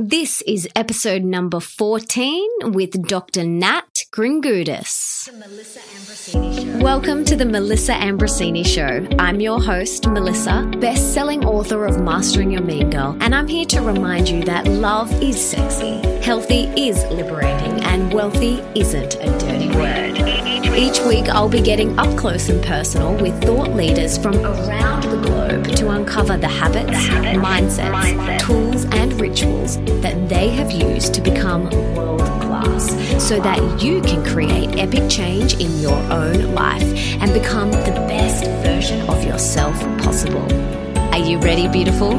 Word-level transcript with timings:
This 0.00 0.42
is 0.42 0.68
episode 0.76 1.24
number 1.24 1.58
14 1.58 2.70
with 2.70 3.08
Dr. 3.08 3.42
Nat 3.42 4.04
Kringoudis. 4.12 5.28
Welcome 6.80 7.24
to 7.24 7.34
the 7.34 7.44
Melissa 7.44 7.94
Ambrosini 7.94 8.64
Show. 8.64 9.08
I'm 9.18 9.40
your 9.40 9.60
host, 9.60 10.06
Melissa, 10.06 10.70
best 10.78 11.14
selling 11.14 11.44
author 11.44 11.84
of 11.84 12.00
Mastering 12.00 12.52
Your 12.52 12.62
Mean 12.62 12.90
Girl, 12.90 13.16
and 13.20 13.34
I'm 13.34 13.48
here 13.48 13.66
to 13.66 13.80
remind 13.80 14.28
you 14.28 14.44
that 14.44 14.68
love 14.68 15.10
is 15.20 15.44
sexy, 15.44 15.96
healthy 16.20 16.66
is 16.76 17.02
liberating, 17.06 17.82
and 17.82 18.14
wealthy 18.14 18.62
isn't 18.76 19.16
a 19.16 19.36
dirty 19.40 19.66
word. 19.74 20.18
Each 20.78 21.00
week, 21.00 21.28
I'll 21.28 21.48
be 21.48 21.60
getting 21.60 21.98
up 21.98 22.16
close 22.16 22.48
and 22.48 22.64
personal 22.64 23.16
with 23.16 23.42
thought 23.42 23.70
leaders 23.74 24.16
from 24.16 24.36
around 24.36 25.02
the 25.02 25.16
globe 25.16 25.74
to 25.74 25.90
uncover 25.90 26.36
the 26.36 26.46
habits, 26.46 27.08
mindsets, 27.36 28.38
tools, 28.38 28.84
and 28.92 29.17
rituals 29.38 29.76
that 30.02 30.28
they 30.28 30.48
have 30.48 30.70
used 30.72 31.14
to 31.14 31.20
become 31.20 31.64
world 31.94 32.20
class 32.42 32.88
so 33.22 33.40
that 33.40 33.82
you 33.82 34.00
can 34.02 34.24
create 34.24 34.68
epic 34.78 35.08
change 35.08 35.54
in 35.54 35.80
your 35.80 35.98
own 36.12 36.54
life 36.54 36.82
and 37.20 37.32
become 37.32 37.70
the 37.70 38.04
best 38.08 38.44
version 38.66 39.00
of 39.08 39.24
yourself 39.24 39.78
possible. 40.02 40.42
Are 41.12 41.18
you 41.18 41.38
ready, 41.38 41.68
beautiful? 41.68 42.16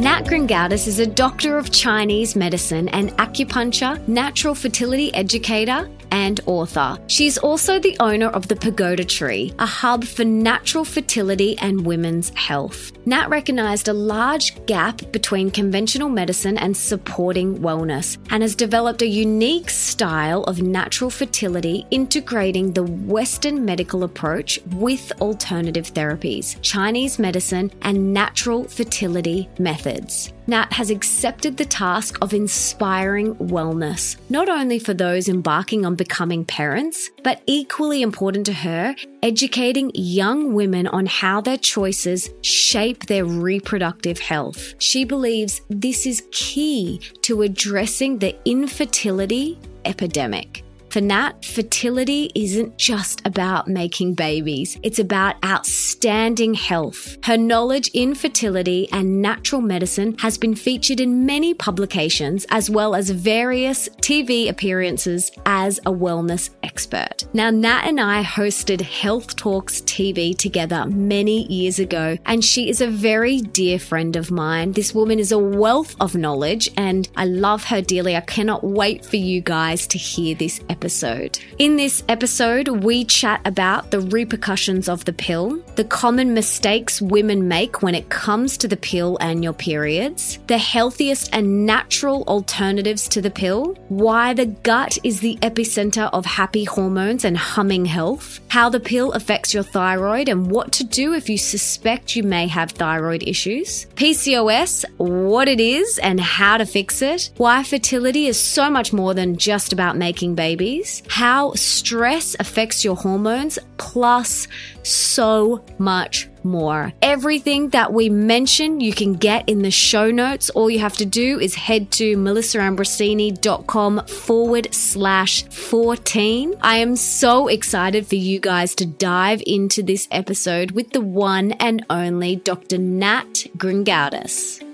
Nat 0.00 0.24
Kringoudis 0.24 0.86
is 0.86 0.98
a 0.98 1.06
doctor 1.06 1.58
of 1.58 1.70
Chinese 1.70 2.34
medicine 2.34 2.88
and 2.88 3.10
acupuncture, 3.18 4.06
natural 4.08 4.54
fertility 4.54 5.12
educator, 5.14 5.90
and 6.10 6.40
author. 6.46 6.98
She's 7.06 7.38
also 7.38 7.78
the 7.78 7.96
owner 8.00 8.28
of 8.28 8.48
the 8.48 8.56
Pagoda 8.56 9.04
Tree, 9.04 9.52
a 9.58 9.66
hub 9.66 10.04
for 10.04 10.24
natural 10.24 10.84
fertility 10.84 11.56
and 11.58 11.84
women's 11.84 12.30
health. 12.30 12.92
Nat 13.06 13.28
recognized 13.28 13.88
a 13.88 13.92
large 13.92 14.64
gap 14.66 15.00
between 15.12 15.50
conventional 15.50 16.08
medicine 16.08 16.58
and 16.58 16.76
supporting 16.76 17.58
wellness 17.58 18.18
and 18.30 18.42
has 18.42 18.54
developed 18.54 19.02
a 19.02 19.06
unique 19.06 19.70
style 19.70 20.44
of 20.44 20.62
natural 20.62 21.10
fertility 21.10 21.86
integrating 21.90 22.72
the 22.72 22.84
Western 22.84 23.64
medical 23.64 24.04
approach 24.04 24.60
with 24.76 25.12
alternative 25.20 25.92
therapies, 25.92 26.56
Chinese 26.62 27.18
medicine, 27.18 27.70
and 27.82 28.12
natural 28.12 28.64
fertility 28.64 29.48
methods. 29.58 30.32
Nat 30.50 30.72
has 30.72 30.90
accepted 30.90 31.56
the 31.56 31.64
task 31.64 32.18
of 32.20 32.34
inspiring 32.34 33.36
wellness, 33.36 34.16
not 34.28 34.48
only 34.48 34.80
for 34.80 34.92
those 34.92 35.28
embarking 35.28 35.86
on 35.86 35.94
becoming 35.94 36.44
parents, 36.44 37.08
but 37.22 37.40
equally 37.46 38.02
important 38.02 38.46
to 38.46 38.52
her, 38.52 38.96
educating 39.22 39.92
young 39.94 40.52
women 40.52 40.88
on 40.88 41.06
how 41.06 41.40
their 41.40 41.56
choices 41.56 42.30
shape 42.42 43.06
their 43.06 43.24
reproductive 43.24 44.18
health. 44.18 44.74
She 44.80 45.04
believes 45.04 45.60
this 45.70 46.04
is 46.04 46.24
key 46.32 47.00
to 47.22 47.42
addressing 47.42 48.18
the 48.18 48.36
infertility 48.44 49.56
epidemic. 49.84 50.64
For 50.90 51.00
Nat, 51.00 51.44
fertility 51.44 52.32
isn't 52.34 52.76
just 52.76 53.24
about 53.24 53.68
making 53.68 54.14
babies, 54.14 54.76
it's 54.82 54.98
about 54.98 55.36
outstanding 55.44 56.54
health. 56.54 57.16
Her 57.22 57.36
knowledge 57.36 57.92
in 57.94 58.16
fertility 58.16 58.88
and 58.90 59.22
natural 59.22 59.60
medicine 59.60 60.16
has 60.18 60.36
been 60.36 60.56
featured 60.56 60.98
in 60.98 61.24
many 61.24 61.54
publications 61.54 62.44
as 62.50 62.68
well 62.68 62.96
as 62.96 63.08
various 63.10 63.88
TV 64.00 64.48
appearances 64.48 65.30
as 65.46 65.78
a 65.86 65.92
wellness 65.92 66.50
expert. 66.64 67.24
Now, 67.32 67.50
Nat 67.50 67.84
and 67.84 68.00
I 68.00 68.24
hosted 68.24 68.80
Health 68.80 69.36
Talks 69.36 69.82
TV 69.82 70.36
together 70.36 70.86
many 70.86 71.46
years 71.46 71.78
ago, 71.78 72.18
and 72.26 72.44
she 72.44 72.68
is 72.68 72.80
a 72.80 72.88
very 72.88 73.40
dear 73.40 73.78
friend 73.78 74.16
of 74.16 74.32
mine. 74.32 74.72
This 74.72 74.92
woman 74.92 75.20
is 75.20 75.30
a 75.30 75.38
wealth 75.38 75.94
of 76.00 76.16
knowledge, 76.16 76.68
and 76.76 77.08
I 77.16 77.26
love 77.26 77.62
her 77.66 77.80
dearly. 77.80 78.16
I 78.16 78.22
cannot 78.22 78.64
wait 78.64 79.04
for 79.04 79.18
you 79.18 79.40
guys 79.40 79.86
to 79.86 79.96
hear 79.96 80.34
this 80.34 80.58
episode 80.68 80.79
episode. 80.80 81.38
In 81.58 81.76
this 81.76 82.02
episode, 82.08 82.68
we 82.68 83.04
chat 83.04 83.42
about 83.44 83.90
the 83.90 84.00
repercussions 84.00 84.88
of 84.88 85.04
the 85.04 85.12
pill, 85.12 85.58
the 85.76 85.84
common 85.84 86.32
mistakes 86.32 87.02
women 87.02 87.48
make 87.48 87.82
when 87.82 87.94
it 87.94 88.08
comes 88.08 88.56
to 88.56 88.66
the 88.66 88.78
pill 88.78 89.18
and 89.20 89.44
your 89.44 89.52
periods, 89.52 90.38
the 90.46 90.56
healthiest 90.56 91.28
and 91.34 91.66
natural 91.66 92.24
alternatives 92.28 93.08
to 93.08 93.20
the 93.20 93.30
pill, 93.30 93.74
why 93.88 94.32
the 94.32 94.46
gut 94.46 94.96
is 95.04 95.20
the 95.20 95.36
epicenter 95.42 96.08
of 96.14 96.24
happy 96.24 96.64
hormones 96.64 97.26
and 97.26 97.36
humming 97.36 97.84
health, 97.84 98.40
how 98.48 98.70
the 98.70 98.80
pill 98.80 99.12
affects 99.12 99.52
your 99.52 99.62
thyroid 99.62 100.30
and 100.30 100.50
what 100.50 100.72
to 100.72 100.84
do 100.84 101.12
if 101.12 101.28
you 101.28 101.36
suspect 101.36 102.16
you 102.16 102.22
may 102.22 102.46
have 102.46 102.70
thyroid 102.70 103.22
issues, 103.24 103.84
PCOS, 103.96 104.86
what 104.96 105.46
it 105.46 105.60
is 105.60 105.98
and 105.98 106.18
how 106.18 106.56
to 106.56 106.64
fix 106.64 107.02
it, 107.02 107.30
why 107.36 107.62
fertility 107.62 108.28
is 108.28 108.40
so 108.40 108.70
much 108.70 108.94
more 108.94 109.12
than 109.12 109.36
just 109.36 109.74
about 109.74 109.98
making 109.98 110.34
babies 110.34 110.69
how 111.08 111.52
stress 111.54 112.36
affects 112.38 112.84
your 112.84 112.96
hormones, 112.96 113.58
plus 113.76 114.46
so 114.82 115.64
much 115.78 116.28
more. 116.44 116.92
Everything 117.02 117.70
that 117.70 117.92
we 117.92 118.08
mention, 118.08 118.80
you 118.80 118.92
can 118.92 119.14
get 119.14 119.48
in 119.48 119.62
the 119.62 119.70
show 119.70 120.10
notes. 120.10 120.50
All 120.50 120.70
you 120.70 120.78
have 120.78 120.96
to 120.98 121.06
do 121.06 121.38
is 121.38 121.54
head 121.54 121.90
to 121.92 122.16
melissaambrosini.com 122.16 124.06
forward 124.06 124.74
slash 124.74 125.44
14. 125.44 126.54
I 126.62 126.76
am 126.76 126.96
so 126.96 127.48
excited 127.48 128.06
for 128.06 128.16
you 128.16 128.40
guys 128.40 128.74
to 128.76 128.86
dive 128.86 129.42
into 129.46 129.82
this 129.82 130.08
episode 130.10 130.70
with 130.72 130.90
the 130.90 131.00
one 131.00 131.52
and 131.52 131.84
only 131.90 132.36
Dr. 132.36 132.78
Nat 132.78 133.46
Kringoudis. 133.56 134.69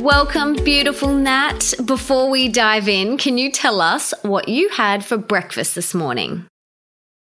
Welcome, 0.00 0.54
beautiful 0.64 1.12
Nat. 1.12 1.74
Before 1.84 2.30
we 2.30 2.48
dive 2.48 2.88
in, 2.88 3.18
can 3.18 3.36
you 3.36 3.52
tell 3.52 3.82
us 3.82 4.14
what 4.22 4.48
you 4.48 4.70
had 4.70 5.04
for 5.04 5.18
breakfast 5.18 5.74
this 5.74 5.92
morning? 5.92 6.46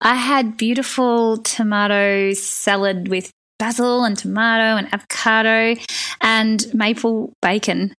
I 0.00 0.14
had 0.14 0.56
beautiful 0.56 1.36
tomato 1.36 2.32
salad 2.32 3.08
with 3.08 3.30
basil 3.58 4.04
and 4.04 4.16
tomato 4.16 4.78
and 4.78 4.88
avocado 4.90 5.78
and 6.22 6.64
maple 6.72 7.34
bacon. 7.42 7.92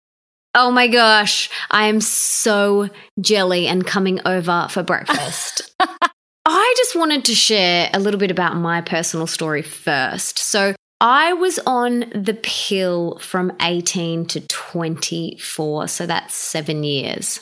Oh 0.55 0.71
my 0.71 0.89
gosh, 0.89 1.51
I 1.71 1.89
am 1.89 2.01
so 2.01 2.89
jelly 3.21 3.67
and 3.67 3.87
coming 3.87 4.21
over 4.25 4.69
for 4.71 4.83
breakfast. 4.83 5.71
I 6.47 6.75
just 6.79 6.97
wanted 6.97 7.27
to 7.27 7.35
share 7.35 7.91
a 7.93 8.01
little 8.01 8.19
bit 8.19 8.31
about 8.31 8.57
my 8.57 8.81
personal 8.81 9.27
story 9.27 9.61
first. 9.61 10.39
So, 10.39 10.75
I 11.03 11.33
was 11.33 11.59
on 11.67 12.05
the 12.15 12.39
pill 12.45 13.19
from 13.19 13.53
18 13.61 14.25
to 14.27 14.41
24, 14.41 15.89
so 15.89 16.07
that's 16.07 16.33
seven 16.33 16.85
years. 16.85 17.41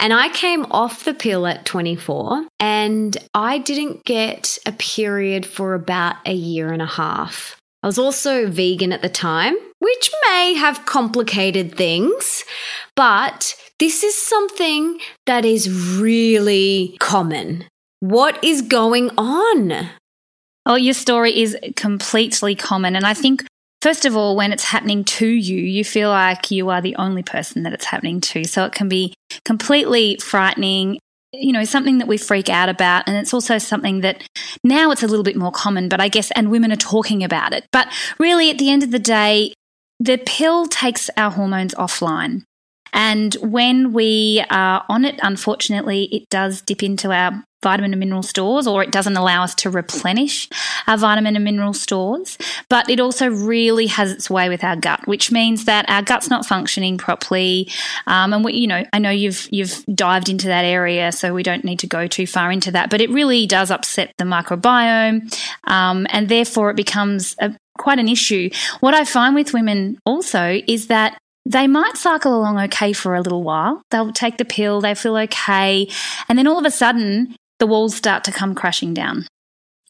And 0.00 0.14
I 0.14 0.30
came 0.30 0.64
off 0.70 1.04
the 1.04 1.12
pill 1.12 1.46
at 1.46 1.66
24 1.66 2.46
and 2.58 3.14
I 3.34 3.58
didn't 3.58 4.06
get 4.06 4.58
a 4.64 4.72
period 4.72 5.44
for 5.44 5.74
about 5.74 6.16
a 6.24 6.32
year 6.32 6.72
and 6.72 6.80
a 6.80 6.86
half. 6.86 7.60
I 7.82 7.86
was 7.86 7.98
also 7.98 8.48
vegan 8.48 8.92
at 8.92 9.02
the 9.02 9.10
time, 9.10 9.54
which 9.78 10.10
may 10.30 10.54
have 10.54 10.86
complicated 10.86 11.76
things, 11.76 12.44
but 12.94 13.54
this 13.78 14.02
is 14.04 14.16
something 14.16 14.98
that 15.26 15.44
is 15.44 15.98
really 15.98 16.96
common. 16.98 17.64
What 18.00 18.42
is 18.42 18.62
going 18.62 19.10
on? 19.18 19.90
Oh, 20.66 20.74
your 20.74 20.94
story 20.94 21.40
is 21.40 21.56
completely 21.76 22.56
common. 22.56 22.96
And 22.96 23.06
I 23.06 23.14
think, 23.14 23.46
first 23.82 24.04
of 24.04 24.16
all, 24.16 24.34
when 24.34 24.52
it's 24.52 24.64
happening 24.64 25.04
to 25.04 25.26
you, 25.26 25.56
you 25.58 25.84
feel 25.84 26.10
like 26.10 26.50
you 26.50 26.68
are 26.70 26.82
the 26.82 26.96
only 26.96 27.22
person 27.22 27.62
that 27.62 27.72
it's 27.72 27.84
happening 27.84 28.20
to. 28.20 28.44
So 28.44 28.64
it 28.64 28.72
can 28.72 28.88
be 28.88 29.14
completely 29.44 30.16
frightening. 30.16 30.98
You 31.32 31.52
know, 31.52 31.64
something 31.64 31.98
that 31.98 32.08
we 32.08 32.18
freak 32.18 32.48
out 32.48 32.68
about. 32.68 33.06
And 33.06 33.16
it's 33.16 33.32
also 33.32 33.58
something 33.58 34.00
that 34.00 34.26
now 34.64 34.90
it's 34.90 35.02
a 35.02 35.06
little 35.06 35.24
bit 35.24 35.36
more 35.36 35.52
common, 35.52 35.88
but 35.88 36.00
I 36.00 36.08
guess, 36.08 36.30
and 36.32 36.50
women 36.50 36.72
are 36.72 36.76
talking 36.76 37.22
about 37.22 37.52
it. 37.52 37.66
But 37.72 37.88
really, 38.18 38.50
at 38.50 38.58
the 38.58 38.70
end 38.70 38.82
of 38.82 38.90
the 38.90 38.98
day, 38.98 39.52
the 40.00 40.18
pill 40.18 40.66
takes 40.66 41.10
our 41.16 41.30
hormones 41.30 41.74
offline. 41.74 42.42
And 42.92 43.34
when 43.42 43.92
we 43.92 44.42
are 44.50 44.84
on 44.88 45.04
it, 45.04 45.20
unfortunately, 45.22 46.04
it 46.04 46.28
does 46.30 46.62
dip 46.62 46.82
into 46.82 47.12
our 47.12 47.44
vitamin 47.66 47.92
and 47.92 47.98
mineral 47.98 48.22
stores, 48.22 48.68
or 48.68 48.80
it 48.84 48.92
doesn't 48.92 49.16
allow 49.16 49.42
us 49.42 49.52
to 49.56 49.68
replenish 49.68 50.48
our 50.86 50.96
vitamin 50.96 51.34
and 51.34 51.44
mineral 51.44 51.74
stores. 51.74 52.38
But 52.68 52.88
it 52.88 53.00
also 53.00 53.26
really 53.28 53.88
has 53.88 54.12
its 54.12 54.30
way 54.30 54.48
with 54.48 54.62
our 54.62 54.76
gut, 54.76 55.00
which 55.06 55.32
means 55.32 55.64
that 55.64 55.84
our 55.88 56.02
gut's 56.02 56.30
not 56.30 56.46
functioning 56.46 56.96
properly. 56.96 57.68
Um, 58.06 58.32
and 58.32 58.44
we, 58.44 58.52
you 58.52 58.68
know, 58.68 58.84
I 58.92 58.98
know 59.00 59.10
you've 59.10 59.48
you've 59.50 59.84
dived 59.86 60.28
into 60.28 60.46
that 60.46 60.64
area, 60.64 61.10
so 61.10 61.34
we 61.34 61.42
don't 61.42 61.64
need 61.64 61.80
to 61.80 61.88
go 61.88 62.06
too 62.06 62.26
far 62.26 62.52
into 62.52 62.70
that. 62.70 62.88
But 62.88 63.00
it 63.00 63.10
really 63.10 63.46
does 63.46 63.72
upset 63.72 64.14
the 64.16 64.24
microbiome, 64.24 65.16
um, 65.64 66.06
and 66.10 66.28
therefore 66.28 66.70
it 66.70 66.76
becomes 66.76 67.34
a, 67.40 67.56
quite 67.78 67.98
an 67.98 68.08
issue. 68.08 68.48
What 68.78 68.94
I 68.94 69.04
find 69.04 69.34
with 69.34 69.52
women 69.52 69.98
also 70.04 70.60
is 70.68 70.86
that 70.86 71.18
they 71.46 71.66
might 71.68 71.96
cycle 71.96 72.36
along 72.36 72.58
okay 72.58 72.92
for 72.92 73.14
a 73.14 73.20
little 73.20 73.42
while. 73.42 73.82
They'll 73.90 74.12
take 74.12 74.36
the 74.36 74.44
pill, 74.44 74.80
they 74.80 74.94
feel 74.94 75.16
okay. 75.16 75.88
And 76.28 76.36
then 76.36 76.46
all 76.46 76.58
of 76.58 76.64
a 76.64 76.70
sudden, 76.70 77.36
the 77.58 77.66
walls 77.66 77.94
start 77.94 78.24
to 78.24 78.32
come 78.32 78.54
crashing 78.54 78.94
down. 78.94 79.26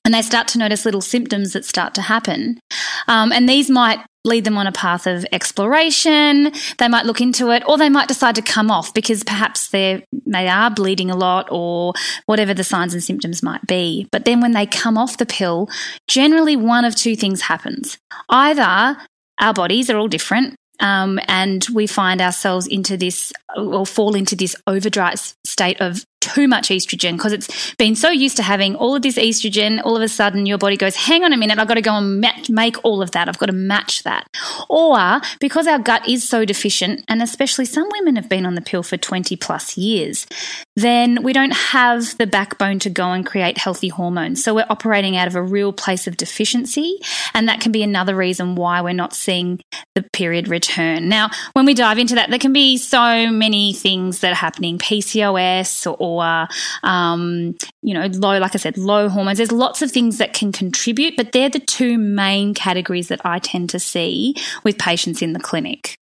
and 0.06 0.14
they 0.14 0.22
start 0.22 0.46
to 0.46 0.58
notice 0.58 0.84
little 0.84 1.00
symptoms 1.00 1.52
that 1.52 1.64
start 1.64 1.92
to 1.92 2.00
happen. 2.00 2.60
Um, 3.08 3.32
and 3.32 3.48
these 3.48 3.68
might 3.68 3.98
lead 4.24 4.44
them 4.44 4.56
on 4.56 4.68
a 4.68 4.72
path 4.72 5.04
of 5.08 5.26
exploration. 5.32 6.52
They 6.78 6.86
might 6.86 7.06
look 7.06 7.20
into 7.20 7.50
it, 7.50 7.64
or 7.66 7.76
they 7.76 7.88
might 7.88 8.06
decide 8.06 8.36
to 8.36 8.42
come 8.42 8.70
off 8.70 8.94
because 8.94 9.24
perhaps 9.24 9.68
they're, 9.70 10.04
they 10.24 10.46
are 10.46 10.70
bleeding 10.70 11.10
a 11.10 11.16
lot 11.16 11.48
or 11.50 11.92
whatever 12.26 12.54
the 12.54 12.62
signs 12.62 12.94
and 12.94 13.02
symptoms 13.02 13.42
might 13.42 13.66
be. 13.66 14.06
But 14.12 14.24
then 14.26 14.40
when 14.40 14.52
they 14.52 14.64
come 14.64 14.96
off 14.96 15.18
the 15.18 15.26
pill, 15.26 15.68
generally 16.06 16.54
one 16.54 16.84
of 16.84 16.94
two 16.94 17.16
things 17.16 17.42
happens. 17.42 17.98
Either 18.28 18.96
our 19.40 19.54
bodies 19.54 19.90
are 19.90 19.98
all 19.98 20.08
different 20.08 20.54
um, 20.78 21.18
and 21.26 21.66
we 21.72 21.86
find 21.86 22.20
ourselves 22.20 22.66
into 22.68 22.96
this 22.96 23.32
or 23.56 23.86
fall 23.86 24.14
into 24.14 24.36
this 24.36 24.54
overdrive 24.66 25.34
state 25.44 25.80
of 25.80 26.04
too 26.20 26.48
much 26.48 26.70
estrogen 26.70 27.12
because 27.12 27.32
it's 27.32 27.74
been 27.76 27.94
so 27.94 28.10
used 28.10 28.36
to 28.36 28.42
having 28.42 28.74
all 28.74 28.96
of 28.96 29.02
this 29.02 29.16
estrogen. 29.16 29.80
All 29.84 29.96
of 29.96 30.02
a 30.02 30.08
sudden, 30.08 30.44
your 30.44 30.58
body 30.58 30.76
goes, 30.76 30.96
hang 30.96 31.22
on 31.22 31.32
a 31.32 31.36
minute, 31.36 31.58
I've 31.58 31.68
got 31.68 31.74
to 31.74 31.82
go 31.82 31.94
and 31.94 32.20
make 32.48 32.84
all 32.84 33.00
of 33.00 33.12
that. 33.12 33.28
I've 33.28 33.38
got 33.38 33.46
to 33.46 33.52
match 33.52 34.02
that. 34.02 34.26
Or 34.68 35.20
because 35.40 35.68
our 35.68 35.78
gut 35.78 36.08
is 36.08 36.28
so 36.28 36.44
deficient, 36.44 37.04
and 37.06 37.22
especially 37.22 37.64
some 37.64 37.88
women 37.92 38.16
have 38.16 38.28
been 38.28 38.44
on 38.44 38.56
the 38.56 38.60
pill 38.60 38.82
for 38.82 38.96
20 38.96 39.36
plus 39.36 39.76
years, 39.76 40.26
then 40.74 41.22
we 41.22 41.32
don't 41.32 41.52
have 41.52 42.18
the 42.18 42.26
backbone 42.26 42.80
to 42.80 42.90
go 42.90 43.12
and 43.12 43.24
create 43.24 43.58
healthy 43.58 43.88
hormones. 43.88 44.42
So 44.42 44.54
we're 44.54 44.66
operating 44.68 45.16
out 45.16 45.28
of 45.28 45.36
a 45.36 45.42
real 45.42 45.72
place 45.72 46.08
of 46.08 46.16
deficiency. 46.16 46.98
And 47.34 47.48
that 47.48 47.60
can 47.60 47.70
be 47.70 47.82
another 47.82 48.16
reason 48.16 48.56
why 48.56 48.80
we're 48.80 48.92
not 48.94 49.14
seeing 49.14 49.60
the 49.94 50.02
period 50.12 50.48
return. 50.48 51.08
Now, 51.08 51.30
when 51.52 51.66
we 51.66 51.74
dive 51.74 51.98
into 51.98 52.16
that, 52.16 52.30
there 52.30 52.38
can 52.38 52.52
be 52.52 52.76
so 52.78 53.30
many 53.30 53.45
things 53.72 54.20
that 54.20 54.32
are 54.32 54.36
happening 54.36 54.78
PCOS 54.78 55.86
or 55.86 55.96
or 56.16 56.48
um, 56.82 57.54
you 57.82 57.94
know 57.94 58.06
low 58.06 58.38
like 58.38 58.54
i 58.54 58.58
said 58.58 58.76
low 58.78 59.08
hormones 59.08 59.38
there's 59.38 59.52
lots 59.52 59.82
of 59.82 59.90
things 59.90 60.18
that 60.18 60.32
can 60.32 60.52
contribute 60.52 61.16
but 61.16 61.32
they're 61.32 61.50
the 61.50 61.60
two 61.60 61.98
main 61.98 62.54
categories 62.54 63.08
that 63.08 63.20
i 63.24 63.38
tend 63.38 63.68
to 63.70 63.78
see 63.78 64.34
with 64.64 64.78
patients 64.78 65.22
in 65.22 65.32
the 65.32 65.40
clinic 65.40 65.94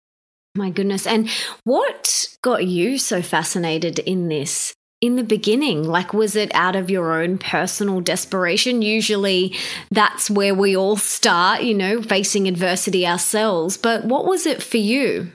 my 0.54 0.70
goodness 0.70 1.06
and 1.06 1.30
what 1.64 2.26
got 2.42 2.66
you 2.66 2.98
so 2.98 3.22
fascinated 3.22 3.98
in 4.00 4.28
this 4.28 4.74
in 5.00 5.16
the 5.16 5.24
beginning? 5.24 5.82
Like, 5.82 6.14
was 6.14 6.36
it 6.36 6.54
out 6.54 6.76
of 6.76 6.88
your 6.88 7.20
own 7.20 7.36
personal 7.36 8.00
desperation? 8.00 8.82
Usually 8.82 9.56
that's 9.90 10.30
where 10.30 10.54
we 10.54 10.76
all 10.76 10.96
start, 10.96 11.62
you 11.64 11.74
know, 11.74 12.00
facing 12.00 12.46
adversity 12.46 13.04
ourselves. 13.04 13.76
But 13.76 14.04
what 14.04 14.26
was 14.26 14.46
it 14.46 14.62
for 14.62 14.76
you? 14.76 15.32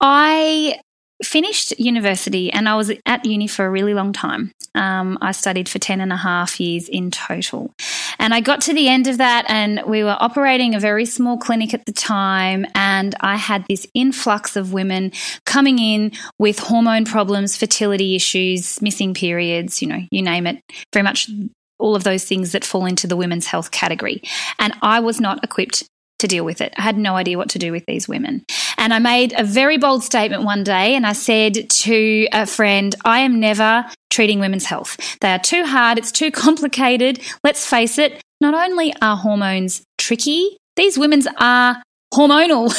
I 0.00 0.80
finished 1.22 1.78
university 1.78 2.52
and 2.52 2.68
I 2.68 2.76
was 2.76 2.92
at 3.06 3.24
uni 3.24 3.46
for 3.46 3.66
a 3.66 3.70
really 3.70 3.94
long 3.94 4.12
time. 4.12 4.52
Um, 4.74 5.18
I 5.20 5.32
studied 5.32 5.68
for 5.68 5.78
10 5.78 6.00
and 6.00 6.12
a 6.12 6.16
half 6.16 6.60
years 6.60 6.88
in 6.88 7.10
total. 7.10 7.74
And 8.18 8.34
I 8.34 8.40
got 8.40 8.60
to 8.62 8.74
the 8.74 8.88
end 8.88 9.06
of 9.06 9.18
that, 9.18 9.44
and 9.48 9.82
we 9.86 10.02
were 10.02 10.16
operating 10.18 10.74
a 10.74 10.80
very 10.80 11.04
small 11.04 11.38
clinic 11.38 11.72
at 11.72 11.86
the 11.86 11.92
time. 11.92 12.66
And 12.74 13.14
I 13.20 13.36
had 13.36 13.64
this 13.68 13.86
influx 13.94 14.56
of 14.56 14.72
women 14.72 15.12
coming 15.46 15.78
in 15.78 16.12
with 16.38 16.58
hormone 16.58 17.04
problems, 17.04 17.56
fertility 17.56 18.16
issues, 18.16 18.82
missing 18.82 19.14
periods, 19.14 19.80
you 19.80 19.88
know, 19.88 20.00
you 20.10 20.22
name 20.22 20.46
it, 20.46 20.60
very 20.92 21.04
much 21.04 21.30
all 21.78 21.94
of 21.94 22.04
those 22.04 22.24
things 22.24 22.52
that 22.52 22.64
fall 22.64 22.86
into 22.86 23.06
the 23.06 23.16
women's 23.16 23.46
health 23.46 23.70
category. 23.70 24.22
And 24.58 24.74
I 24.82 25.00
was 25.00 25.20
not 25.20 25.44
equipped 25.44 25.84
to 26.18 26.26
deal 26.26 26.44
with 26.44 26.60
it. 26.60 26.74
I 26.76 26.82
had 26.82 26.98
no 26.98 27.16
idea 27.16 27.38
what 27.38 27.50
to 27.50 27.58
do 27.58 27.72
with 27.72 27.84
these 27.86 28.08
women. 28.08 28.44
And 28.76 28.92
I 28.92 28.98
made 28.98 29.34
a 29.36 29.44
very 29.44 29.78
bold 29.78 30.02
statement 30.02 30.44
one 30.44 30.64
day 30.64 30.94
and 30.94 31.06
I 31.06 31.12
said 31.12 31.70
to 31.70 32.28
a 32.32 32.46
friend, 32.46 32.94
I 33.04 33.20
am 33.20 33.40
never 33.40 33.84
treating 34.10 34.40
women's 34.40 34.64
health. 34.64 34.96
They 35.20 35.32
are 35.32 35.38
too 35.38 35.64
hard, 35.64 35.98
it's 35.98 36.12
too 36.12 36.30
complicated. 36.32 37.20
Let's 37.44 37.66
face 37.66 37.98
it, 37.98 38.20
not 38.40 38.54
only 38.54 38.94
are 39.00 39.16
hormones 39.16 39.82
tricky, 39.96 40.56
these 40.76 40.98
women's 40.98 41.26
are 41.38 41.82
hormonal 42.14 42.72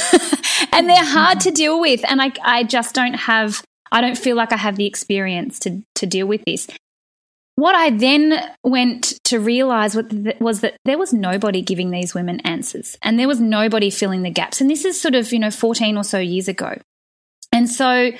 and 0.74 0.89
they're 0.89 1.03
hard 1.03 1.39
to 1.42 1.51
deal 1.51 1.80
with. 1.80 2.01
And 2.09 2.21
I, 2.21 2.31
I 2.44 2.63
just 2.63 2.95
don't 2.95 3.13
have, 3.13 3.63
I 3.92 4.01
don't 4.01 4.18
feel 4.18 4.35
like 4.35 4.51
I 4.51 4.57
have 4.57 4.75
the 4.75 4.85
experience 4.85 5.59
to, 5.59 5.81
to 5.95 6.06
deal 6.06 6.27
with 6.27 6.44
this. 6.45 6.68
What 7.59 7.75
I 7.75 7.89
then 7.89 8.41
went 8.63 9.19
to 9.25 9.38
realize 9.38 9.94
was 9.94 10.61
that 10.61 10.77
there 10.85 10.97
was 10.97 11.11
nobody 11.11 11.61
giving 11.61 11.91
these 11.91 12.15
women 12.15 12.39
answers 12.45 12.97
and 13.01 13.19
there 13.19 13.27
was 13.27 13.41
nobody 13.41 13.89
filling 13.89 14.21
the 14.21 14.29
gaps. 14.29 14.61
And 14.61 14.69
this 14.69 14.85
is 14.85 15.00
sort 15.00 15.13
of, 15.13 15.33
you 15.33 15.39
know, 15.39 15.51
14 15.51 15.97
or 15.97 16.06
so 16.06 16.19
years 16.19 16.47
ago. 16.47 16.77
And 17.59 17.69
so 17.69 18.13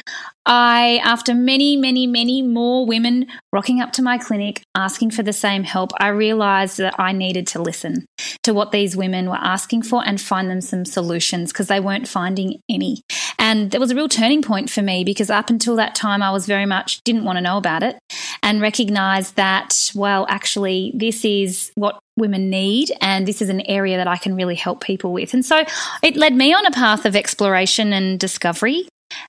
I, 0.46 1.00
after 1.02 1.34
many, 1.34 1.78
many, 1.78 2.08
many 2.08 2.42
more 2.42 2.86
women 2.86 3.28
rocking 3.54 3.80
up 3.80 3.94
to 3.94 4.02
my 4.02 4.18
clinic 4.18 4.64
asking 4.76 5.12
for 5.12 5.24
the 5.24 5.32
same 5.32 5.64
help, 5.64 5.92
I 5.98 6.10
realized 6.10 6.76
that 6.80 7.00
I 7.00 7.14
needed 7.14 7.48
to 7.48 7.62
listen 7.62 8.06
to 8.44 8.54
what 8.54 8.74
these 8.74 8.98
women 8.98 9.30
were 9.30 9.38
asking 9.40 9.84
for 9.84 10.06
and 10.06 10.20
find 10.20 10.50
them 10.50 10.60
some 10.60 10.84
solutions 10.84 11.54
because 11.54 11.68
they 11.68 11.80
weren't 11.80 12.06
finding 12.06 12.60
any. 12.70 13.02
And 13.38 13.72
there 13.72 13.80
was 13.80 13.92
a 13.92 13.96
real 13.96 14.10
turning 14.10 14.42
point 14.42 14.70
for 14.70 14.82
me 14.82 15.06
because 15.06 15.30
up 15.30 15.50
until 15.50 15.78
that 15.78 15.96
time, 15.96 16.22
I 16.22 16.32
was 16.32 16.46
very 16.46 16.66
much 16.66 17.02
didn't 17.06 17.24
want 17.24 17.38
to 17.38 17.42
know 17.42 17.56
about 17.56 17.82
it 17.82 17.98
and 18.44 18.62
recognized 18.62 19.38
that, 19.38 19.90
well, 19.96 20.26
actually, 20.28 20.92
this 20.94 21.24
is 21.24 21.72
what 21.76 21.98
women 22.18 22.50
need 22.50 22.92
and 23.00 23.26
this 23.26 23.42
is 23.42 23.48
an 23.48 23.62
area 23.62 23.96
that 23.96 24.08
I 24.08 24.18
can 24.18 24.36
really 24.36 24.56
help 24.56 24.84
people 24.84 25.14
with. 25.14 25.34
And 25.34 25.46
so 25.46 25.64
it 26.04 26.18
led 26.18 26.36
me 26.36 26.54
on 26.54 26.66
a 26.66 26.72
path 26.72 27.06
of 27.06 27.16
exploration 27.16 27.94
and 27.94 28.20
discovery 28.20 28.86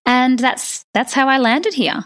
and 0.07 0.39
that's 0.39 0.85
that's 0.95 1.13
how 1.13 1.29
I 1.29 1.39
landed 1.39 1.75
here. 1.75 2.05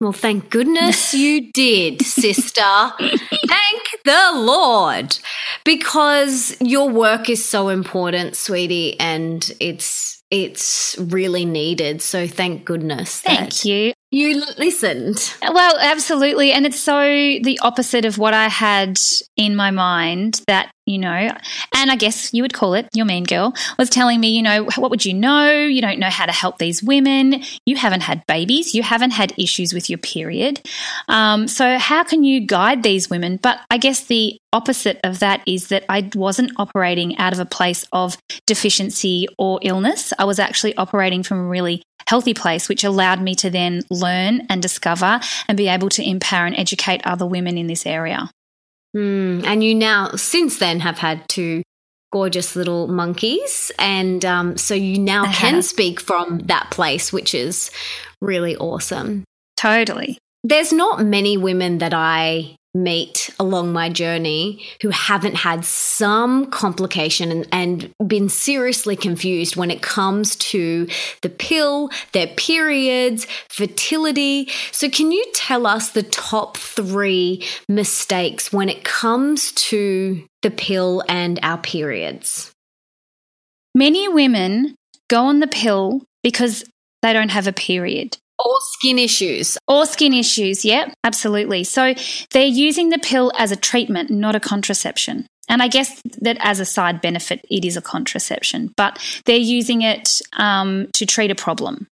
Well, 0.00 0.12
thank 0.12 0.50
goodness 0.50 1.14
you 1.22 1.52
did, 1.52 2.02
sister. 2.02 2.60
thank 2.98 3.82
the 4.04 4.32
Lord. 4.34 5.16
Because 5.64 6.56
your 6.60 6.90
work 6.90 7.30
is 7.30 7.44
so 7.44 7.68
important, 7.68 8.36
sweetie, 8.36 8.98
and 9.00 9.50
it's 9.60 10.22
it's 10.30 10.96
really 10.98 11.44
needed. 11.44 12.02
So 12.02 12.26
thank 12.26 12.64
goodness. 12.64 13.20
Thank 13.20 13.64
you. 13.64 13.92
You 14.14 14.44
listened. 14.58 15.34
Well, 15.42 15.76
absolutely. 15.80 16.52
And 16.52 16.66
it's 16.66 16.78
so 16.78 17.02
the 17.02 17.58
opposite 17.62 18.04
of 18.04 18.16
what 18.16 18.32
I 18.32 18.46
had 18.46 19.00
in 19.36 19.56
my 19.56 19.72
mind 19.72 20.40
that, 20.46 20.70
you 20.86 20.98
know, 20.98 21.08
and 21.74 21.90
I 21.90 21.96
guess 21.96 22.32
you 22.32 22.42
would 22.42 22.52
call 22.52 22.74
it 22.74 22.88
your 22.94 23.06
mean 23.06 23.24
girl 23.24 23.54
was 23.76 23.90
telling 23.90 24.20
me, 24.20 24.28
you 24.28 24.42
know, 24.42 24.66
what 24.76 24.92
would 24.92 25.04
you 25.04 25.14
know? 25.14 25.50
You 25.50 25.82
don't 25.82 25.98
know 25.98 26.10
how 26.10 26.26
to 26.26 26.32
help 26.32 26.58
these 26.58 26.80
women. 26.80 27.42
You 27.66 27.74
haven't 27.74 28.02
had 28.02 28.24
babies. 28.28 28.72
You 28.72 28.84
haven't 28.84 29.10
had 29.10 29.32
issues 29.36 29.74
with 29.74 29.90
your 29.90 29.98
period. 29.98 30.62
Um, 31.08 31.48
so, 31.48 31.76
how 31.76 32.04
can 32.04 32.22
you 32.22 32.46
guide 32.46 32.84
these 32.84 33.10
women? 33.10 33.40
But 33.42 33.58
I 33.68 33.78
guess 33.78 34.04
the 34.04 34.38
opposite 34.52 35.00
of 35.02 35.18
that 35.18 35.42
is 35.44 35.68
that 35.68 35.84
I 35.88 36.08
wasn't 36.14 36.52
operating 36.56 37.18
out 37.18 37.32
of 37.32 37.40
a 37.40 37.44
place 37.44 37.84
of 37.90 38.16
deficiency 38.46 39.26
or 39.38 39.58
illness. 39.62 40.12
I 40.20 40.24
was 40.24 40.38
actually 40.38 40.76
operating 40.76 41.24
from 41.24 41.38
a 41.38 41.44
really 41.44 41.82
healthy 42.06 42.34
place, 42.34 42.68
which 42.68 42.84
allowed 42.84 43.20
me 43.20 43.34
to 43.36 43.50
then 43.50 43.82
learn 43.90 44.46
and 44.48 44.60
discover 44.62 45.20
and 45.48 45.56
be 45.56 45.68
able 45.68 45.88
to 45.90 46.08
empower 46.08 46.46
and 46.46 46.56
educate 46.56 47.00
other 47.04 47.26
women 47.26 47.58
in 47.58 47.66
this 47.66 47.86
area. 47.86 48.30
Mm, 48.96 49.44
and 49.44 49.64
you 49.64 49.74
now, 49.74 50.10
since 50.16 50.58
then, 50.58 50.80
have 50.80 50.98
had 50.98 51.28
two 51.28 51.62
gorgeous 52.12 52.54
little 52.54 52.86
monkeys. 52.86 53.72
And 53.78 54.24
um, 54.24 54.56
so 54.56 54.74
you 54.74 55.00
now 55.00 55.32
can 55.32 55.62
speak 55.62 56.00
from 56.00 56.38
that 56.44 56.70
place, 56.70 57.12
which 57.12 57.34
is 57.34 57.72
really 58.20 58.56
awesome. 58.56 59.24
Totally. 59.56 60.18
There's 60.44 60.72
not 60.72 61.04
many 61.04 61.36
women 61.36 61.78
that 61.78 61.92
I 61.92 62.54
meet 62.74 63.30
along 63.38 63.72
my 63.72 63.88
journey 63.88 64.64
who 64.82 64.90
haven't 64.90 65.36
had 65.36 65.64
some 65.64 66.46
complication 66.46 67.30
and, 67.30 67.48
and, 67.52 67.94
been 68.08 68.28
seriously 68.28 68.96
confused 68.96 69.56
when 69.56 69.70
it 69.70 69.80
comes 69.80 70.36
to 70.36 70.86
the 71.22 71.28
pill, 71.28 71.88
their 72.12 72.26
periods, 72.26 73.26
fertility. 73.48 74.50
So, 74.72 74.90
can 74.90 75.12
you 75.12 75.24
tell 75.34 75.66
us 75.66 75.90
the 75.90 76.02
top 76.02 76.56
three 76.56 77.44
mistakes 77.68 78.52
when 78.52 78.68
it 78.68 78.84
comes 78.84 79.52
to 79.52 80.24
the 80.42 80.50
pill 80.50 81.02
and 81.08 81.38
our 81.42 81.58
periods? 81.58 82.52
Many 83.74 84.08
women 84.08 84.76
go 85.08 85.24
on 85.24 85.40
the 85.40 85.46
pill 85.46 86.02
because 86.22 86.64
they 87.02 87.12
don't 87.12 87.30
have 87.30 87.46
a 87.46 87.52
period. 87.52 88.16
Or 88.38 88.56
skin 88.60 88.98
issues. 88.98 89.58
Or 89.68 89.86
skin 89.86 90.12
issues, 90.12 90.64
yeah, 90.64 90.92
absolutely. 91.04 91.64
So 91.64 91.94
they're 92.32 92.44
using 92.44 92.90
the 92.90 92.98
pill 92.98 93.32
as 93.36 93.52
a 93.52 93.56
treatment, 93.56 94.10
not 94.10 94.34
a 94.34 94.40
contraception. 94.40 95.26
And 95.48 95.62
I 95.62 95.68
guess 95.68 96.00
that 96.20 96.38
as 96.40 96.58
a 96.58 96.64
side 96.64 97.00
benefit, 97.00 97.44
it 97.50 97.64
is 97.64 97.76
a 97.76 97.82
contraception, 97.82 98.72
but 98.76 98.98
they're 99.26 99.36
using 99.36 99.82
it 99.82 100.20
um, 100.34 100.88
to 100.94 101.06
treat 101.06 101.30
a 101.30 101.34
problem. 101.34 101.86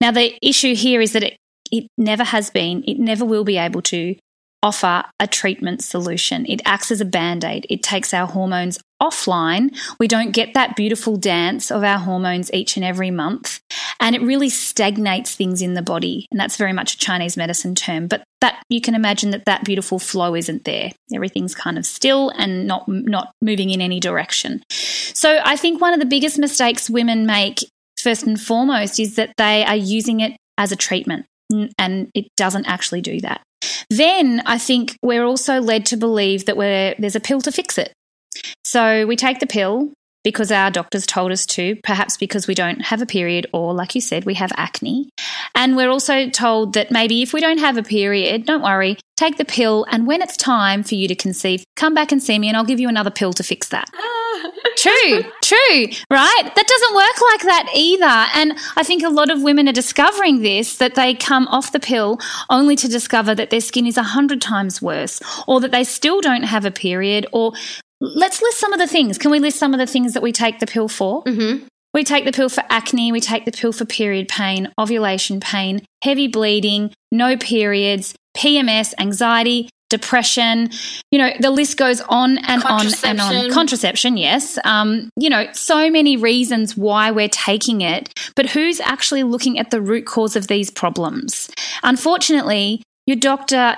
Now, 0.00 0.10
the 0.10 0.36
issue 0.46 0.74
here 0.74 1.00
is 1.00 1.12
that 1.12 1.22
it, 1.22 1.36
it 1.70 1.88
never 1.96 2.24
has 2.24 2.50
been, 2.50 2.84
it 2.86 2.98
never 2.98 3.24
will 3.24 3.44
be 3.44 3.56
able 3.56 3.82
to 3.82 4.14
offer 4.62 5.04
a 5.18 5.26
treatment 5.26 5.82
solution. 5.82 6.46
It 6.46 6.60
acts 6.64 6.90
as 6.90 7.00
a 7.00 7.06
band 7.06 7.44
aid, 7.44 7.66
it 7.68 7.82
takes 7.82 8.14
our 8.14 8.26
hormones 8.26 8.78
offline, 9.02 9.76
we 9.98 10.06
don't 10.06 10.30
get 10.30 10.54
that 10.54 10.76
beautiful 10.76 11.16
dance 11.16 11.70
of 11.70 11.82
our 11.82 11.98
hormones 11.98 12.52
each 12.52 12.76
and 12.76 12.84
every 12.84 13.10
month. 13.10 13.60
And 14.00 14.14
it 14.14 14.22
really 14.22 14.48
stagnates 14.48 15.34
things 15.34 15.60
in 15.60 15.74
the 15.74 15.82
body. 15.82 16.26
And 16.30 16.40
that's 16.40 16.56
very 16.56 16.72
much 16.72 16.94
a 16.94 16.98
Chinese 16.98 17.36
medicine 17.36 17.74
term. 17.74 18.06
But 18.06 18.22
that 18.40 18.62
you 18.68 18.80
can 18.80 18.94
imagine 18.94 19.30
that 19.30 19.44
that 19.44 19.64
beautiful 19.64 19.98
flow 19.98 20.34
isn't 20.34 20.64
there. 20.64 20.92
Everything's 21.14 21.54
kind 21.54 21.78
of 21.78 21.84
still 21.84 22.30
and 22.30 22.66
not, 22.66 22.88
not 22.88 23.32
moving 23.42 23.70
in 23.70 23.80
any 23.80 24.00
direction. 24.00 24.62
So 24.68 25.40
I 25.44 25.56
think 25.56 25.80
one 25.80 25.94
of 25.94 26.00
the 26.00 26.06
biggest 26.06 26.38
mistakes 26.38 26.88
women 26.88 27.26
make, 27.26 27.58
first 28.00 28.24
and 28.24 28.40
foremost, 28.40 28.98
is 28.98 29.16
that 29.16 29.34
they 29.36 29.64
are 29.64 29.76
using 29.76 30.20
it 30.20 30.36
as 30.58 30.72
a 30.72 30.76
treatment 30.76 31.26
and 31.78 32.10
it 32.14 32.26
doesn't 32.36 32.66
actually 32.66 33.00
do 33.00 33.20
that. 33.20 33.42
Then 33.90 34.42
I 34.46 34.58
think 34.58 34.96
we're 35.02 35.24
also 35.24 35.60
led 35.60 35.86
to 35.86 35.96
believe 35.96 36.46
that 36.46 36.56
there's 36.98 37.16
a 37.16 37.20
pill 37.20 37.40
to 37.42 37.52
fix 37.52 37.78
it. 37.78 37.92
So 38.64 39.06
we 39.06 39.16
take 39.16 39.40
the 39.40 39.46
pill 39.46 39.92
because 40.24 40.52
our 40.52 40.70
doctors 40.70 41.06
told 41.06 41.32
us 41.32 41.46
to, 41.46 41.76
perhaps 41.82 42.16
because 42.16 42.46
we 42.46 42.54
don't 42.54 42.80
have 42.80 43.02
a 43.02 43.06
period, 43.06 43.46
or 43.52 43.74
like 43.74 43.94
you 43.94 44.00
said, 44.00 44.24
we 44.24 44.34
have 44.34 44.52
acne. 44.56 45.08
And 45.54 45.76
we're 45.76 45.90
also 45.90 46.28
told 46.30 46.74
that 46.74 46.90
maybe 46.90 47.22
if 47.22 47.32
we 47.32 47.40
don't 47.40 47.58
have 47.58 47.76
a 47.76 47.82
period, 47.82 48.46
don't 48.46 48.62
worry, 48.62 48.98
take 49.16 49.36
the 49.36 49.44
pill, 49.44 49.84
and 49.90 50.06
when 50.06 50.22
it's 50.22 50.36
time 50.36 50.84
for 50.84 50.94
you 50.94 51.08
to 51.08 51.14
conceive, 51.14 51.64
come 51.76 51.94
back 51.94 52.12
and 52.12 52.22
see 52.22 52.38
me, 52.38 52.48
and 52.48 52.56
I'll 52.56 52.64
give 52.64 52.80
you 52.80 52.88
another 52.88 53.10
pill 53.10 53.32
to 53.32 53.42
fix 53.42 53.68
that. 53.70 53.90
true, 54.76 55.22
true, 55.42 55.86
right? 56.10 56.52
That 56.54 56.66
doesn't 56.68 56.94
work 56.94 57.30
like 57.30 57.42
that 57.42 57.68
either. 57.74 58.26
And 58.34 58.58
I 58.76 58.84
think 58.84 59.02
a 59.02 59.08
lot 59.08 59.30
of 59.30 59.42
women 59.42 59.68
are 59.68 59.72
discovering 59.72 60.42
this 60.42 60.76
that 60.78 60.94
they 60.94 61.14
come 61.14 61.48
off 61.48 61.72
the 61.72 61.80
pill 61.80 62.18
only 62.48 62.76
to 62.76 62.88
discover 62.88 63.34
that 63.34 63.50
their 63.50 63.60
skin 63.60 63.86
is 63.86 63.96
a 63.96 64.02
hundred 64.02 64.40
times 64.40 64.80
worse, 64.80 65.20
or 65.48 65.60
that 65.60 65.72
they 65.72 65.84
still 65.84 66.20
don't 66.20 66.44
have 66.44 66.64
a 66.64 66.70
period, 66.70 67.26
or 67.32 67.52
let's 68.02 68.42
list 68.42 68.58
some 68.58 68.72
of 68.72 68.78
the 68.78 68.86
things. 68.86 69.16
Can 69.16 69.30
we 69.30 69.38
list 69.38 69.58
some 69.58 69.72
of 69.72 69.78
the 69.78 69.86
things 69.86 70.14
that 70.14 70.22
we 70.22 70.32
take 70.32 70.58
the 70.58 70.66
pill 70.66 70.88
for? 70.88 71.22
Mm-hmm. 71.24 71.66
We 71.94 72.04
take 72.04 72.24
the 72.24 72.32
pill 72.32 72.48
for 72.48 72.64
acne, 72.70 73.12
we 73.12 73.20
take 73.20 73.44
the 73.44 73.52
pill 73.52 73.72
for 73.72 73.84
period 73.84 74.28
pain, 74.28 74.72
ovulation 74.78 75.40
pain, 75.40 75.84
heavy 76.02 76.26
bleeding, 76.26 76.92
no 77.10 77.36
periods, 77.36 78.14
PMS, 78.36 78.94
anxiety, 78.98 79.68
depression. 79.90 80.70
You 81.10 81.18
know, 81.18 81.30
the 81.38 81.50
list 81.50 81.76
goes 81.76 82.00
on 82.00 82.38
and 82.38 82.64
on 82.64 82.86
and 83.04 83.20
on. 83.20 83.50
Contraception, 83.52 84.16
yes. 84.16 84.58
Um, 84.64 85.10
you 85.18 85.28
know, 85.28 85.46
so 85.52 85.90
many 85.90 86.16
reasons 86.16 86.78
why 86.78 87.10
we're 87.10 87.28
taking 87.28 87.82
it, 87.82 88.10
but 88.34 88.48
who's 88.48 88.80
actually 88.80 89.22
looking 89.22 89.58
at 89.58 89.70
the 89.70 89.82
root 89.82 90.06
cause 90.06 90.34
of 90.34 90.46
these 90.46 90.70
problems? 90.70 91.50
Unfortunately, 91.82 92.82
your 93.06 93.18
doctor 93.18 93.76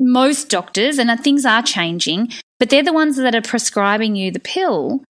most 0.00 0.48
doctors, 0.48 0.98
and 0.98 1.20
things 1.20 1.44
are 1.44 1.62
changing, 1.62 2.32
but 2.64 2.70
they're 2.70 2.82
the 2.82 2.94
ones 2.94 3.16
that 3.16 3.34
are 3.34 3.42
prescribing 3.42 4.16
you 4.16 4.30
the 4.30 4.40
pill. 4.40 5.02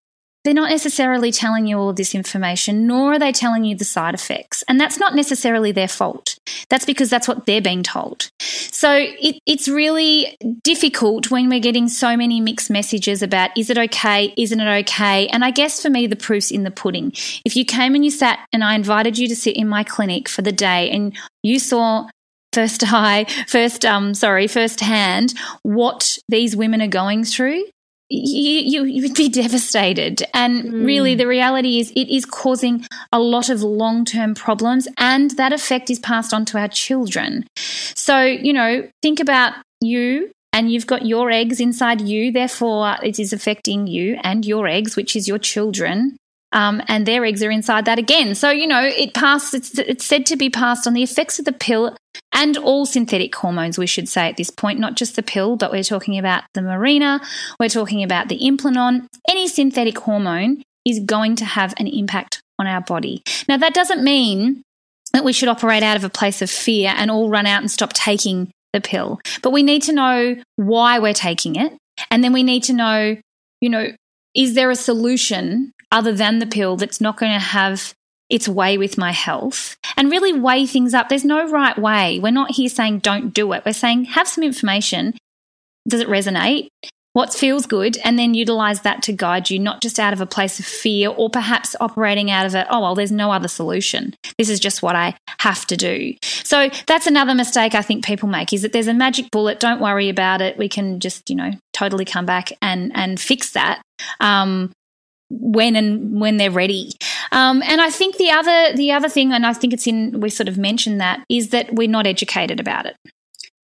They're 0.44 0.56
not 0.56 0.72
necessarily 0.72 1.32
telling 1.32 1.68
you 1.68 1.78
all 1.78 1.94
this 1.94 2.16
information, 2.16 2.88
nor 2.88 3.14
are 3.14 3.20
they 3.20 3.32
telling 3.32 3.64
you 3.64 3.76
the 3.76 3.86
side 3.86 4.16
effects. 4.16 4.64
And 4.68 4.80
that's 4.80 4.98
not 4.98 5.14
necessarily 5.14 5.72
their 5.72 5.88
fault. 5.88 6.40
That's 6.72 6.84
because 6.84 7.12
that's 7.12 7.28
what 7.28 7.46
they're 7.46 7.62
being 7.62 7.84
told. 7.84 8.32
So 8.40 8.92
it, 8.92 9.38
it's 9.46 9.68
really 9.68 10.36
difficult 10.64 11.30
when 11.30 11.48
we're 11.48 11.60
getting 11.60 11.90
so 11.90 12.18
many 12.18 12.42
mixed 12.42 12.72
messages 12.72 13.22
about 13.22 13.56
is 13.56 13.70
it 13.70 13.78
okay? 13.78 14.34
Isn't 14.36 14.60
it 14.60 14.80
okay? 14.80 15.28
And 15.28 15.46
I 15.46 15.52
guess 15.52 15.80
for 15.80 15.92
me, 15.92 16.08
the 16.08 16.16
proof's 16.16 16.50
in 16.50 16.64
the 16.64 16.72
pudding. 16.72 17.12
If 17.46 17.56
you 17.56 17.66
came 17.66 17.94
and 17.94 18.04
you 18.04 18.10
sat 18.10 18.40
and 18.52 18.64
I 18.64 18.74
invited 18.74 19.20
you 19.20 19.28
to 19.28 19.36
sit 19.36 19.56
in 19.56 19.68
my 19.68 19.84
clinic 19.84 20.28
for 20.28 20.42
the 20.42 20.52
day 20.52 20.90
and 20.90 21.16
you 21.44 21.60
saw 21.60 22.08
first 22.54 22.84
eye, 22.86 23.26
first 23.48 23.86
um, 23.86 24.14
sorry, 24.14 24.48
first 24.48 24.80
hand 24.80 25.34
what 25.64 26.18
these 26.30 26.56
women 26.56 26.82
are 26.82 26.88
going 26.88 27.24
through, 27.24 27.64
you, 28.10 28.60
you, 28.60 28.84
you 28.84 29.02
would 29.04 29.16
be 29.16 29.30
devastated. 29.30 30.24
And 30.34 30.64
mm. 30.64 30.86
really, 30.86 31.16
the 31.16 31.28
reality 31.28 31.80
is 31.80 31.92
it 31.92 32.10
is 32.10 32.26
causing 32.26 32.86
a 33.12 33.20
lot 33.20 33.50
of 33.50 33.64
long 33.64 34.06
term 34.06 34.36
problems, 34.36 34.88
and 34.98 35.32
that 35.32 35.54
effect 35.54 35.90
is 35.90 36.00
passed 36.00 36.34
on 36.34 36.46
to 36.46 36.60
our 36.60 36.68
children. 36.68 37.46
So, 37.56 38.22
you 38.22 38.54
know, 38.54 38.88
think 39.02 39.20
about 39.20 39.54
you. 39.82 40.32
And 40.56 40.72
you've 40.72 40.86
got 40.86 41.04
your 41.04 41.32
eggs 41.32 41.60
inside 41.60 42.00
you, 42.00 42.32
therefore, 42.32 42.98
it 43.02 43.18
is 43.18 43.34
affecting 43.34 43.88
you 43.88 44.20
and 44.24 44.46
your 44.46 44.68
eggs, 44.68 44.96
which 44.96 45.16
is 45.16 45.28
your 45.28 45.40
children 45.40 46.16
um, 46.54 46.82
and 46.88 47.06
their 47.06 47.26
eggs 47.26 47.44
are 47.44 47.52
inside 47.52 47.86
that 47.86 48.00
again. 48.00 48.36
So, 48.36 48.50
you 48.52 48.68
know, 48.68 48.84
it 48.84 49.14
passed, 49.14 49.54
it's, 49.54 49.78
it's 49.78 50.06
said 50.06 50.26
to 50.28 50.38
be 50.38 50.50
passed 50.50 50.88
on 50.88 50.94
the 50.94 51.04
effects 51.04 51.40
of 51.40 51.46
the 51.46 51.52
pill 51.52 51.98
and 52.32 52.56
all 52.58 52.86
synthetic 52.86 53.36
hormones, 53.36 53.78
we 53.78 53.88
should 53.88 54.08
say 54.08 54.30
at 54.30 54.38
this 54.38 54.52
point, 54.52 54.80
not 54.80 54.96
just 54.96 55.16
the 55.16 55.24
pill, 55.24 55.56
but 55.56 55.72
we're 55.72 55.84
talking 55.84 56.18
about 56.18 56.44
the 56.54 56.62
Mirena, 56.62 57.20
we're 57.60 57.70
talking 57.70 58.04
about 58.04 58.30
the 58.30 58.40
Implanon. 58.40 59.08
Any 59.28 59.48
synthetic 59.48 59.98
hormone 59.98 60.64
is 60.86 61.00
going 61.00 61.36
to 61.38 61.46
have 61.46 61.74
an 61.78 61.88
impact 61.88 62.42
on 62.60 62.68
our 62.68 62.82
body. 62.82 63.24
Now, 63.50 63.58
that 63.58 63.74
doesn't 63.74 64.04
mean 64.04 64.62
that 65.14 65.24
we 65.24 65.34
should 65.34 65.50
operate 65.50 65.84
out 65.84 65.98
of 65.98 66.04
a 66.04 66.10
place 66.10 66.42
of 66.42 66.50
fear 66.50 66.94
and 66.96 67.10
all 67.10 67.30
run 67.30 67.46
out 67.46 67.62
and 67.62 67.72
stop 67.72 67.94
taking 67.94 68.52
the 68.74 68.82
pill, 68.82 69.20
but 69.42 69.52
we 69.52 69.64
need 69.64 69.84
to 69.84 69.94
know 69.94 70.36
why 70.56 71.00
we're 71.00 71.14
taking 71.14 71.56
it. 71.56 71.74
And 72.10 72.24
then 72.24 72.34
we 72.34 72.44
need 72.44 72.64
to 72.64 72.74
know, 72.74 73.18
you 73.62 73.70
know, 73.70 73.92
is 74.36 74.56
there 74.56 74.72
a 74.72 74.76
solution 74.76 75.72
other 75.94 76.12
than 76.12 76.40
the 76.40 76.46
pill 76.46 76.76
that's 76.76 77.00
not 77.00 77.18
going 77.18 77.32
to 77.32 77.40
have 77.40 77.94
its 78.30 78.50
way 78.50 78.78
with 78.80 78.98
my 78.98 79.12
health 79.12 79.78
and 79.96 80.10
really 80.10 80.34
weigh 80.34 80.66
things 80.66 80.94
up. 80.94 81.08
There's 81.08 81.24
no 81.24 81.48
right 81.48 81.78
way. 81.78 82.20
We're 82.20 82.32
not 82.32 82.52
here 82.52 82.68
saying 82.68 83.00
don't 83.00 83.32
do 83.32 83.54
it. 83.54 83.64
We're 83.64 83.74
saying 83.74 84.06
have 84.06 84.28
some 84.28 84.44
information. 84.44 85.14
Does 85.88 86.02
it 86.02 86.08
resonate? 86.08 86.68
What 87.12 87.32
feels 87.32 87.68
good? 87.68 87.96
And 88.04 88.18
then 88.18 88.34
utilize 88.34 88.82
that 88.82 89.04
to 89.04 89.14
guide 89.14 89.52
you, 89.52 89.60
not 89.60 89.84
just 89.84 90.00
out 90.00 90.14
of 90.14 90.22
a 90.22 90.26
place 90.26 90.58
of 90.58 90.66
fear 90.66 91.10
or 91.10 91.30
perhaps 91.30 91.76
operating 91.80 92.32
out 92.32 92.48
of 92.48 92.56
it. 92.56 92.66
Oh, 92.72 92.82
well, 92.82 92.96
there's 92.96 93.12
no 93.12 93.32
other 93.32 93.48
solution. 93.48 94.16
This 94.40 94.50
is 94.50 94.60
just 94.60 94.82
what 94.82 94.96
I 94.96 95.16
have 95.40 95.68
to 95.68 95.78
do. 95.78 96.16
So 96.24 96.72
that's 96.88 97.06
another 97.06 97.36
mistake 97.36 97.76
I 97.76 97.84
think 97.84 98.04
people 98.04 98.28
make 98.28 98.52
is 98.52 98.64
that 98.64 98.74
there's 98.74 98.88
a 98.88 98.96
magic 98.96 99.30
bullet. 99.30 99.60
Don't 99.60 99.80
worry 99.80 100.10
about 100.10 100.42
it. 100.42 100.58
We 100.58 100.68
can 100.68 101.00
just, 101.00 101.30
you 101.30 101.36
know, 101.36 101.52
totally 101.72 102.06
come 102.06 102.26
back 102.26 102.52
and, 102.64 102.92
and 102.96 103.20
fix 103.20 103.52
that. 103.52 103.84
Um, 104.20 104.72
when 105.40 105.76
and 105.76 106.20
when 106.20 106.38
they're 106.38 106.52
ready. 106.52 106.92
Um, 107.32 107.62
and 107.64 107.82
I 107.82 107.90
think 107.90 108.18
the 108.18 108.32
other 108.32 108.76
the 108.76 108.92
other 108.92 109.10
thing, 109.10 109.34
and 109.34 109.46
I 109.46 109.54
think 109.54 109.74
it's 109.74 109.88
in 109.88 110.20
we 110.20 110.30
sort 110.30 110.48
of 110.48 110.58
mentioned 110.58 111.02
that, 111.02 111.24
is 111.30 111.50
that 111.50 111.74
we're 111.74 111.88
not 111.88 112.08
educated 112.08 112.60
about 112.60 112.86
it. 112.86 112.96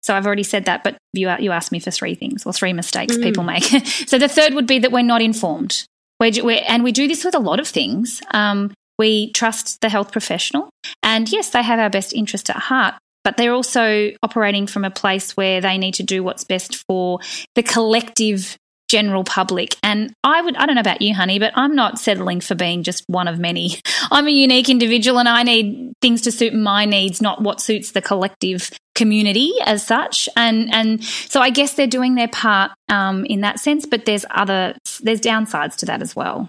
So 0.03 0.15
I've 0.15 0.27
already 0.27 0.43
said 0.43 0.65
that, 0.65 0.85
but 0.85 0.97
you 1.13 1.31
you 1.39 1.53
asked 1.53 1.73
me 1.73 1.81
for 1.81 1.91
three 1.91 2.15
things 2.15 2.47
or 2.47 2.53
three 2.53 2.73
mistakes 2.73 3.17
mm. 3.17 3.23
people 3.23 3.45
make. 3.45 3.65
so 4.07 4.19
the 4.19 4.29
third 4.29 4.55
would 4.55 4.67
be 4.67 4.79
that 4.79 4.93
we're 4.93 5.03
not 5.03 5.23
informed. 5.23 5.85
We're, 6.21 6.33
we're, 6.43 6.65
and 6.67 6.83
we 6.83 6.93
do 6.93 7.07
this 7.07 7.25
with 7.25 7.35
a 7.35 7.41
lot 7.41 7.61
of 7.61 7.69
things. 7.69 8.23
Um, 8.33 8.73
we 8.99 9.31
trust 9.33 9.81
the 9.81 9.89
health 9.89 10.11
professional, 10.11 10.71
and 11.03 11.31
yes, 11.31 11.51
they 11.51 11.63
have 11.63 11.79
our 11.79 11.91
best 11.91 12.13
interest 12.13 12.51
at 12.51 12.57
heart. 12.57 12.95
But 13.25 13.37
they're 13.37 13.53
also 13.53 14.13
operating 14.23 14.67
from 14.67 14.85
a 14.85 14.91
place 14.91 15.37
where 15.37 15.61
they 15.61 15.77
need 15.77 15.95
to 15.95 16.03
do 16.03 16.23
what's 16.23 16.45
best 16.45 16.83
for 16.89 17.21
the 17.55 17.63
collective 17.63 18.57
general 18.89 19.25
public. 19.25 19.77
And 19.83 20.13
I 20.25 20.41
would, 20.41 20.57
I 20.57 20.67
don't 20.67 20.75
know 20.75 20.81
about 20.81 21.03
you, 21.03 21.15
honey, 21.15 21.39
but 21.39 21.53
I'm 21.55 21.75
not 21.75 21.99
settling 21.99 22.41
for 22.41 22.55
being 22.55 22.83
just 22.83 23.05
one 23.07 23.29
of 23.29 23.39
many. 23.39 23.81
I'm 24.11 24.27
a 24.27 24.31
unique 24.31 24.69
individual 24.69 25.19
and 25.19 25.29
I 25.29 25.43
need 25.43 25.93
things 26.01 26.23
to 26.23 26.33
suit 26.33 26.55
my 26.55 26.85
needs, 26.85 27.21
not 27.21 27.43
what 27.43 27.61
suits 27.61 27.93
the 27.93 28.03
collective 28.03 28.71
community 28.95 29.53
as 29.65 29.87
such. 29.87 30.29
And, 30.37 30.73
and 30.73 31.05
so 31.05 31.41
I 31.41 31.51
guess 31.51 31.75
they're 31.75 31.87
doing 31.87 32.15
their 32.15 32.29
part 32.29 32.73
um, 32.89 33.25
in 33.27 33.43
that 33.43 33.61
sense, 33.61 33.87
but 33.87 34.07
there's 34.07 34.25
other, 34.31 34.75
there's 35.03 35.21
downsides 35.21 35.77
to 35.77 35.87
that 35.87 36.03
as 36.03 36.17
well. 36.17 36.49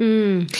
Mm. 0.00 0.50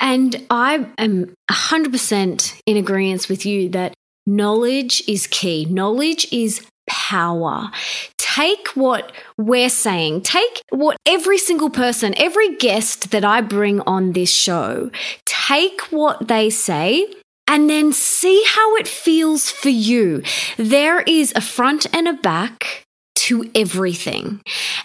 And 0.00 0.44
I 0.50 0.86
am 0.98 1.32
100% 1.50 2.60
in 2.66 2.76
agreement 2.76 3.28
with 3.28 3.46
you 3.46 3.68
that 3.70 3.94
knowledge 4.26 5.02
is 5.08 5.26
key. 5.28 5.64
Knowledge 5.66 6.26
is 6.32 6.66
power. 6.86 7.70
Take 8.16 8.68
what 8.68 9.12
we're 9.36 9.68
saying, 9.68 10.22
take 10.22 10.62
what 10.70 10.96
every 11.06 11.38
single 11.38 11.70
person, 11.70 12.14
every 12.16 12.56
guest 12.56 13.10
that 13.10 13.24
I 13.24 13.40
bring 13.40 13.80
on 13.82 14.12
this 14.12 14.32
show, 14.32 14.90
take 15.24 15.80
what 15.92 16.28
they 16.28 16.50
say 16.50 17.06
and 17.46 17.68
then 17.68 17.92
see 17.92 18.42
how 18.46 18.76
it 18.76 18.88
feels 18.88 19.50
for 19.50 19.68
you. 19.68 20.22
There 20.56 21.02
is 21.02 21.32
a 21.36 21.40
front 21.42 21.86
and 21.94 22.08
a 22.08 22.14
back 22.14 22.81
to 23.22 23.48
everything. 23.54 24.40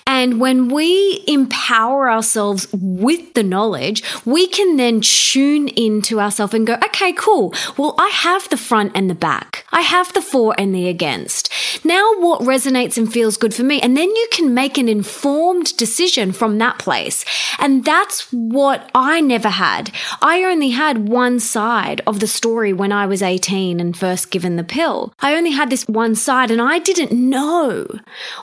And 0.06 0.40
when 0.40 0.70
we 0.70 1.24
empower 1.28 2.10
ourselves 2.10 2.68
with 2.72 3.34
the 3.34 3.42
knowledge, 3.42 4.04
we 4.26 4.46
can 4.46 4.78
then 4.78 5.02
tune 5.02 5.70
into 5.70 6.20
ourselves 6.20 6.54
and 6.54 6.68
go, 6.68 6.76
okay, 6.76 7.14
cool. 7.14 7.54
Well, 7.78 7.96
I 7.98 8.10
have 8.10 8.48
the 8.50 8.58
front 8.58 8.92
and 8.94 9.10
the 9.10 9.16
back. 9.16 9.66
I 9.72 9.82
have 9.82 10.14
the 10.14 10.22
for 10.22 10.54
and 10.58 10.74
the 10.74 10.88
against. 10.88 11.52
Now 11.84 12.14
what 12.20 12.42
resonates 12.42 12.96
and 12.98 13.12
feels 13.12 13.38
good 13.38 13.56
for 13.56 13.64
me? 13.64 13.82
And 13.82 13.98
then 13.98 14.10
you 14.10 14.28
can 14.32 14.54
make 14.54 14.78
an 14.78 14.88
informed 14.88 15.76
decision 15.76 16.32
from 16.32 16.60
that 16.60 16.78
place. 16.78 17.26
And 17.58 17.84
that's 17.84 18.28
what 18.32 18.90
I 18.94 19.20
never 19.20 19.50
had. 19.50 19.92
I 20.22 20.44
only 20.44 20.70
had 20.70 21.10
one 21.10 21.40
side 21.40 22.02
of 22.06 22.20
the 22.20 22.28
story 22.28 22.72
when 22.72 22.92
I 22.92 23.08
was 23.08 23.24
18 23.24 23.80
and 23.80 23.98
first 23.98 24.30
given 24.30 24.58
the 24.58 24.64
pill. 24.64 25.12
I 25.20 25.36
only 25.36 25.52
had 25.52 25.72
this 25.72 25.88
one 25.88 26.14
side 26.14 26.52
and 26.52 26.62
I 26.62 26.78
didn't 26.78 27.12
know 27.12 27.88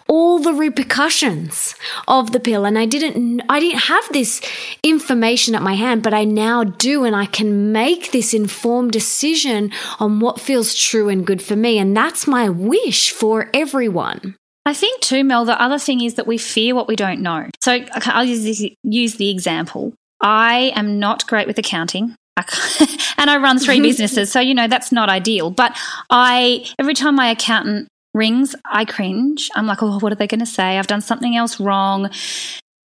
all 0.09 0.39
the 0.39 0.55
repercussions 0.55 1.75
of 2.09 2.33
the 2.33 2.41
pill 2.41 2.65
and 2.65 2.79
I 2.79 2.87
didn't 2.87 3.43
I 3.49 3.61
didn't 3.61 3.81
have 3.81 4.05
this 4.13 4.41
information 4.83 5.55
at 5.55 5.63
my 5.63 5.75
hand 5.75 6.03
but 6.03 6.15
I 6.15 6.25
now 6.25 6.65
do 6.65 7.05
and 7.05 7.17
I 7.17 7.27
can 7.27 7.73
make 7.73 8.13
this 8.13 8.35
informed 8.35 8.93
decision 8.93 9.73
on 10.01 10.21
what 10.21 10.41
feels 10.41 10.75
true 10.75 11.09
and 11.09 11.27
good 11.27 11.43
for 11.43 11.57
me 11.57 11.79
and 11.79 11.97
that's 11.97 12.27
my 12.27 12.49
wish 12.49 13.11
for 13.11 13.51
everyone. 13.55 14.37
I 14.67 14.73
think 14.73 15.03
too, 15.03 15.25
Mel, 15.25 15.45
the 15.45 15.61
other 15.61 15.79
thing 15.79 16.01
is 16.03 16.15
that 16.15 16.27
we 16.27 16.39
fear 16.39 16.75
what 16.75 16.89
we 16.89 16.97
don't 16.97 17.21
know. 17.21 17.49
So 17.63 17.85
I'll 18.07 18.25
use, 18.25 18.45
this, 18.45 18.65
use 18.83 19.17
the 19.17 19.29
example. 19.29 19.93
I 20.21 20.73
am 20.75 20.99
not 20.99 21.27
great 21.27 21.47
with 21.47 21.59
accounting. 21.59 22.17
and 23.19 23.31
I 23.31 23.37
run 23.37 23.59
three 23.59 23.81
businesses. 23.83 24.33
So, 24.33 24.41
you 24.41 24.55
know, 24.55 24.67
that's 24.67 24.91
not 24.91 25.09
ideal. 25.09 25.51
But 25.51 25.77
I, 26.11 26.67
every 26.79 26.95
time 26.95 27.15
my 27.15 27.29
accountant 27.29 27.89
rings, 28.15 28.55
I 28.65 28.85
cringe. 28.85 29.51
I'm 29.55 29.67
like, 29.67 29.83
oh, 29.83 29.99
what 29.99 30.13
are 30.13 30.17
they 30.17 30.27
going 30.27 30.41
to 30.41 30.47
say? 30.47 30.79
I've 30.79 30.87
done 30.87 31.01
something 31.01 31.37
else 31.37 31.61
wrong. 31.61 32.11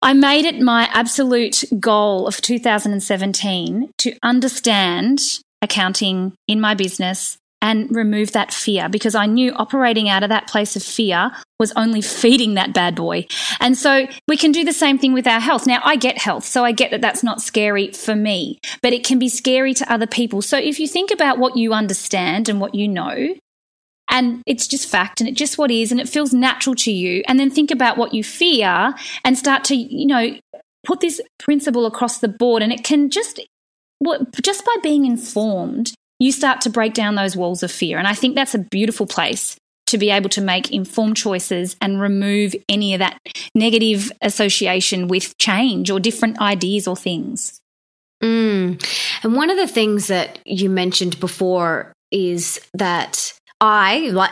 I 0.02 0.14
made 0.14 0.46
it 0.46 0.60
my 0.60 0.90
absolute 0.94 1.64
goal 1.80 2.28
of 2.28 2.42
2017 2.42 3.92
to 4.00 4.18
understand 4.24 5.22
accounting 5.62 6.34
in 6.48 6.60
my 6.60 6.74
business 6.74 7.38
and 7.62 7.96
remove 7.96 8.32
that 8.32 8.52
fear 8.52 8.90
because 8.90 9.14
I 9.14 9.28
knew 9.28 9.54
operating 9.54 10.10
out 10.10 10.24
of 10.24 10.30
that 10.30 10.48
place 10.48 10.76
of 10.76 10.82
fear 10.82 11.32
was 11.60 11.72
only 11.76 12.02
feeding 12.02 12.56
that 12.56 12.74
bad 12.74 12.96
boy. 12.96 13.28
And 13.60 13.78
so 13.78 14.08
we 14.28 14.36
can 14.36 14.52
do 14.52 14.66
the 14.66 14.74
same 14.74 14.98
thing 14.98 15.14
with 15.14 15.28
our 15.28 15.40
health. 15.40 15.68
Now, 15.68 15.80
I 15.84 15.96
get 15.96 16.18
health, 16.18 16.44
so 16.44 16.66
I 16.66 16.72
get 16.72 16.90
that 16.90 17.02
that's 17.02 17.24
not 17.24 17.40
scary 17.40 17.92
for 17.92 18.16
me, 18.16 18.60
but 18.82 18.94
it 18.94 19.06
can 19.06 19.20
be 19.20 19.30
scary 19.30 19.76
to 19.76 19.94
other 19.94 20.08
people. 20.08 20.42
So 20.42 20.58
if 20.58 20.80
you 20.80 20.88
think 20.88 21.12
about 21.12 21.38
what 21.38 21.56
you 21.56 21.74
understand 21.74 22.50
and 22.50 22.60
what 22.60 22.74
you 22.74 22.88
know, 22.88 23.36
and 24.12 24.44
it's 24.46 24.68
just 24.68 24.88
fact 24.88 25.20
and 25.20 25.30
it's 25.30 25.40
just 25.40 25.58
what 25.58 25.72
is 25.72 25.92
and 25.92 26.00
it 26.00 26.10
feels 26.10 26.34
natural 26.34 26.76
to 26.76 26.92
you, 26.92 27.24
and 27.28 27.40
then 27.40 27.50
think 27.50 27.72
about 27.72 27.98
what 27.98 28.14
you 28.14 28.24
fear 28.24 28.94
and 29.26 29.38
start 29.38 29.64
to, 29.66 29.76
you 29.76 30.06
know, 30.06 30.38
put 30.84 31.00
this 31.00 31.22
principle 31.40 31.86
across 31.86 32.20
the 32.20 32.28
board 32.28 32.62
and 32.62 32.72
it 32.72 32.84
can 32.84 33.10
just 33.10 33.40
just 34.42 34.66
by 34.66 34.76
being 34.82 35.06
informed 35.06 35.94
you 36.22 36.32
start 36.32 36.62
to 36.62 36.70
break 36.70 36.94
down 36.94 37.16
those 37.16 37.36
walls 37.36 37.64
of 37.64 37.72
fear. 37.72 37.98
And 37.98 38.08
I 38.08 38.14
think 38.14 38.36
that's 38.36 38.54
a 38.54 38.60
beautiful 38.60 39.08
place 39.08 39.58
to 39.88 39.98
be 39.98 40.12
able 40.12 40.30
to 40.30 40.40
make 40.40 40.72
informed 40.72 41.18
choices 41.18 41.76
and 41.82 42.00
remove 42.00 42.54
any 42.70 42.94
of 42.94 43.00
that 43.00 43.18
negative 43.56 44.12
association 44.22 45.08
with 45.08 45.36
change 45.40 45.90
or 45.90 46.00
different 46.00 46.40
ideas 46.40 46.88
or 46.88 46.96
things. 46.96 47.60
Mm. 48.24 48.82
And 49.24 49.36
one 49.36 49.50
of 49.50 49.58
the 49.58 49.68
things 49.68 50.08
that 50.08 50.38
you 50.46 50.70
mentioned 50.70 51.20
before 51.20 51.92
is 52.12 52.62
that 52.76 53.34
I, 53.64 54.10
like, 54.12 54.32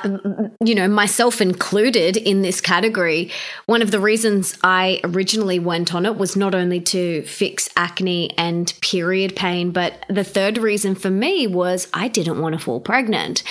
you 0.66 0.74
know, 0.74 0.88
myself 0.88 1.40
included 1.40 2.18
in 2.18 2.42
this 2.42 2.60
category, 2.60 3.32
one 3.68 3.84
of 3.84 3.92
the 3.92 4.00
reasons 4.00 4.58
I 4.64 5.00
originally 5.04 5.60
went 5.60 5.94
on 5.94 6.08
it 6.08 6.18
was 6.18 6.36
not 6.36 6.56
only 6.56 6.82
to 6.82 7.22
fix 7.22 7.70
acne 7.78 8.36
and 8.40 8.74
period 8.82 9.36
pain, 9.36 9.70
but 9.70 10.04
the 10.10 10.24
third 10.24 10.58
reason 10.58 10.96
for 10.96 11.12
me 11.12 11.46
was 11.46 11.88
I 11.94 12.08
didn't 12.08 12.42
want 12.42 12.54
to 12.54 12.60
fall 12.60 12.80
pregnant. 12.80 13.44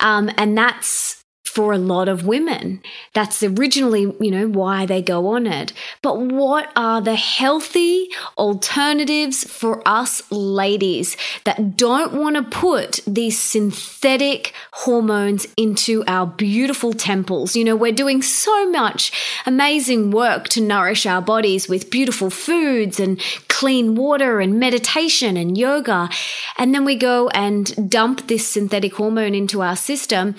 Um, 0.00 0.30
and 0.38 0.56
that's 0.56 1.21
for 1.52 1.74
a 1.74 1.78
lot 1.78 2.08
of 2.08 2.24
women. 2.24 2.80
That's 3.12 3.42
originally, 3.42 4.10
you 4.18 4.30
know, 4.30 4.48
why 4.48 4.86
they 4.86 5.02
go 5.02 5.26
on 5.28 5.46
it. 5.46 5.74
But 6.00 6.18
what 6.18 6.72
are 6.76 7.02
the 7.02 7.14
healthy 7.14 8.08
alternatives 8.38 9.44
for 9.44 9.82
us 9.86 10.22
ladies 10.30 11.14
that 11.44 11.76
don't 11.76 12.14
want 12.14 12.36
to 12.36 12.42
put 12.42 13.00
these 13.06 13.38
synthetic 13.38 14.54
hormones 14.72 15.46
into 15.58 16.02
our 16.06 16.26
beautiful 16.26 16.94
temples? 16.94 17.54
You 17.54 17.64
know, 17.64 17.76
we're 17.76 17.92
doing 17.92 18.22
so 18.22 18.70
much 18.70 19.12
amazing 19.44 20.10
work 20.10 20.48
to 20.50 20.60
nourish 20.62 21.04
our 21.04 21.20
bodies 21.20 21.68
with 21.68 21.90
beautiful 21.90 22.30
foods 22.30 22.98
and 22.98 23.20
clean 23.48 23.94
water 23.94 24.40
and 24.40 24.58
meditation 24.58 25.36
and 25.36 25.58
yoga. 25.58 26.08
And 26.56 26.74
then 26.74 26.86
we 26.86 26.96
go 26.96 27.28
and 27.28 27.90
dump 27.90 28.28
this 28.28 28.48
synthetic 28.48 28.94
hormone 28.94 29.34
into 29.34 29.60
our 29.60 29.76
system 29.76 30.34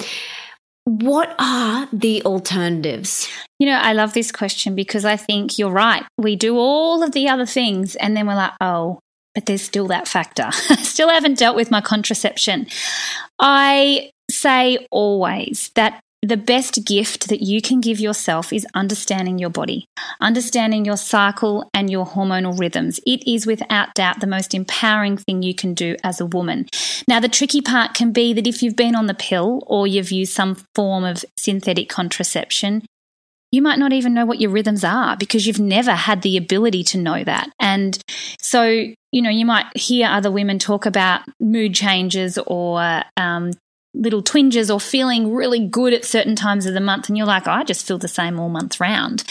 what 0.86 1.34
are 1.40 1.88
the 1.94 2.24
alternatives? 2.24 3.28
You 3.60 3.68
know, 3.68 3.78
I 3.78 3.94
love 3.94 4.14
this 4.14 4.32
question 4.32 4.76
because 4.76 5.06
I 5.06 5.16
think 5.16 5.58
you're 5.58 5.72
right. 5.72 6.04
We 6.18 6.36
do 6.36 6.58
all 6.58 7.04
of 7.04 7.14
the 7.14 7.30
other 7.30 7.46
things 7.46 7.96
and 7.96 8.16
then 8.16 8.28
we're 8.28 8.36
like, 8.36 8.54
oh, 8.60 9.00
but 9.34 9.46
there's 9.46 9.62
still 9.62 9.88
that 9.88 10.08
factor. 10.08 10.50
I 10.70 10.76
still 10.84 11.10
haven't 11.10 11.40
dealt 11.40 11.56
with 11.56 11.72
my 11.72 11.82
contraception. 11.82 12.68
I 13.40 14.12
say 14.30 14.86
always 14.92 15.72
that 15.76 16.00
the 16.24 16.38
best 16.38 16.86
gift 16.86 17.28
that 17.28 17.42
you 17.42 17.62
can 17.62 17.82
give 17.82 18.00
yourself 18.00 18.54
is 18.54 18.66
understanding 18.74 19.38
your 19.38 19.50
body, 19.50 19.86
understanding 20.22 20.86
your 20.86 20.96
cycle 20.96 21.70
and 21.74 21.90
your 21.90 22.06
hormonal 22.06 22.58
rhythms. 22.58 23.00
It 23.06 23.30
is 23.30 23.46
without 23.46 23.94
doubt 23.94 24.22
the 24.22 24.28
most 24.28 24.54
empowering 24.54 25.18
thing 25.18 25.44
you 25.44 25.54
can 25.54 25.74
do 25.74 25.98
as 26.02 26.22
a 26.22 26.26
woman. 26.26 26.68
Now, 27.10 27.20
the 27.20 27.28
tricky 27.28 27.60
part 27.60 27.94
can 27.94 28.14
be 28.14 28.32
that 28.34 28.48
if 28.48 28.64
you've 28.64 28.78
been 28.78 28.96
on 28.96 29.08
the 29.08 29.14
pill 29.14 29.64
or 29.68 29.86
you've 29.86 30.14
used 30.14 30.32
some 30.32 30.56
form 30.74 31.04
of 31.04 31.26
synthetic 31.38 31.90
contraception, 31.90 32.86
you 33.52 33.62
might 33.62 33.78
not 33.78 33.92
even 33.92 34.14
know 34.14 34.26
what 34.26 34.40
your 34.40 34.50
rhythms 34.50 34.84
are 34.84 35.18
because 35.18 35.46
you've 35.46 35.60
never 35.60 35.92
had 35.92 36.22
the 36.22 36.38
ability 36.38 36.84
to 36.84 36.98
know 36.98 37.24
that. 37.24 37.50
And 37.60 38.00
so, 38.42 38.64
you 38.64 39.22
know, 39.22 39.30
you 39.30 39.46
might 39.46 39.66
hear 39.78 40.08
other 40.08 40.32
women 40.32 40.58
talk 40.58 40.86
about 40.86 41.22
mood 41.40 41.76
changes 41.76 42.40
or 42.48 43.04
um, 43.18 43.52
little 43.94 44.22
twinges 44.22 44.72
or 44.72 44.80
feeling 44.80 45.34
really 45.34 45.66
good 45.68 45.94
at 45.94 46.06
certain 46.06 46.36
times 46.36 46.66
of 46.66 46.74
the 46.74 46.82
month 46.82 47.10
and 47.10 47.18
you're 47.18 47.28
like, 47.28 47.48
oh, 47.48 47.52
I 47.52 47.64
just 47.64 47.86
feel 47.86 47.98
the 47.98 48.08
same 48.08 48.40
all 48.40 48.50
month 48.50 48.80
round. 48.80 49.24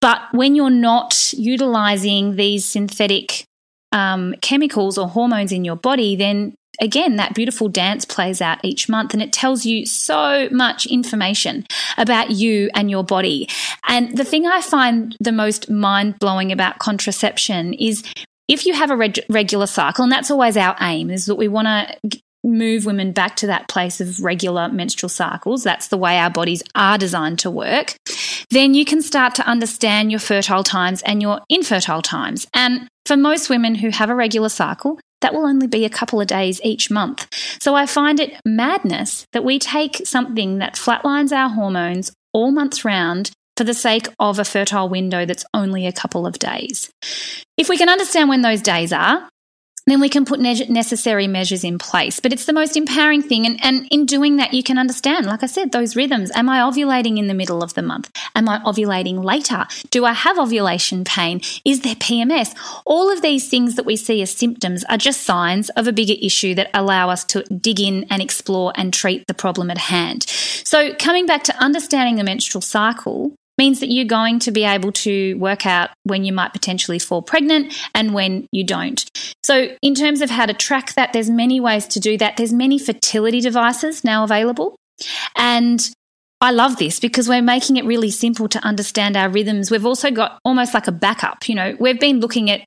But 0.00 0.20
when 0.32 0.54
you're 0.54 0.70
not 0.70 1.32
utilizing 1.32 2.36
these 2.36 2.64
synthetic 2.64 3.44
um, 3.92 4.34
chemicals 4.40 4.98
or 4.98 5.08
hormones 5.08 5.52
in 5.52 5.64
your 5.64 5.76
body, 5.76 6.16
then 6.16 6.54
again, 6.80 7.16
that 7.16 7.34
beautiful 7.34 7.68
dance 7.68 8.04
plays 8.04 8.40
out 8.40 8.64
each 8.64 8.88
month 8.88 9.14
and 9.14 9.22
it 9.22 9.32
tells 9.32 9.64
you 9.64 9.86
so 9.86 10.48
much 10.50 10.86
information 10.86 11.66
about 11.96 12.30
you 12.30 12.70
and 12.74 12.90
your 12.90 13.04
body. 13.04 13.48
And 13.86 14.16
the 14.16 14.24
thing 14.24 14.46
I 14.46 14.60
find 14.60 15.16
the 15.20 15.32
most 15.32 15.70
mind 15.70 16.18
blowing 16.18 16.52
about 16.52 16.78
contraception 16.78 17.74
is 17.74 18.02
if 18.48 18.66
you 18.66 18.74
have 18.74 18.90
a 18.90 18.96
reg- 18.96 19.24
regular 19.28 19.66
cycle, 19.66 20.02
and 20.02 20.12
that's 20.12 20.30
always 20.30 20.56
our 20.56 20.76
aim, 20.80 21.10
is 21.10 21.26
that 21.26 21.36
we 21.36 21.48
want 21.48 21.66
to 21.66 22.20
move 22.44 22.86
women 22.86 23.12
back 23.12 23.36
to 23.36 23.46
that 23.46 23.68
place 23.68 24.00
of 24.00 24.22
regular 24.22 24.68
menstrual 24.68 25.08
cycles, 25.08 25.64
that's 25.64 25.88
the 25.88 25.96
way 25.96 26.18
our 26.18 26.30
bodies 26.30 26.62
are 26.74 26.98
designed 26.98 27.38
to 27.40 27.50
work, 27.50 27.96
then 28.50 28.74
you 28.74 28.84
can 28.84 29.02
start 29.02 29.34
to 29.36 29.46
understand 29.48 30.10
your 30.10 30.20
fertile 30.20 30.62
times 30.62 31.02
and 31.02 31.22
your 31.22 31.40
infertile 31.48 32.02
times. 32.02 32.46
And 32.54 32.88
for 33.06 33.16
most 33.16 33.50
women 33.50 33.74
who 33.76 33.90
have 33.90 34.10
a 34.10 34.14
regular 34.14 34.48
cycle, 34.48 35.00
that 35.20 35.32
will 35.32 35.46
only 35.46 35.66
be 35.66 35.86
a 35.86 35.90
couple 35.90 36.20
of 36.20 36.26
days 36.26 36.60
each 36.62 36.90
month. 36.90 37.26
So 37.60 37.74
I 37.74 37.86
find 37.86 38.20
it 38.20 38.38
madness 38.44 39.24
that 39.32 39.44
we 39.44 39.58
take 39.58 40.06
something 40.06 40.58
that 40.58 40.74
flatlines 40.74 41.32
our 41.32 41.48
hormones 41.48 42.12
all 42.34 42.50
months 42.50 42.84
round 42.84 43.30
for 43.56 43.64
the 43.64 43.74
sake 43.74 44.06
of 44.18 44.38
a 44.38 44.44
fertile 44.44 44.88
window 44.88 45.24
that's 45.24 45.44
only 45.54 45.86
a 45.86 45.92
couple 45.92 46.26
of 46.26 46.38
days. 46.38 46.90
If 47.56 47.68
we 47.68 47.78
can 47.78 47.88
understand 47.88 48.28
when 48.28 48.42
those 48.42 48.60
days 48.60 48.92
are, 48.92 49.28
then 49.86 50.00
we 50.00 50.08
can 50.08 50.24
put 50.24 50.40
ne- 50.40 50.66
necessary 50.68 51.26
measures 51.26 51.64
in 51.64 51.78
place. 51.78 52.20
But 52.20 52.32
it's 52.32 52.46
the 52.46 52.52
most 52.52 52.76
empowering 52.76 53.22
thing. 53.22 53.46
And, 53.46 53.62
and 53.62 53.86
in 53.90 54.06
doing 54.06 54.36
that, 54.36 54.54
you 54.54 54.62
can 54.62 54.78
understand, 54.78 55.26
like 55.26 55.42
I 55.42 55.46
said, 55.46 55.72
those 55.72 55.94
rhythms. 55.94 56.30
Am 56.34 56.48
I 56.48 56.60
ovulating 56.60 57.18
in 57.18 57.26
the 57.26 57.34
middle 57.34 57.62
of 57.62 57.74
the 57.74 57.82
month? 57.82 58.10
Am 58.34 58.48
I 58.48 58.60
ovulating 58.60 59.22
later? 59.22 59.66
Do 59.90 60.04
I 60.04 60.12
have 60.12 60.38
ovulation 60.38 61.04
pain? 61.04 61.40
Is 61.64 61.82
there 61.82 61.96
PMS? 61.96 62.54
All 62.86 63.10
of 63.10 63.22
these 63.22 63.48
things 63.48 63.76
that 63.76 63.86
we 63.86 63.96
see 63.96 64.22
as 64.22 64.30
symptoms 64.30 64.84
are 64.84 64.96
just 64.96 65.22
signs 65.22 65.68
of 65.70 65.86
a 65.86 65.92
bigger 65.92 66.14
issue 66.20 66.54
that 66.54 66.70
allow 66.72 67.10
us 67.10 67.24
to 67.24 67.42
dig 67.42 67.80
in 67.80 68.04
and 68.10 68.22
explore 68.22 68.72
and 68.76 68.92
treat 68.92 69.26
the 69.26 69.34
problem 69.34 69.70
at 69.70 69.78
hand. 69.78 70.24
So, 70.64 70.94
coming 70.94 71.26
back 71.26 71.44
to 71.44 71.56
understanding 71.62 72.16
the 72.16 72.24
menstrual 72.24 72.62
cycle, 72.62 73.34
means 73.58 73.80
that 73.80 73.90
you're 73.90 74.04
going 74.04 74.38
to 74.40 74.50
be 74.50 74.64
able 74.64 74.92
to 74.92 75.34
work 75.34 75.66
out 75.66 75.90
when 76.04 76.24
you 76.24 76.32
might 76.32 76.52
potentially 76.52 76.98
fall 76.98 77.22
pregnant 77.22 77.74
and 77.94 78.14
when 78.14 78.46
you 78.52 78.64
don't. 78.64 79.04
So 79.42 79.76
in 79.82 79.94
terms 79.94 80.20
of 80.20 80.30
how 80.30 80.46
to 80.46 80.54
track 80.54 80.94
that 80.94 81.12
there's 81.12 81.30
many 81.30 81.60
ways 81.60 81.86
to 81.88 82.00
do 82.00 82.18
that. 82.18 82.36
There's 82.36 82.52
many 82.52 82.78
fertility 82.78 83.40
devices 83.40 84.04
now 84.04 84.24
available. 84.24 84.76
And 85.36 85.88
I 86.40 86.50
love 86.50 86.76
this 86.76 87.00
because 87.00 87.28
we're 87.28 87.42
making 87.42 87.76
it 87.76 87.84
really 87.84 88.10
simple 88.10 88.48
to 88.48 88.58
understand 88.64 89.16
our 89.16 89.28
rhythms. 89.28 89.70
We've 89.70 89.86
also 89.86 90.10
got 90.10 90.38
almost 90.44 90.74
like 90.74 90.86
a 90.86 90.92
backup, 90.92 91.48
you 91.48 91.54
know, 91.54 91.76
we've 91.78 92.00
been 92.00 92.20
looking 92.20 92.50
at 92.50 92.64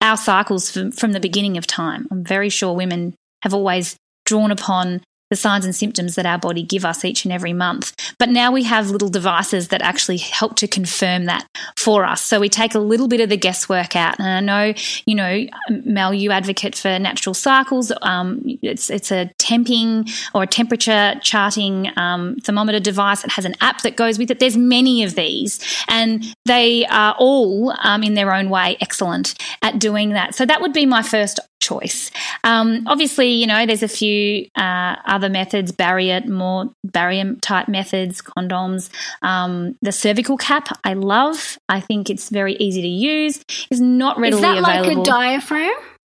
our 0.00 0.16
cycles 0.16 0.70
from, 0.70 0.92
from 0.92 1.12
the 1.12 1.20
beginning 1.20 1.56
of 1.56 1.66
time. 1.66 2.06
I'm 2.10 2.24
very 2.24 2.48
sure 2.50 2.74
women 2.74 3.14
have 3.42 3.54
always 3.54 3.96
drawn 4.24 4.50
upon 4.50 5.02
the 5.30 5.36
signs 5.36 5.64
and 5.64 5.74
symptoms 5.74 6.14
that 6.14 6.26
our 6.26 6.38
body 6.38 6.62
give 6.62 6.84
us 6.84 7.04
each 7.04 7.24
and 7.24 7.32
every 7.32 7.52
month. 7.52 7.94
But 8.18 8.28
now 8.28 8.52
we 8.52 8.62
have 8.64 8.90
little 8.90 9.08
devices 9.08 9.68
that 9.68 9.82
actually 9.82 10.18
help 10.18 10.56
to 10.56 10.68
confirm 10.68 11.24
that 11.24 11.46
for 11.76 12.04
us. 12.04 12.22
So 12.22 12.38
we 12.38 12.48
take 12.48 12.74
a 12.74 12.78
little 12.78 13.08
bit 13.08 13.20
of 13.20 13.28
the 13.28 13.36
guesswork 13.36 13.96
out. 13.96 14.20
And 14.20 14.28
I 14.28 14.40
know, 14.40 14.74
you 15.04 15.14
know, 15.14 15.46
Mel, 15.84 16.14
you 16.14 16.30
advocate 16.30 16.76
for 16.76 16.98
natural 16.98 17.34
cycles. 17.34 17.92
Um, 18.02 18.42
it's 18.62 18.90
it's 18.90 19.10
a 19.10 19.30
temping 19.38 20.10
or 20.34 20.44
a 20.44 20.46
temperature 20.46 21.14
charting 21.22 21.90
um, 21.96 22.36
thermometer 22.36 22.80
device. 22.80 23.24
It 23.24 23.32
has 23.32 23.44
an 23.44 23.54
app 23.60 23.82
that 23.82 23.96
goes 23.96 24.18
with 24.18 24.30
it. 24.30 24.38
There's 24.38 24.56
many 24.56 25.02
of 25.02 25.14
these, 25.14 25.60
and 25.88 26.24
they 26.44 26.86
are 26.86 27.14
all 27.18 27.74
um, 27.82 28.02
in 28.02 28.14
their 28.14 28.32
own 28.32 28.48
way 28.48 28.76
excellent 28.80 29.34
at 29.62 29.78
doing 29.78 30.10
that. 30.10 30.34
So 30.34 30.46
that 30.46 30.60
would 30.60 30.72
be 30.72 30.86
my 30.86 31.02
first 31.02 31.40
choice. 31.60 32.10
Um, 32.44 32.84
obviously, 32.86 33.28
you 33.28 33.46
know, 33.46 33.66
there's 33.66 33.82
a 33.82 33.88
few 33.88 34.48
uh, 34.56 34.96
other 35.04 35.28
methods, 35.28 35.72
barrier, 35.72 36.20
more 36.26 36.70
barrier 36.84 37.34
type 37.40 37.68
methods, 37.68 38.22
condoms. 38.22 38.90
Um, 39.22 39.76
the 39.82 39.92
cervical 39.92 40.36
cap, 40.36 40.68
I 40.84 40.94
love. 40.94 41.58
I 41.68 41.80
think 41.80 42.10
it's 42.10 42.30
very 42.30 42.54
easy 42.56 42.82
to 42.82 42.88
use. 42.88 43.44
Is 43.70 43.80
not 43.80 44.18
readily 44.18 44.42
available. 44.42 44.58
Is 44.58 44.66
that 44.66 44.80
available. 44.80 45.02
like 45.02 45.08
a 45.08 45.10
diaphragm? 45.10 45.95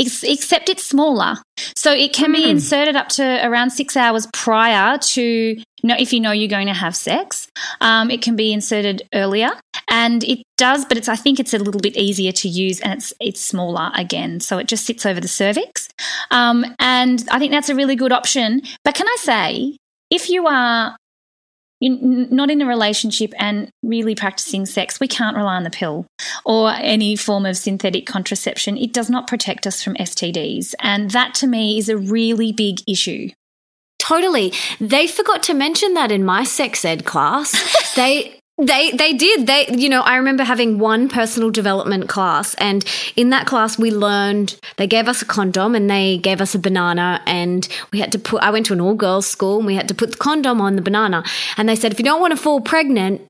Except 0.00 0.68
it's 0.68 0.84
smaller. 0.84 1.36
So 1.76 1.92
it 1.92 2.12
can 2.12 2.32
be 2.32 2.44
hmm. 2.44 2.50
inserted 2.50 2.96
up 2.96 3.08
to 3.10 3.46
around 3.46 3.70
six 3.70 3.96
hours 3.96 4.26
prior 4.32 4.98
to, 4.98 5.22
you 5.22 5.64
know, 5.84 5.96
if 5.98 6.12
you 6.12 6.20
know 6.20 6.32
you're 6.32 6.48
going 6.48 6.66
to 6.66 6.74
have 6.74 6.96
sex. 6.96 7.48
Um, 7.80 8.10
it 8.10 8.22
can 8.22 8.36
be 8.36 8.52
inserted 8.52 9.02
earlier, 9.14 9.50
and 9.88 10.24
it 10.24 10.42
does, 10.56 10.84
but 10.84 10.96
it's 10.96 11.08
I 11.08 11.16
think 11.16 11.38
it's 11.38 11.54
a 11.54 11.58
little 11.58 11.80
bit 11.80 11.96
easier 11.96 12.32
to 12.32 12.48
use, 12.48 12.80
and 12.80 12.94
it's 12.94 13.12
it's 13.20 13.40
smaller 13.40 13.90
again, 13.94 14.40
so 14.40 14.58
it 14.58 14.68
just 14.68 14.86
sits 14.86 15.04
over 15.04 15.20
the 15.20 15.28
cervix, 15.28 15.88
um, 16.30 16.64
and 16.78 17.26
I 17.30 17.38
think 17.38 17.52
that's 17.52 17.68
a 17.68 17.74
really 17.74 17.96
good 17.96 18.12
option. 18.12 18.62
But 18.84 18.94
can 18.94 19.06
I 19.06 19.16
say, 19.18 19.76
if 20.10 20.28
you 20.28 20.46
are 20.46 20.96
you're 21.80 21.96
not 22.28 22.50
in 22.50 22.62
a 22.62 22.66
relationship 22.66 23.32
and 23.38 23.70
really 23.82 24.14
practicing 24.14 24.66
sex, 24.66 25.00
we 25.00 25.08
can't 25.08 25.36
rely 25.36 25.56
on 25.56 25.64
the 25.64 25.70
pill 25.70 26.06
or 26.44 26.70
any 26.70 27.16
form 27.16 27.46
of 27.46 27.56
synthetic 27.56 28.06
contraception. 28.06 28.76
It 28.76 28.92
does 28.92 29.10
not 29.10 29.26
protect 29.26 29.66
us 29.66 29.82
from 29.82 29.94
STDs. 29.94 30.74
And 30.80 31.10
that 31.10 31.34
to 31.36 31.46
me 31.46 31.78
is 31.78 31.88
a 31.88 31.96
really 31.96 32.52
big 32.52 32.80
issue. 32.86 33.30
Totally. 33.98 34.52
They 34.80 35.06
forgot 35.06 35.42
to 35.44 35.54
mention 35.54 35.94
that 35.94 36.10
in 36.10 36.24
my 36.24 36.44
sex 36.44 36.84
ed 36.84 37.04
class. 37.04 37.94
they 37.96 38.39
they 38.58 38.90
they 38.92 39.14
did. 39.14 39.46
They 39.46 39.66
you 39.68 39.88
know, 39.88 40.02
I 40.02 40.16
remember 40.16 40.44
having 40.44 40.78
one 40.78 41.08
personal 41.08 41.50
development 41.50 42.08
class 42.08 42.54
and 42.54 42.84
in 43.16 43.30
that 43.30 43.46
class 43.46 43.78
we 43.78 43.90
learned 43.90 44.58
they 44.76 44.86
gave 44.86 45.08
us 45.08 45.22
a 45.22 45.24
condom 45.24 45.74
and 45.74 45.88
they 45.90 46.18
gave 46.18 46.40
us 46.40 46.54
a 46.54 46.58
banana 46.58 47.22
and 47.26 47.66
we 47.92 48.00
had 48.00 48.12
to 48.12 48.18
put 48.18 48.42
I 48.42 48.50
went 48.50 48.66
to 48.66 48.72
an 48.72 48.80
all 48.80 48.94
girls 48.94 49.26
school 49.26 49.58
and 49.58 49.66
we 49.66 49.74
had 49.74 49.88
to 49.88 49.94
put 49.94 50.12
the 50.12 50.18
condom 50.18 50.60
on 50.60 50.76
the 50.76 50.82
banana 50.82 51.24
and 51.56 51.68
they 51.68 51.76
said 51.76 51.92
if 51.92 51.98
you 51.98 52.04
don't 52.04 52.20
want 52.20 52.32
to 52.32 52.36
fall 52.36 52.60
pregnant 52.60 53.22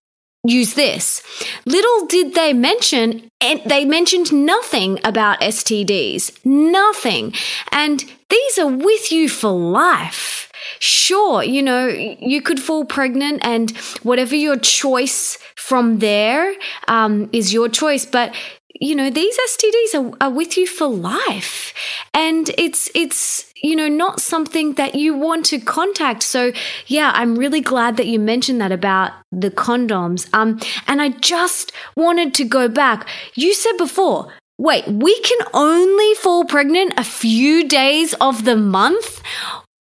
use 0.45 0.75
this. 0.75 1.23
Little 1.67 2.07
did 2.07 2.35
they 2.35 2.53
mention 2.53 3.29
and 3.41 3.61
they 3.67 3.85
mentioned 3.85 4.33
nothing 4.33 4.99
about 5.05 5.41
STDs. 5.41 6.45
Nothing. 6.45 7.35
And 7.71 8.05
these 8.29 8.59
are 8.59 8.67
with 8.67 9.13
you 9.13 9.29
for 9.29 9.51
life 9.51 10.50
sure, 10.79 11.43
you 11.43 11.63
know, 11.63 11.87
you 11.87 12.43
could 12.43 12.61
fall 12.61 12.85
pregnant 12.85 13.41
and 13.45 13.71
whatever 14.03 14.35
your 14.35 14.59
choice 14.59 15.39
from 15.57 15.99
there 15.99 16.55
um, 16.89 17.29
is 17.33 17.53
your 17.53 17.69
choice. 17.69 18.07
But 18.07 18.35
you 18.81 18.95
know 18.95 19.11
these 19.11 19.37
STDs 19.37 19.95
are, 19.95 20.17
are 20.23 20.31
with 20.31 20.57
you 20.57 20.67
for 20.67 20.87
life, 20.87 21.75
and 22.15 22.51
it's 22.57 22.91
it's 22.95 23.53
you 23.63 23.77
know 23.77 23.89
not 23.89 24.21
something 24.21 24.75
that 24.75 24.95
you 24.95 25.15
want 25.15 25.45
to 25.47 25.59
contact. 25.61 26.23
So 26.23 26.53
yeah, 26.87 27.13
I'm 27.15 27.37
really 27.37 27.61
glad 27.61 27.99
that 27.99 28.07
you 28.07 28.19
mentioned 28.19 28.61
that 28.61 28.73
about 28.73 29.13
the 29.31 29.51
condoms. 29.51 30.29
Um, 30.33 30.61
and 30.87 31.03
I 31.03 31.11
just 31.11 31.73
wanted 31.95 32.33
to 32.35 32.45
go 32.45 32.69
back. 32.69 33.07
You 33.35 33.53
said 33.53 33.77
before 33.77 34.33
Wait, 34.61 34.87
we 34.87 35.19
can 35.21 35.39
only 35.55 36.13
fall 36.17 36.45
pregnant 36.45 36.93
a 36.99 37.03
few 37.03 37.67
days 37.67 38.13
of 38.21 38.45
the 38.45 38.57
month? 38.57 39.23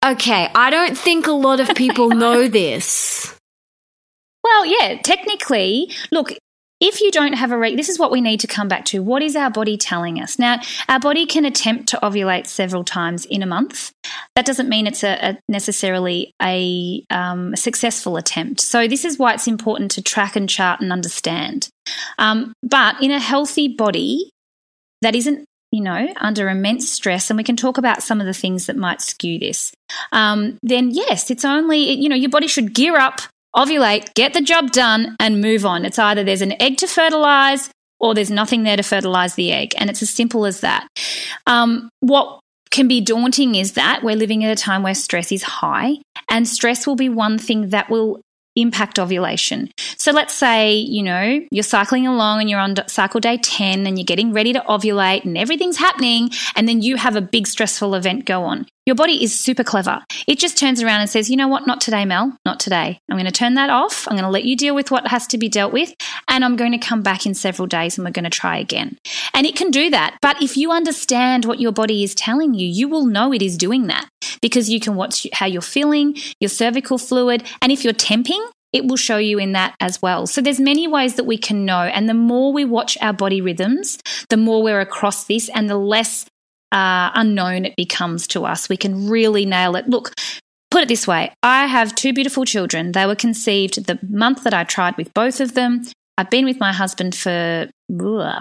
Okay, 0.04 0.50
I 0.56 0.70
don't 0.70 0.98
think 0.98 1.28
a 1.28 1.32
lot 1.32 1.60
of 1.60 1.76
people 1.76 2.10
know 2.10 2.48
this. 2.48 3.36
Well, 4.44 4.66
yeah, 4.66 5.00
technically, 5.02 5.92
look, 6.12 6.34
if 6.82 7.00
you 7.00 7.12
don't 7.12 7.34
have 7.34 7.52
a 7.52 7.58
rate, 7.58 7.78
this 7.78 7.90
is 7.90 8.00
what 8.00 8.10
we 8.10 8.22
need 8.22 8.40
to 8.40 8.48
come 8.48 8.68
back 8.68 8.86
to. 8.86 9.04
What 9.04 9.22
is 9.22 9.36
our 9.36 9.52
body 9.52 9.78
telling 9.78 10.20
us? 10.20 10.40
Now, 10.40 10.60
our 10.90 11.00
body 11.00 11.28
can 11.28 11.46
attempt 11.46 11.90
to 11.90 12.00
ovulate 12.02 12.48
several 12.48 12.84
times 12.84 13.26
in 13.26 13.44
a 13.44 13.46
month. 13.46 13.92
That 14.36 14.48
doesn't 14.48 14.68
mean 14.68 14.88
it's 14.88 15.04
a, 15.04 15.14
a 15.22 15.40
necessarily 15.48 16.34
a 16.42 17.06
um, 17.12 17.56
successful 17.56 18.18
attempt. 18.18 18.62
So, 18.62 18.88
this 18.88 19.06
is 19.06 19.20
why 19.20 19.34
it's 19.36 19.48
important 19.48 19.92
to 19.92 20.02
track 20.02 20.36
and 20.36 20.50
chart 20.50 20.82
and 20.82 20.92
understand. 20.92 21.70
Um, 22.18 22.54
but 22.64 23.02
in 23.02 23.12
a 23.12 23.20
healthy 23.20 23.68
body, 23.68 24.32
that 25.04 25.14
isn't 25.14 25.46
you 25.72 25.82
know, 25.82 26.08
under 26.18 26.50
immense 26.50 26.90
stress, 26.90 27.30
and 27.30 27.38
we 27.38 27.44
can 27.44 27.56
talk 27.56 27.78
about 27.78 28.04
some 28.04 28.20
of 28.20 28.28
the 28.28 28.34
things 28.34 28.66
that 28.66 28.76
might 28.76 29.02
skew 29.02 29.40
this, 29.40 29.72
um, 30.12 30.58
then 30.62 30.92
yes, 30.92 31.32
it's 31.32 31.46
only, 31.46 31.92
you 31.94 32.10
know, 32.10 32.16
your 32.16 32.30
body 32.30 32.48
should 32.48 32.74
gear 32.74 32.98
up, 32.98 33.22
ovulate, 33.56 34.14
get 34.14 34.34
the 34.34 34.42
job 34.42 34.72
done, 34.72 35.16
and 35.20 35.42
move 35.42 35.66
on. 35.66 35.86
It's 35.86 36.00
either 36.00 36.24
there's 36.24 36.42
an 36.42 36.62
egg 36.62 36.78
to 36.78 36.88
fertilize 36.88 37.70
or 38.00 38.14
there's 38.14 38.32
nothing 38.32 38.64
there 38.64 38.78
to 38.78 38.84
fertilize 38.84 39.36
the 39.36 39.52
egg. 39.52 39.74
And 39.78 39.90
it's 39.90 40.02
as 40.02 40.10
simple 40.10 40.46
as 40.46 40.62
that. 40.62 40.88
Um, 41.46 41.90
what 42.00 42.40
can 42.72 42.88
be 42.88 43.00
daunting 43.02 43.56
is 43.56 43.74
that 43.74 44.02
we're 44.02 44.16
living 44.16 44.44
at 44.44 44.52
a 44.52 44.62
time 44.62 44.82
where 44.84 44.96
stress 44.96 45.32
is 45.32 45.44
high, 45.44 45.98
and 46.30 46.48
stress 46.48 46.88
will 46.88 46.96
be 46.96 47.10
one 47.10 47.38
thing 47.38 47.70
that 47.70 47.90
will 47.90 48.22
impact 48.56 49.00
ovulation. 49.00 49.70
So 49.98 50.12
let's 50.12 50.34
say, 50.34 50.74
you 50.74 51.04
know, 51.04 51.40
you're 51.52 51.64
cycling 51.64 52.08
along 52.08 52.42
and 52.42 52.50
you're 52.50 52.60
on 52.60 52.76
cycle 52.88 53.20
day 53.20 53.38
10 53.38 53.88
and 53.88 53.98
you're 53.98 54.06
getting 54.06 54.34
ready 54.34 54.54
to 54.54 54.60
ovulate 54.62 55.24
and 55.24 55.38
everything's 55.38 55.78
happening 55.78 56.32
and 56.56 56.68
then 56.68 56.82
you 56.82 56.98
have 56.98 57.16
a 57.16 57.22
big 57.22 57.48
stressful 57.48 57.96
event 57.96 58.26
go 58.26 58.44
on. 58.44 58.66
Your 58.88 58.96
body 58.96 59.24
is 59.24 59.39
super 59.39 59.63
clever. 59.63 60.04
It 60.28 60.39
just 60.39 60.58
turns 60.58 60.82
around 60.82 61.02
and 61.02 61.10
says, 61.10 61.30
you 61.30 61.38
know 61.38 61.48
what? 61.48 61.67
Not 61.67 61.82
today, 61.82 62.04
Mel. 62.04 62.36
Not 62.46 62.60
today. 62.60 62.98
I'm 63.10 63.15
going 63.15 63.26
to 63.26 63.32
turn 63.32 63.54
that 63.54 63.70
off. 63.70 64.08
I'm 64.08 64.15
going 64.15 64.24
to 64.24 64.30
let 64.30 64.44
you 64.44 64.58
deal 64.58 64.74
with 64.74 64.89
what 64.89 65.08
has 65.08 65.28
to 65.28 65.38
be 65.38 65.50
dealt 65.50 65.72
with. 65.72 65.94
And 66.28 66.44
I'm 66.44 66.56
going 66.56 66.72
to 66.72 66.80
come 66.80 67.04
back 67.04 67.28
in 67.28 67.36
several 67.36 67.67
days 67.67 67.98
and 67.98 68.06
we're 68.06 68.12
going 68.12 68.24
to 68.24 68.32
try 68.32 68.58
again. 68.58 68.98
And 69.36 69.46
it 69.46 69.56
can 69.56 69.70
do 69.70 69.91
that. 69.91 70.17
But 70.22 70.41
if 70.41 70.58
you 70.58 70.72
understand 70.72 71.46
what 71.46 71.60
your 71.60 71.72
body 71.72 72.04
is 72.04 72.15
telling 72.15 72.56
you, 72.56 72.65
you 72.65 72.88
will 72.88 73.06
know 73.06 73.32
it 73.32 73.44
is 73.44 73.56
doing 73.56 73.86
that 73.88 74.10
because 74.41 74.67
you 74.67 74.80
can 74.80 74.96
watch 74.96 75.28
how 75.32 75.46
you're 75.46 75.62
feeling, 75.62 76.15
your 76.39 76.50
cervical 76.50 76.98
fluid. 76.98 77.44
And 77.62 77.72
if 77.72 77.84
you're 77.84 77.94
temping, 77.94 78.44
it 78.74 78.86
will 78.86 78.98
show 78.98 79.17
you 79.17 79.38
in 79.38 79.52
that 79.52 79.76
as 79.80 80.02
well. 80.02 80.26
So 80.26 80.41
there's 80.41 80.60
many 80.60 80.88
ways 80.88 81.15
that 81.15 81.26
we 81.26 81.38
can 81.38 81.65
know. 81.65 81.82
And 81.82 82.08
the 82.08 82.13
more 82.13 82.54
we 82.54 82.65
watch 82.65 82.98
our 83.02 83.13
body 83.13 83.41
rhythms, 83.41 84.00
the 84.30 84.38
more 84.38 84.63
we're 84.63 84.80
across 84.80 85.26
this 85.26 85.50
and 85.50 85.70
the 85.70 85.78
less 85.78 86.26
uh, 86.72 87.12
unknown 87.14 87.66
it 87.66 87.76
becomes 87.76 88.28
to 88.28 88.46
us. 88.46 88.70
We 88.70 88.78
can 88.78 89.10
really 89.10 89.46
nail 89.46 89.76
it. 89.76 89.88
Look, 89.88 90.14
put 90.70 90.84
it 90.84 90.88
this 90.88 91.08
way 91.08 91.34
I 91.44 91.68
have 91.68 91.96
two 91.96 92.14
beautiful 92.14 92.46
children. 92.46 92.92
They 92.92 93.06
were 93.06 93.16
conceived 93.16 93.86
the 93.86 94.00
month 94.08 94.44
that 94.44 94.54
I 94.54 94.64
tried 94.64 94.98
with 94.98 95.14
both 95.14 95.40
of 95.40 95.54
them. 95.54 95.84
I've 96.18 96.30
been 96.30 96.46
with 96.46 96.60
my 96.60 96.74
husband 96.74 97.16
for 97.16 97.70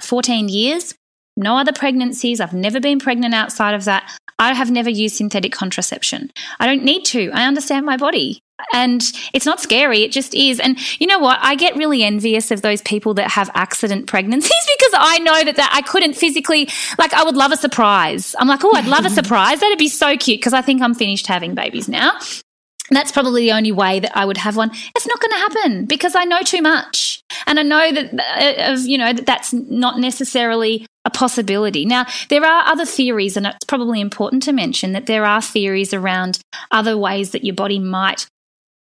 14 0.02 0.48
years. 0.48 0.94
No 1.36 1.56
other 1.56 1.72
pregnancies. 1.72 2.40
I've 2.40 2.52
never 2.52 2.80
been 2.80 2.98
pregnant 2.98 3.34
outside 3.34 3.74
of 3.74 3.84
that. 3.84 4.10
I 4.38 4.54
have 4.54 4.70
never 4.70 4.90
used 4.90 5.16
synthetic 5.16 5.52
contraception. 5.52 6.30
I 6.58 6.66
don't 6.66 6.84
need 6.84 7.04
to. 7.06 7.30
I 7.32 7.46
understand 7.46 7.86
my 7.86 7.96
body. 7.96 8.40
And 8.72 9.02
it's 9.32 9.46
not 9.46 9.60
scary, 9.60 10.02
it 10.02 10.12
just 10.12 10.34
is. 10.34 10.60
And 10.60 10.78
you 11.00 11.06
know 11.06 11.18
what? 11.18 11.38
I 11.40 11.54
get 11.54 11.76
really 11.76 12.02
envious 12.02 12.50
of 12.50 12.62
those 12.62 12.82
people 12.82 13.14
that 13.14 13.30
have 13.30 13.50
accident 13.54 14.06
pregnancies 14.06 14.50
because 14.78 14.94
I 14.94 15.18
know 15.18 15.44
that, 15.44 15.56
that 15.56 15.70
I 15.72 15.82
couldn't 15.82 16.14
physically, 16.14 16.68
like, 16.98 17.12
I 17.14 17.24
would 17.24 17.36
love 17.36 17.52
a 17.52 17.56
surprise. 17.56 18.34
I'm 18.38 18.48
like, 18.48 18.64
oh, 18.64 18.74
I'd 18.74 18.86
love 18.86 19.04
a 19.04 19.10
surprise. 19.20 19.60
That'd 19.60 19.78
be 19.78 19.88
so 19.88 20.16
cute 20.16 20.40
because 20.40 20.52
I 20.54 20.62
think 20.62 20.82
I'm 20.82 20.94
finished 20.94 21.26
having 21.26 21.54
babies 21.54 21.88
now. 21.88 22.18
That's 22.90 23.12
probably 23.12 23.42
the 23.42 23.52
only 23.52 23.72
way 23.72 24.00
that 24.00 24.16
I 24.16 24.24
would 24.24 24.36
have 24.38 24.56
one. 24.56 24.70
It's 24.96 25.06
not 25.06 25.20
going 25.20 25.30
to 25.30 25.36
happen 25.36 25.86
because 25.86 26.16
I 26.16 26.24
know 26.24 26.42
too 26.42 26.60
much. 26.60 27.22
And 27.46 27.58
I 27.58 27.62
know 27.62 27.92
that, 27.92 28.14
uh, 28.14 28.72
of, 28.72 28.80
you 28.80 28.98
know, 28.98 29.12
that 29.12 29.26
that's 29.26 29.52
not 29.52 29.98
necessarily 29.98 30.86
a 31.04 31.10
possibility. 31.10 31.86
Now, 31.86 32.06
there 32.28 32.44
are 32.44 32.66
other 32.66 32.84
theories, 32.84 33.36
and 33.36 33.46
it's 33.46 33.64
probably 33.64 34.00
important 34.00 34.42
to 34.44 34.52
mention 34.52 34.92
that 34.92 35.06
there 35.06 35.24
are 35.24 35.40
theories 35.40 35.94
around 35.94 36.40
other 36.70 36.98
ways 36.98 37.30
that 37.30 37.44
your 37.44 37.54
body 37.54 37.78
might 37.78 38.26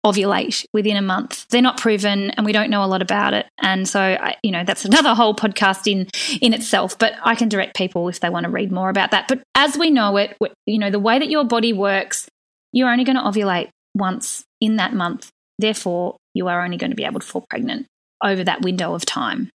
ovulate 0.06 0.66
within 0.74 0.96
a 0.96 1.02
month. 1.02 1.48
They're 1.50 1.62
not 1.62 1.80
proven 1.80 2.32
and 2.32 2.46
we 2.46 2.54
don't 2.54 2.70
know 2.70 2.84
a 2.84 2.88
lot 2.88 3.02
about 3.02 3.34
it. 3.34 3.48
And 3.62 3.88
so, 3.88 4.00
I, 4.00 4.36
you 4.44 4.52
know, 4.52 4.64
that's 4.64 4.86
another 4.86 5.14
whole 5.16 5.36
podcast 5.36 5.92
in 5.92 6.08
in 6.42 6.54
itself, 6.54 6.98
but 6.98 7.14
I 7.24 7.36
can 7.36 7.50
direct 7.50 7.76
people 7.76 8.08
if 8.08 8.20
they 8.20 8.30
want 8.30 8.46
to 8.46 8.50
read 8.50 8.72
more 8.72 8.90
about 8.90 9.12
that. 9.12 9.28
But 9.28 9.42
as 9.56 9.78
we 9.78 9.90
know 9.90 10.18
it, 10.18 10.38
you 10.66 10.80
know, 10.80 10.90
the 10.90 11.00
way 11.00 11.20
that 11.20 11.30
your 11.30 11.44
body 11.44 11.74
works, 11.74 12.28
you're 12.72 12.90
only 12.90 13.04
going 13.04 13.18
to 13.18 13.24
ovulate 13.24 13.70
once 13.96 14.44
in 14.62 14.78
that 14.78 14.94
month. 14.94 15.30
Therefore, 15.58 16.16
you 16.34 16.48
are 16.48 16.64
only 16.64 16.78
going 16.78 16.92
to 16.92 16.96
be 16.96 17.04
able 17.04 17.20
to 17.20 17.26
fall 17.26 17.46
pregnant 17.50 17.88
over 18.24 18.44
that 18.44 18.62
window 18.62 18.94
of 18.94 19.06
time. 19.06 19.50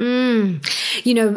Mm, 0.00 0.64
you 1.04 1.14
know, 1.14 1.36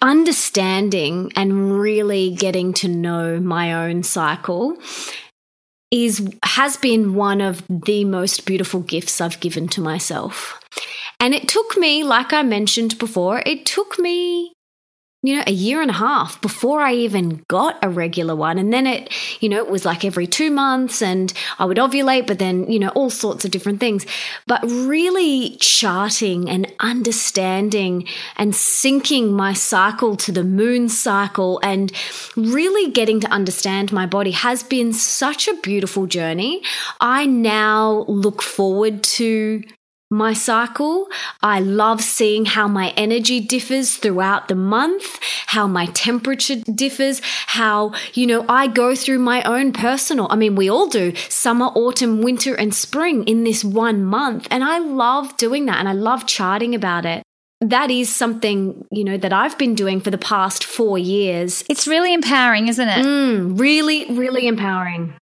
understanding 0.00 1.32
and 1.34 1.80
really 1.80 2.34
getting 2.34 2.72
to 2.72 2.88
know 2.88 3.40
my 3.40 3.72
own 3.74 4.02
cycle 4.02 4.78
is 5.90 6.28
has 6.42 6.76
been 6.76 7.14
one 7.14 7.40
of 7.40 7.62
the 7.68 8.04
most 8.04 8.46
beautiful 8.46 8.80
gifts 8.80 9.20
I've 9.20 9.40
given 9.40 9.68
to 9.68 9.80
myself. 9.80 10.60
And 11.20 11.34
it 11.34 11.48
took 11.48 11.76
me, 11.76 12.04
like 12.04 12.32
I 12.32 12.42
mentioned 12.42 12.98
before, 12.98 13.42
it 13.44 13.66
took 13.66 13.98
me 13.98 14.52
you 15.22 15.34
know, 15.34 15.42
a 15.48 15.52
year 15.52 15.82
and 15.82 15.90
a 15.90 15.94
half 15.94 16.40
before 16.40 16.80
I 16.80 16.94
even 16.94 17.44
got 17.48 17.76
a 17.82 17.88
regular 17.88 18.36
one. 18.36 18.56
And 18.56 18.72
then 18.72 18.86
it, 18.86 19.12
you 19.42 19.48
know, 19.48 19.58
it 19.58 19.68
was 19.68 19.84
like 19.84 20.04
every 20.04 20.28
two 20.28 20.48
months 20.48 21.02
and 21.02 21.32
I 21.58 21.64
would 21.64 21.76
ovulate, 21.76 22.28
but 22.28 22.38
then, 22.38 22.70
you 22.70 22.78
know, 22.78 22.90
all 22.90 23.10
sorts 23.10 23.44
of 23.44 23.50
different 23.50 23.80
things. 23.80 24.06
But 24.46 24.62
really 24.62 25.56
charting 25.58 26.48
and 26.48 26.72
understanding 26.78 28.06
and 28.36 28.52
syncing 28.52 29.32
my 29.32 29.54
cycle 29.54 30.16
to 30.18 30.30
the 30.30 30.44
moon 30.44 30.88
cycle 30.88 31.58
and 31.64 31.92
really 32.36 32.92
getting 32.92 33.18
to 33.20 33.28
understand 33.28 33.92
my 33.92 34.06
body 34.06 34.30
has 34.30 34.62
been 34.62 34.92
such 34.92 35.48
a 35.48 35.54
beautiful 35.54 36.06
journey. 36.06 36.62
I 37.00 37.26
now 37.26 38.04
look 38.06 38.40
forward 38.40 39.02
to 39.02 39.64
my 40.10 40.32
cycle. 40.32 41.06
I 41.42 41.60
love 41.60 42.02
seeing 42.02 42.46
how 42.46 42.66
my 42.68 42.90
energy 42.90 43.40
differs 43.40 43.96
throughout 43.96 44.48
the 44.48 44.54
month, 44.54 45.18
how 45.46 45.66
my 45.66 45.86
temperature 45.86 46.56
differs, 46.56 47.20
how, 47.46 47.92
you 48.14 48.26
know, 48.26 48.44
I 48.48 48.68
go 48.68 48.94
through 48.94 49.18
my 49.18 49.42
own 49.42 49.72
personal, 49.72 50.26
I 50.30 50.36
mean, 50.36 50.54
we 50.54 50.70
all 50.70 50.88
do 50.88 51.14
summer, 51.28 51.66
autumn, 51.66 52.22
winter, 52.22 52.54
and 52.54 52.74
spring 52.74 53.24
in 53.24 53.44
this 53.44 53.64
one 53.64 54.04
month. 54.04 54.48
And 54.50 54.64
I 54.64 54.78
love 54.78 55.36
doing 55.36 55.66
that 55.66 55.78
and 55.78 55.88
I 55.88 55.92
love 55.92 56.26
charting 56.26 56.74
about 56.74 57.04
it. 57.04 57.22
That 57.60 57.90
is 57.90 58.14
something, 58.14 58.86
you 58.92 59.02
know, 59.02 59.16
that 59.16 59.32
I've 59.32 59.58
been 59.58 59.74
doing 59.74 60.00
for 60.00 60.10
the 60.10 60.18
past 60.18 60.62
four 60.62 60.96
years. 60.96 61.64
It's 61.68 61.88
really 61.88 62.14
empowering, 62.14 62.68
isn't 62.68 62.88
it? 62.88 63.04
Mm, 63.04 63.58
really, 63.58 64.06
really 64.14 64.46
empowering. 64.46 65.17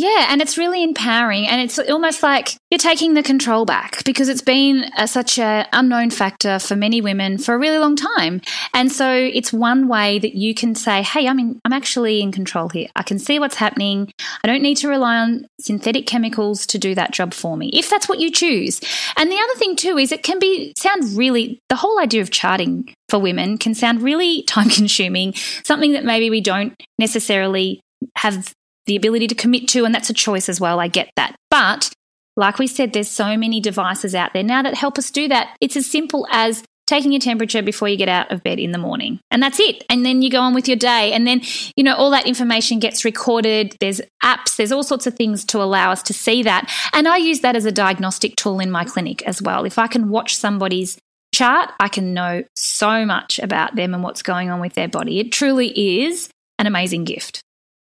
Yeah, 0.00 0.26
and 0.28 0.40
it's 0.40 0.56
really 0.56 0.84
empowering, 0.84 1.48
and 1.48 1.60
it's 1.60 1.76
almost 1.76 2.22
like 2.22 2.54
you're 2.70 2.78
taking 2.78 3.14
the 3.14 3.22
control 3.24 3.64
back 3.64 4.04
because 4.04 4.28
it's 4.28 4.42
been 4.42 4.88
a, 4.96 5.08
such 5.08 5.40
an 5.40 5.66
unknown 5.72 6.10
factor 6.10 6.60
for 6.60 6.76
many 6.76 7.00
women 7.00 7.36
for 7.36 7.52
a 7.52 7.58
really 7.58 7.78
long 7.78 7.96
time. 7.96 8.40
And 8.72 8.92
so 8.92 9.12
it's 9.12 9.52
one 9.52 9.88
way 9.88 10.20
that 10.20 10.36
you 10.36 10.54
can 10.54 10.76
say, 10.76 11.02
"Hey, 11.02 11.26
I'm 11.26 11.40
in, 11.40 11.58
I'm 11.64 11.72
actually 11.72 12.20
in 12.20 12.30
control 12.30 12.68
here. 12.68 12.86
I 12.94 13.02
can 13.02 13.18
see 13.18 13.40
what's 13.40 13.56
happening. 13.56 14.12
I 14.44 14.46
don't 14.46 14.62
need 14.62 14.76
to 14.76 14.88
rely 14.88 15.16
on 15.16 15.48
synthetic 15.58 16.06
chemicals 16.06 16.64
to 16.66 16.78
do 16.78 16.94
that 16.94 17.10
job 17.10 17.34
for 17.34 17.56
me, 17.56 17.68
if 17.72 17.90
that's 17.90 18.08
what 18.08 18.20
you 18.20 18.30
choose." 18.30 18.80
And 19.16 19.32
the 19.32 19.40
other 19.40 19.58
thing 19.58 19.74
too 19.74 19.98
is 19.98 20.12
it 20.12 20.22
can 20.22 20.38
be 20.38 20.74
sound 20.78 21.18
really 21.18 21.58
the 21.70 21.74
whole 21.74 21.98
idea 21.98 22.22
of 22.22 22.30
charting 22.30 22.94
for 23.08 23.18
women 23.18 23.58
can 23.58 23.74
sound 23.74 24.02
really 24.02 24.42
time 24.46 24.70
consuming, 24.70 25.34
something 25.64 25.94
that 25.94 26.04
maybe 26.04 26.30
we 26.30 26.40
don't 26.40 26.80
necessarily 27.00 27.80
have 28.14 28.54
the 28.88 28.96
ability 28.96 29.28
to 29.28 29.34
commit 29.34 29.68
to, 29.68 29.84
and 29.84 29.94
that's 29.94 30.10
a 30.10 30.14
choice 30.14 30.48
as 30.48 30.60
well. 30.60 30.80
I 30.80 30.88
get 30.88 31.10
that. 31.16 31.36
But 31.50 31.90
like 32.36 32.58
we 32.58 32.66
said, 32.66 32.92
there's 32.92 33.08
so 33.08 33.36
many 33.36 33.60
devices 33.60 34.14
out 34.14 34.32
there 34.32 34.42
now 34.42 34.62
that 34.62 34.74
help 34.74 34.98
us 34.98 35.10
do 35.10 35.28
that. 35.28 35.56
It's 35.60 35.76
as 35.76 35.86
simple 35.86 36.26
as 36.30 36.64
taking 36.86 37.12
your 37.12 37.20
temperature 37.20 37.60
before 37.60 37.86
you 37.86 37.98
get 37.98 38.08
out 38.08 38.32
of 38.32 38.42
bed 38.42 38.58
in 38.58 38.72
the 38.72 38.78
morning. 38.78 39.20
And 39.30 39.42
that's 39.42 39.60
it. 39.60 39.84
And 39.90 40.06
then 40.06 40.22
you 40.22 40.30
go 40.30 40.40
on 40.40 40.54
with 40.54 40.66
your 40.66 40.76
day. 40.76 41.12
And 41.12 41.26
then, 41.26 41.42
you 41.76 41.84
know, 41.84 41.94
all 41.94 42.10
that 42.12 42.26
information 42.26 42.78
gets 42.78 43.04
recorded. 43.04 43.76
There's 43.78 44.00
apps, 44.24 44.56
there's 44.56 44.72
all 44.72 44.82
sorts 44.82 45.06
of 45.06 45.14
things 45.14 45.44
to 45.46 45.62
allow 45.62 45.92
us 45.92 46.02
to 46.04 46.14
see 46.14 46.42
that. 46.44 46.72
And 46.94 47.06
I 47.06 47.18
use 47.18 47.40
that 47.40 47.56
as 47.56 47.66
a 47.66 47.72
diagnostic 47.72 48.36
tool 48.36 48.58
in 48.58 48.70
my 48.70 48.84
clinic 48.84 49.22
as 49.24 49.42
well. 49.42 49.64
If 49.64 49.78
I 49.78 49.86
can 49.86 50.08
watch 50.08 50.36
somebody's 50.36 50.98
chart, 51.34 51.70
I 51.78 51.88
can 51.88 52.14
know 52.14 52.44
so 52.56 53.04
much 53.04 53.38
about 53.38 53.76
them 53.76 53.92
and 53.92 54.02
what's 54.02 54.22
going 54.22 54.48
on 54.48 54.60
with 54.60 54.72
their 54.72 54.88
body. 54.88 55.20
It 55.20 55.30
truly 55.30 56.02
is 56.02 56.30
an 56.58 56.66
amazing 56.66 57.04
gift. 57.04 57.42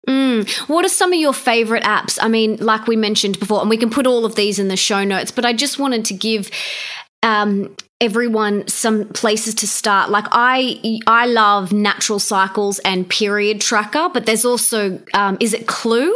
Mm. 0.07 0.49
What 0.69 0.85
are 0.85 0.89
some 0.89 1.13
of 1.13 1.19
your 1.19 1.33
favorite 1.33 1.83
apps? 1.83 2.19
I 2.21 2.29
mean, 2.29 2.57
like 2.57 2.87
we 2.87 2.97
mentioned 2.97 3.41
before, 3.41 3.61
and 3.61 3.71
we 3.71 3.77
can 3.77 3.91
put 3.91 4.07
all 4.07 4.25
of 4.25 4.35
these 4.35 4.59
in 4.59 4.69
the 4.69 4.77
show 4.77 5.05
notes, 5.05 5.31
but 5.31 5.45
I 5.45 5.53
just 5.53 5.79
wanted 5.79 6.05
to 6.07 6.15
give 6.15 6.51
um, 7.23 7.75
everyone 8.01 8.69
some 8.69 9.09
places 9.09 9.55
to 9.57 9.67
start. 9.67 10.11
Like 10.11 10.27
I, 10.31 11.01
I 11.07 11.27
love 11.27 11.73
Natural 11.73 12.19
Cycles 12.19 12.79
and 12.81 13.09
Period 13.09 13.61
Tracker, 13.61 14.09
but 14.13 14.27
there's 14.27 14.45
also, 14.45 15.01
um, 15.15 15.37
is 15.41 15.53
it 15.53 15.67
Clue? 15.67 16.15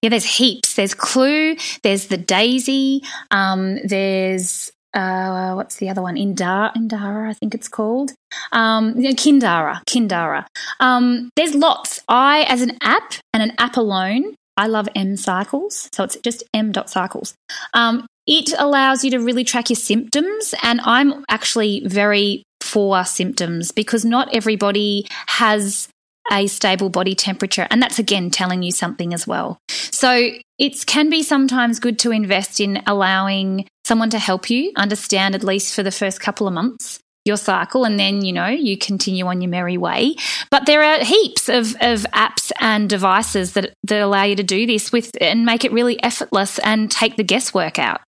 Yeah, 0.00 0.08
there's 0.08 0.24
heaps. 0.24 0.74
There's 0.74 0.94
Clue. 0.94 1.56
There's 1.82 2.06
the 2.06 2.18
Daysy 2.18 3.04
Um, 3.30 3.78
there's 3.84 4.72
uh, 4.96 5.54
what's 5.54 5.76
the 5.76 5.90
other 5.90 6.02
one? 6.02 6.16
Indara, 6.16 6.74
Indara, 6.74 7.28
I 7.28 7.34
think 7.34 7.54
it's 7.54 7.68
called. 7.68 8.12
Um, 8.52 8.94
Kindara, 8.94 9.80
Kindara. 9.84 10.46
Um, 10.80 11.30
there's 11.36 11.54
lots. 11.54 12.02
I, 12.08 12.42
as 12.48 12.62
an 12.62 12.78
app 12.80 13.14
and 13.32 13.42
an 13.42 13.52
app 13.58 13.76
alone, 13.76 14.34
I 14.56 14.66
love 14.68 14.88
M 14.94 15.16
Cycles. 15.16 15.88
So 15.92 16.04
it's 16.04 16.16
just 16.16 16.42
M 16.54 16.72
dot 16.72 16.88
cycles. 16.88 17.34
Um, 17.74 18.06
it 18.26 18.52
allows 18.58 19.04
you 19.04 19.10
to 19.12 19.18
really 19.18 19.44
track 19.44 19.70
your 19.70 19.76
symptoms, 19.76 20.54
and 20.62 20.80
I'm 20.82 21.24
actually 21.28 21.82
very 21.86 22.42
for 22.62 23.04
symptoms 23.04 23.70
because 23.70 24.04
not 24.04 24.34
everybody 24.34 25.06
has 25.28 25.88
a 26.30 26.46
stable 26.46 26.90
body 26.90 27.14
temperature. 27.14 27.66
And 27.70 27.82
that's 27.82 27.98
again 27.98 28.30
telling 28.30 28.62
you 28.62 28.72
something 28.72 29.14
as 29.14 29.26
well. 29.26 29.58
So 29.68 30.30
it 30.58 30.86
can 30.86 31.10
be 31.10 31.22
sometimes 31.22 31.78
good 31.78 31.98
to 32.00 32.10
invest 32.10 32.60
in 32.60 32.82
allowing 32.86 33.68
someone 33.84 34.10
to 34.10 34.18
help 34.18 34.50
you 34.50 34.72
understand, 34.76 35.34
at 35.34 35.44
least 35.44 35.74
for 35.74 35.82
the 35.82 35.90
first 35.90 36.20
couple 36.20 36.46
of 36.46 36.54
months, 36.54 37.00
your 37.26 37.36
cycle 37.36 37.84
and 37.84 37.98
then 37.98 38.24
you 38.24 38.32
know 38.32 38.46
you 38.46 38.78
continue 38.78 39.26
on 39.26 39.42
your 39.42 39.50
merry 39.50 39.76
way 39.76 40.14
but 40.48 40.64
there 40.64 40.82
are 40.82 41.04
heaps 41.04 41.48
of, 41.48 41.74
of 41.80 42.06
apps 42.12 42.52
and 42.60 42.88
devices 42.88 43.54
that, 43.54 43.74
that 43.82 44.00
allow 44.00 44.22
you 44.22 44.36
to 44.36 44.44
do 44.44 44.64
this 44.64 44.92
with 44.92 45.10
and 45.20 45.44
make 45.44 45.64
it 45.64 45.72
really 45.72 46.00
effortless 46.04 46.60
and 46.60 46.88
take 46.88 47.16
the 47.16 47.24
guesswork 47.24 47.78
out 47.78 48.00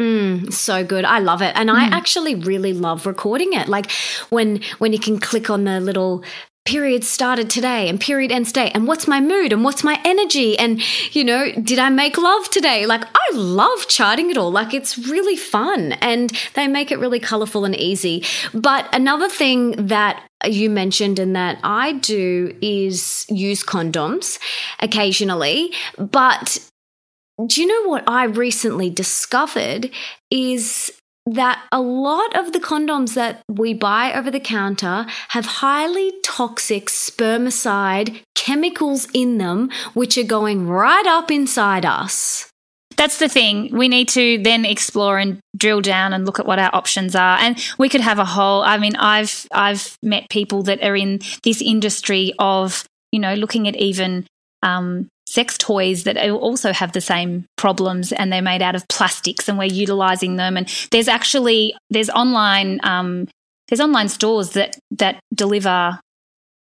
Mm, 0.00 0.50
so 0.52 0.82
good. 0.84 1.04
I 1.04 1.18
love 1.18 1.42
it. 1.42 1.54
And 1.54 1.68
mm. 1.68 1.74
I 1.74 1.84
actually 1.84 2.34
really 2.34 2.72
love 2.72 3.06
recording 3.06 3.52
it. 3.52 3.68
Like 3.68 3.90
when 4.30 4.62
when 4.78 4.92
you 4.92 4.98
can 4.98 5.18
click 5.18 5.50
on 5.50 5.64
the 5.64 5.80
little 5.80 6.24
period 6.64 7.04
started 7.04 7.50
today 7.50 7.88
and 7.88 8.00
period 8.00 8.30
ends 8.30 8.52
today. 8.52 8.70
And 8.74 8.86
what's 8.86 9.08
my 9.08 9.20
mood 9.20 9.52
and 9.52 9.64
what's 9.64 9.82
my 9.82 10.00
energy? 10.04 10.58
And 10.58 10.80
you 11.14 11.24
know 11.24 11.50
did 11.52 11.78
i 11.78 11.88
make 11.88 12.16
love 12.16 12.48
today? 12.50 12.86
Like 12.86 13.04
i 13.04 13.34
love 13.34 13.88
charting 13.88 14.30
it 14.30 14.36
all. 14.36 14.50
Like 14.52 14.72
it's 14.72 14.96
really 14.96 15.36
fun 15.36 15.92
and 15.94 16.30
they 16.54 16.68
make 16.68 16.90
it 16.92 16.98
really 16.98 17.20
colorful 17.20 17.64
and 17.64 17.74
easy. 17.74 18.24
But 18.54 18.88
another 18.94 19.28
thing 19.28 19.86
that 19.88 20.22
you 20.46 20.70
mentioned 20.70 21.18
and 21.18 21.36
that 21.36 21.58
i 21.62 21.92
do 21.92 22.56
is 22.60 23.26
use 23.28 23.62
condoms 23.64 24.38
occasionally. 24.80 25.72
But 25.98 26.58
do 27.46 27.60
you 27.60 27.66
know 27.66 27.90
what 27.90 28.04
I 28.06 28.24
recently 28.24 28.90
discovered 28.90 29.90
is 30.30 30.92
that 31.26 31.64
a 31.70 31.80
lot 31.80 32.36
of 32.36 32.52
the 32.52 32.58
condoms 32.58 33.14
that 33.14 33.42
we 33.48 33.74
buy 33.74 34.12
over 34.12 34.30
the 34.30 34.40
counter 34.40 35.06
have 35.28 35.46
highly 35.46 36.12
toxic 36.24 36.86
spermicide 36.86 38.20
chemicals 38.34 39.06
in 39.14 39.38
them, 39.38 39.70
which 39.94 40.18
are 40.18 40.24
going 40.24 40.66
right 40.66 41.06
up 41.06 41.30
inside 41.30 41.84
us. 41.84 42.50
That's 42.96 43.18
the 43.18 43.28
thing. 43.28 43.74
We 43.74 43.88
need 43.88 44.08
to 44.10 44.38
then 44.42 44.64
explore 44.64 45.18
and 45.18 45.40
drill 45.56 45.80
down 45.80 46.12
and 46.12 46.26
look 46.26 46.38
at 46.38 46.46
what 46.46 46.58
our 46.58 46.70
options 46.74 47.14
are. 47.14 47.38
And 47.38 47.62
we 47.78 47.88
could 47.88 48.00
have 48.00 48.18
a 48.18 48.24
whole 48.24 48.62
I 48.62 48.78
mean, 48.78 48.96
I've 48.96 49.46
I've 49.52 49.96
met 50.02 50.28
people 50.28 50.62
that 50.64 50.82
are 50.82 50.96
in 50.96 51.20
this 51.42 51.62
industry 51.62 52.32
of, 52.38 52.84
you 53.10 53.18
know, 53.18 53.34
looking 53.34 53.66
at 53.66 53.76
even 53.76 54.26
um, 54.62 55.08
sex 55.32 55.56
toys 55.56 56.04
that 56.04 56.30
also 56.30 56.74
have 56.74 56.92
the 56.92 57.00
same 57.00 57.46
problems 57.56 58.12
and 58.12 58.30
they're 58.30 58.42
made 58.42 58.60
out 58.60 58.74
of 58.74 58.86
plastics 58.88 59.48
and 59.48 59.56
we're 59.56 59.64
utilizing 59.64 60.36
them. 60.36 60.58
And 60.58 60.68
there's 60.90 61.08
actually 61.08 61.74
there's 61.88 62.10
online 62.10 62.80
um, 62.82 63.28
there's 63.68 63.80
online 63.80 64.10
stores 64.10 64.50
that 64.50 64.78
that 64.90 65.20
deliver 65.34 65.98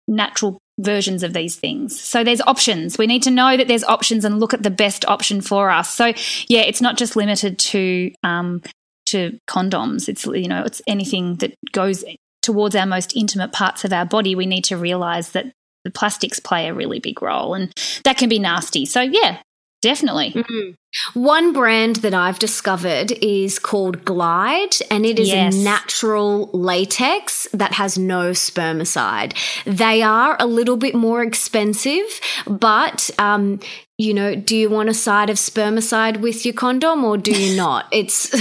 natural 0.08 0.58
versions 0.80 1.22
of 1.22 1.34
these 1.34 1.54
things. 1.54 2.00
So 2.00 2.24
there's 2.24 2.40
options. 2.40 2.98
We 2.98 3.06
need 3.06 3.22
to 3.24 3.30
know 3.30 3.56
that 3.56 3.68
there's 3.68 3.84
options 3.84 4.24
and 4.24 4.40
look 4.40 4.54
at 4.54 4.64
the 4.64 4.70
best 4.70 5.04
option 5.04 5.40
for 5.40 5.70
us. 5.70 5.94
So 5.94 6.06
yeah 6.48 6.62
it's 6.62 6.80
not 6.80 6.96
just 6.96 7.14
limited 7.14 7.60
to 7.60 8.10
um, 8.24 8.62
to 9.06 9.38
condoms. 9.48 10.08
It's 10.08 10.26
you 10.26 10.48
know 10.48 10.64
it's 10.64 10.82
anything 10.88 11.36
that 11.36 11.54
goes 11.70 12.04
towards 12.42 12.74
our 12.74 12.86
most 12.86 13.14
intimate 13.14 13.52
parts 13.52 13.84
of 13.84 13.92
our 13.92 14.04
body. 14.04 14.34
We 14.34 14.46
need 14.46 14.64
to 14.64 14.76
realize 14.76 15.30
that 15.30 15.52
the 15.84 15.90
plastics 15.90 16.40
play 16.40 16.68
a 16.68 16.74
really 16.74 17.00
big 17.00 17.22
role 17.22 17.54
and 17.54 17.72
that 18.04 18.18
can 18.18 18.28
be 18.28 18.38
nasty. 18.38 18.84
So, 18.86 19.00
yeah, 19.00 19.40
definitely. 19.82 20.32
Mm-hmm. 20.32 21.20
One 21.20 21.52
brand 21.52 21.96
that 21.96 22.14
I've 22.14 22.38
discovered 22.38 23.12
is 23.22 23.58
called 23.58 24.04
Glyde, 24.04 24.80
and 24.90 25.04
it 25.04 25.18
is 25.18 25.28
yes. 25.28 25.54
a 25.54 25.58
natural 25.58 26.50
latex 26.52 27.46
that 27.52 27.74
has 27.74 27.98
no 27.98 28.30
spermicide. 28.30 29.34
They 29.64 30.02
are 30.02 30.36
a 30.40 30.46
little 30.46 30.76
bit 30.78 30.94
more 30.94 31.22
expensive, 31.22 32.20
but 32.46 33.10
um, 33.18 33.60
you 33.98 34.14
know, 34.14 34.36
do 34.36 34.56
you 34.56 34.70
want 34.70 34.88
a 34.88 34.94
side 34.94 35.28
of 35.28 35.36
spermicide 35.36 36.20
with 36.20 36.44
your 36.44 36.54
condom 36.54 37.04
or 37.04 37.18
do 37.18 37.32
you 37.32 37.56
not? 37.56 37.86
It's 37.98 38.32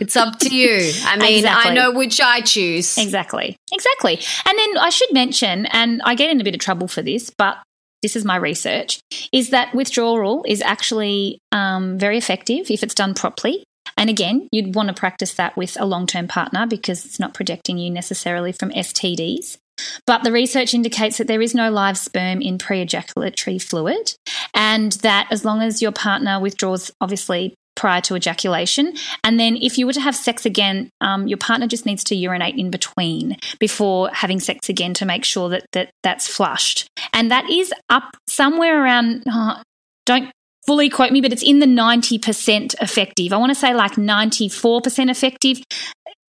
it's 0.00 0.16
up 0.16 0.40
to 0.40 0.54
you. 0.54 0.92
I 1.04 1.16
mean, 1.16 1.38
exactly. 1.38 1.70
I 1.70 1.74
know 1.74 1.92
which 1.92 2.20
I 2.20 2.40
choose. 2.40 2.98
Exactly. 2.98 3.56
Exactly. 3.72 4.18
And 4.44 4.58
then 4.58 4.76
I 4.78 4.90
should 4.90 5.12
mention, 5.12 5.66
and 5.66 6.02
I 6.04 6.16
get 6.16 6.30
in 6.30 6.40
a 6.40 6.44
bit 6.44 6.54
of 6.54 6.60
trouble 6.60 6.88
for 6.88 7.00
this, 7.00 7.30
but 7.30 7.58
this 8.02 8.16
is 8.16 8.24
my 8.24 8.36
research, 8.36 9.00
is 9.32 9.50
that 9.50 9.74
withdrawal 9.74 10.44
is 10.48 10.62
actually 10.62 11.38
um, 11.52 11.96
very 11.96 12.18
effective 12.18 12.70
if 12.70 12.82
it's 12.82 12.94
done 12.94 13.14
properly. 13.14 13.64
And 13.96 14.10
again, 14.10 14.48
you'd 14.52 14.74
want 14.74 14.88
to 14.88 14.94
practice 14.94 15.34
that 15.34 15.56
with 15.56 15.80
a 15.80 15.86
long 15.86 16.06
term 16.06 16.26
partner 16.28 16.66
because 16.66 17.04
it's 17.04 17.20
not 17.20 17.34
protecting 17.34 17.78
you 17.78 17.90
necessarily 17.90 18.52
from 18.52 18.70
STDs. 18.70 19.58
But 20.06 20.24
the 20.24 20.32
research 20.32 20.74
indicates 20.74 21.18
that 21.18 21.26
there 21.26 21.42
is 21.42 21.54
no 21.54 21.70
live 21.70 21.98
sperm 21.98 22.40
in 22.40 22.58
pre 22.58 22.80
ejaculatory 22.80 23.58
fluid, 23.58 24.14
and 24.54 24.92
that 24.92 25.28
as 25.30 25.44
long 25.44 25.62
as 25.62 25.82
your 25.82 25.92
partner 25.92 26.40
withdraws, 26.40 26.90
obviously 27.00 27.54
prior 27.78 28.00
to 28.00 28.16
ejaculation. 28.16 28.92
And 29.22 29.38
then 29.38 29.56
if 29.56 29.78
you 29.78 29.86
were 29.86 29.92
to 29.92 30.00
have 30.00 30.16
sex 30.16 30.44
again, 30.44 30.90
um, 31.00 31.28
your 31.28 31.38
partner 31.38 31.68
just 31.68 31.86
needs 31.86 32.02
to 32.04 32.16
urinate 32.16 32.56
in 32.56 32.72
between 32.72 33.36
before 33.60 34.10
having 34.12 34.40
sex 34.40 34.68
again 34.68 34.94
to 34.94 35.06
make 35.06 35.24
sure 35.24 35.48
that, 35.50 35.64
that 35.72 35.90
that's 36.02 36.26
flushed. 36.26 36.88
And 37.12 37.30
that 37.30 37.48
is 37.48 37.72
up 37.88 38.16
somewhere 38.28 38.82
around, 38.82 39.22
oh, 39.28 39.62
don't 40.06 40.32
fully 40.66 40.90
quote 40.90 41.12
me, 41.12 41.22
but 41.22 41.32
it's 41.32 41.42
in 41.42 41.60
the 41.60 41.66
90% 41.66 42.74
effective. 42.82 43.32
I 43.32 43.38
want 43.38 43.50
to 43.50 43.54
say 43.54 43.72
like 43.72 43.92
94% 43.92 45.08
effective. 45.08 45.60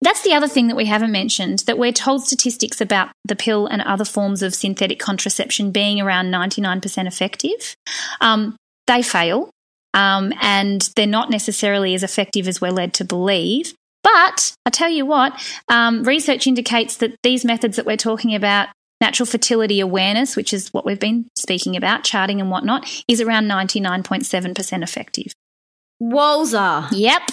That's 0.01 0.21
the 0.21 0.33
other 0.33 0.47
thing 0.47 0.67
that 0.67 0.77
we 0.77 0.85
haven't 0.85 1.11
mentioned 1.11 1.59
that 1.67 1.77
we're 1.77 1.91
told 1.91 2.23
statistics 2.23 2.79
about 2.79 3.09
the 3.25 3.35
pill 3.35 3.67
and 3.67 3.81
other 3.81 4.05
forms 4.05 4.41
of 4.41 4.55
synthetic 4.55 4.97
contraception 4.99 5.71
being 5.71 5.99
around 5.99 6.31
99% 6.31 7.05
effective. 7.05 7.75
Um, 8.21 8.55
they 8.87 9.01
fail 9.01 9.49
um, 9.93 10.33
and 10.41 10.89
they're 10.95 11.05
not 11.05 11.29
necessarily 11.29 11.93
as 11.95 12.03
effective 12.03 12.47
as 12.47 12.61
we're 12.61 12.71
led 12.71 12.93
to 12.95 13.05
believe. 13.05 13.73
But 14.03 14.53
I 14.65 14.69
tell 14.69 14.89
you 14.89 15.05
what, 15.05 15.33
um, 15.67 16.03
research 16.03 16.47
indicates 16.47 16.97
that 16.97 17.15
these 17.21 17.43
methods 17.43 17.75
that 17.75 17.85
we're 17.85 17.97
talking 17.97 18.33
about, 18.33 18.69
natural 19.01 19.25
fertility 19.25 19.79
awareness, 19.79 20.35
which 20.35 20.53
is 20.53 20.69
what 20.73 20.85
we've 20.85 20.99
been 20.99 21.27
speaking 21.35 21.75
about, 21.75 22.03
charting 22.03 22.39
and 22.39 22.49
whatnot, 22.49 23.03
is 23.07 23.19
around 23.19 23.45
99.7% 23.45 24.83
effective. 24.83 25.33
Walzer. 26.01 26.87
Yep. 26.91 27.31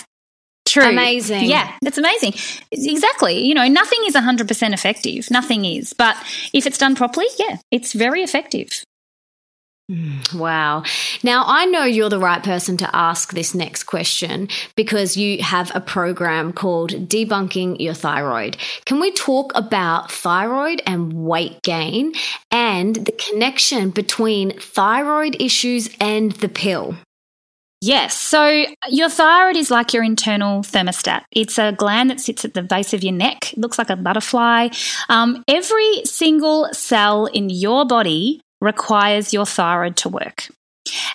True. 0.66 0.88
Amazing. 0.88 1.44
Yeah, 1.44 1.72
it's 1.82 1.96
amazing. 1.96 2.34
Exactly. 2.72 3.44
You 3.44 3.54
know, 3.54 3.68
nothing 3.68 4.00
is 4.06 4.14
100% 4.14 4.72
effective. 4.74 5.30
Nothing 5.30 5.64
is. 5.64 5.92
But 5.92 6.16
if 6.52 6.66
it's 6.66 6.76
done 6.76 6.96
properly, 6.96 7.26
yeah, 7.38 7.58
it's 7.70 7.92
very 7.92 8.22
effective. 8.22 8.84
Hmm, 9.88 10.18
wow. 10.36 10.82
Now, 11.22 11.44
I 11.46 11.64
know 11.66 11.84
you're 11.84 12.08
the 12.08 12.18
right 12.18 12.42
person 12.42 12.76
to 12.78 12.90
ask 12.92 13.32
this 13.32 13.54
next 13.54 13.84
question 13.84 14.48
because 14.74 15.16
you 15.16 15.40
have 15.44 15.70
a 15.76 15.80
program 15.80 16.52
called 16.52 16.90
Debunking 16.90 17.78
Your 17.78 17.94
Thyroid. 17.94 18.56
Can 18.84 18.98
we 18.98 19.12
talk 19.12 19.52
about 19.54 20.10
thyroid 20.10 20.82
and 20.86 21.12
weight 21.12 21.62
gain 21.62 22.14
and 22.50 22.96
the 22.96 23.12
connection 23.12 23.90
between 23.90 24.58
thyroid 24.58 25.40
issues 25.40 25.88
and 26.00 26.32
the 26.32 26.48
pill? 26.48 26.96
Yes. 27.86 28.18
So 28.18 28.64
your 28.88 29.08
thyroid 29.08 29.56
is 29.56 29.70
like 29.70 29.94
your 29.94 30.02
internal 30.02 30.62
thermostat. 30.62 31.22
It's 31.30 31.56
a 31.56 31.70
gland 31.70 32.10
that 32.10 32.18
sits 32.18 32.44
at 32.44 32.54
the 32.54 32.62
base 32.62 32.92
of 32.92 33.04
your 33.04 33.12
neck. 33.12 33.52
It 33.52 33.60
looks 33.60 33.78
like 33.78 33.90
a 33.90 33.96
butterfly. 33.96 34.70
Um, 35.08 35.44
every 35.46 36.04
single 36.04 36.68
cell 36.72 37.26
in 37.26 37.48
your 37.48 37.86
body 37.86 38.40
requires 38.60 39.32
your 39.32 39.46
thyroid 39.46 39.96
to 39.98 40.08
work. 40.08 40.48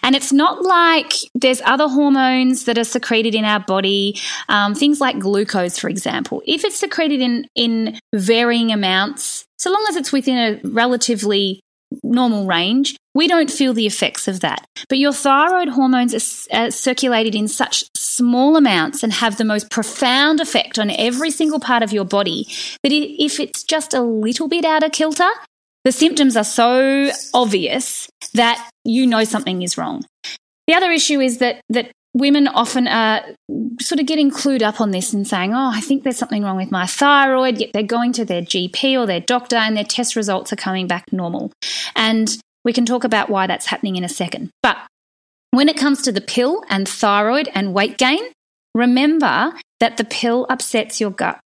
And 0.02 0.16
it's 0.16 0.32
not 0.32 0.64
like 0.64 1.12
there's 1.36 1.62
other 1.66 1.90
hormones 1.90 2.64
that 2.66 2.78
are 2.78 2.86
secreted 2.86 3.36
in 3.36 3.44
our 3.44 3.60
body, 3.60 4.18
um, 4.48 4.74
things 4.74 5.02
like 5.02 5.20
glucose, 5.20 5.78
for 5.78 5.90
example. 5.90 6.42
If 6.46 6.64
it's 6.64 6.78
secreted 6.78 7.20
in, 7.20 7.48
in 7.54 8.00
varying 8.16 8.72
amounts, 8.72 9.46
so 9.58 9.72
long 9.72 9.86
as 9.90 9.98
it's 9.98 10.14
within 10.14 10.38
a 10.38 10.68
relatively 10.70 11.62
normal 12.12 12.45
range, 12.45 12.95
we 13.13 13.28
don't 13.28 13.52
feel 13.52 13.74
the 13.74 13.86
effects 13.86 14.28
of 14.28 14.39
that. 14.41 14.65
But 14.89 14.97
your 14.97 15.13
thyroid 15.13 15.69
hormones 15.69 16.47
are, 16.52 16.71
circulated 16.71 17.36
in 17.36 17.47
such 17.47 17.84
small 17.95 18.56
amounts 18.56 19.04
and 19.04 19.12
have 19.13 19.38
the 19.38 19.43
most 19.43 19.69
profound 19.69 20.39
effect 20.39 20.78
on 20.78 20.91
every 20.91 21.32
single 21.32 21.60
part 21.60 21.84
of 21.84 21.91
your 21.91 22.06
body 22.06 22.45
that 22.84 22.91
if 22.91 23.39
it's 23.39 23.63
just 23.63 23.93
a 23.93 24.02
little 24.02 24.47
bit 24.47 24.65
out 24.65 24.84
of 24.84 24.91
kilter, 24.91 25.30
the 25.84 25.91
symptoms 25.91 26.38
are 26.38 26.43
so 26.43 27.12
obvious 27.34 28.10
that 28.34 28.69
you 28.84 29.08
know 29.08 29.24
something 29.24 29.62
is 29.62 29.78
wrong. 29.78 30.06
The 30.67 30.76
other 30.76 30.91
issue 30.91 31.19
is 31.19 31.39
that 31.39 31.62
that 31.69 31.91
women 32.13 32.47
often 32.47 32.88
are 32.88 33.24
sort 33.80 34.00
of 34.00 34.06
getting 34.06 34.32
clued 34.32 34.62
up 34.62 34.82
on 34.82 34.91
this 34.91 35.13
and 35.13 35.28
saying, 35.28 35.54
"Oh, 35.54 35.71
I 35.74 35.82
think 35.82 36.04
there's 36.04 36.17
something 36.17 36.43
wrong 36.43 36.58
with 36.58 36.71
my 36.71 36.86
thyroid." 36.86 37.58
Yet 37.58 37.71
they're 37.74 37.84
going 37.84 38.13
to 38.13 38.26
their 38.26 38.41
GP 38.41 38.97
or 38.97 39.06
their 39.06 39.19
doctor, 39.19 39.56
and 39.56 39.76
their 39.76 39.84
test 39.84 40.15
results 40.15 40.52
are 40.52 40.58
coming 40.58 40.88
back 40.88 41.12
normal. 41.12 41.52
And 41.95 42.38
we 42.63 42.74
can 42.74 42.86
talk 42.86 43.04
about 43.04 43.30
why 43.30 43.47
that's 43.47 43.67
happening 43.67 43.95
in 43.95 44.04
a 44.04 44.10
second. 44.10 44.50
But 44.62 44.78
when 45.52 45.69
it 45.69 45.78
comes 45.78 46.02
to 46.04 46.12
the 46.12 46.21
pill 46.21 46.63
and 46.69 46.88
thyroid 46.88 47.50
and 47.54 47.74
weight 47.74 47.97
gain, 47.97 48.21
remember 48.76 49.54
that 49.80 49.97
the 49.97 50.06
pill 50.06 50.45
upsets 50.50 51.02
your 51.02 51.12
gut. 51.12 51.39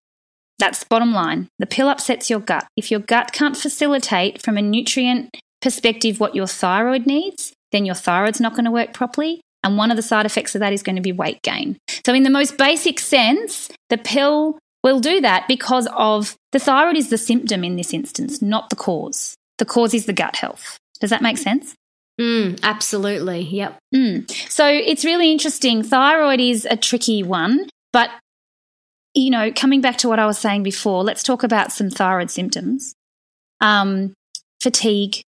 That's 0.58 0.84
bottom 0.84 1.12
line. 1.12 1.48
The 1.58 1.66
pill 1.66 1.88
upsets 1.88 2.30
your 2.30 2.40
gut. 2.40 2.66
If 2.76 2.90
your 2.90 3.00
gut 3.00 3.32
can't 3.32 3.56
facilitate 3.56 4.42
from 4.42 4.56
a 4.56 4.62
nutrient 4.62 5.30
perspective 5.60 6.20
what 6.20 6.34
your 6.34 6.46
thyroid 6.46 7.06
needs, 7.06 7.52
then 7.72 7.84
your 7.84 7.94
thyroid's 7.94 8.40
not 8.40 8.52
going 8.52 8.64
to 8.64 8.70
work 8.70 8.92
properly. 8.92 9.40
And 9.64 9.76
one 9.76 9.90
of 9.90 9.96
the 9.96 10.02
side 10.02 10.26
effects 10.26 10.54
of 10.54 10.60
that 10.60 10.72
is 10.72 10.82
going 10.82 10.96
to 10.96 11.02
be 11.02 11.12
weight 11.12 11.40
gain. 11.42 11.78
So, 12.04 12.14
in 12.14 12.24
the 12.24 12.30
most 12.30 12.58
basic 12.58 12.98
sense, 12.98 13.68
the 13.90 13.98
pill 13.98 14.58
will 14.82 15.00
do 15.00 15.20
that 15.20 15.46
because 15.46 15.88
of 15.96 16.36
the 16.50 16.58
thyroid 16.58 16.96
is 16.96 17.10
the 17.10 17.18
symptom 17.18 17.62
in 17.62 17.76
this 17.76 17.94
instance, 17.94 18.42
not 18.42 18.70
the 18.70 18.76
cause. 18.76 19.36
The 19.58 19.64
cause 19.64 19.94
is 19.94 20.06
the 20.06 20.12
gut 20.12 20.36
health. 20.36 20.78
Does 21.00 21.10
that 21.10 21.22
make 21.22 21.38
sense? 21.38 21.74
Mm, 22.20 22.60
absolutely. 22.62 23.40
Yep. 23.42 23.78
Mm. 23.94 24.50
So 24.50 24.66
it's 24.66 25.04
really 25.04 25.30
interesting. 25.30 25.82
Thyroid 25.82 26.40
is 26.40 26.66
a 26.68 26.76
tricky 26.76 27.22
one, 27.22 27.68
but 27.92 28.10
you 29.14 29.30
know, 29.30 29.52
coming 29.52 29.80
back 29.80 29.98
to 29.98 30.08
what 30.08 30.18
I 30.18 30.26
was 30.26 30.38
saying 30.38 30.62
before, 30.62 31.04
let's 31.04 31.22
talk 31.22 31.42
about 31.42 31.70
some 31.70 31.90
thyroid 31.90 32.30
symptoms 32.30 32.94
um, 33.62 34.12
fatigue, 34.60 35.22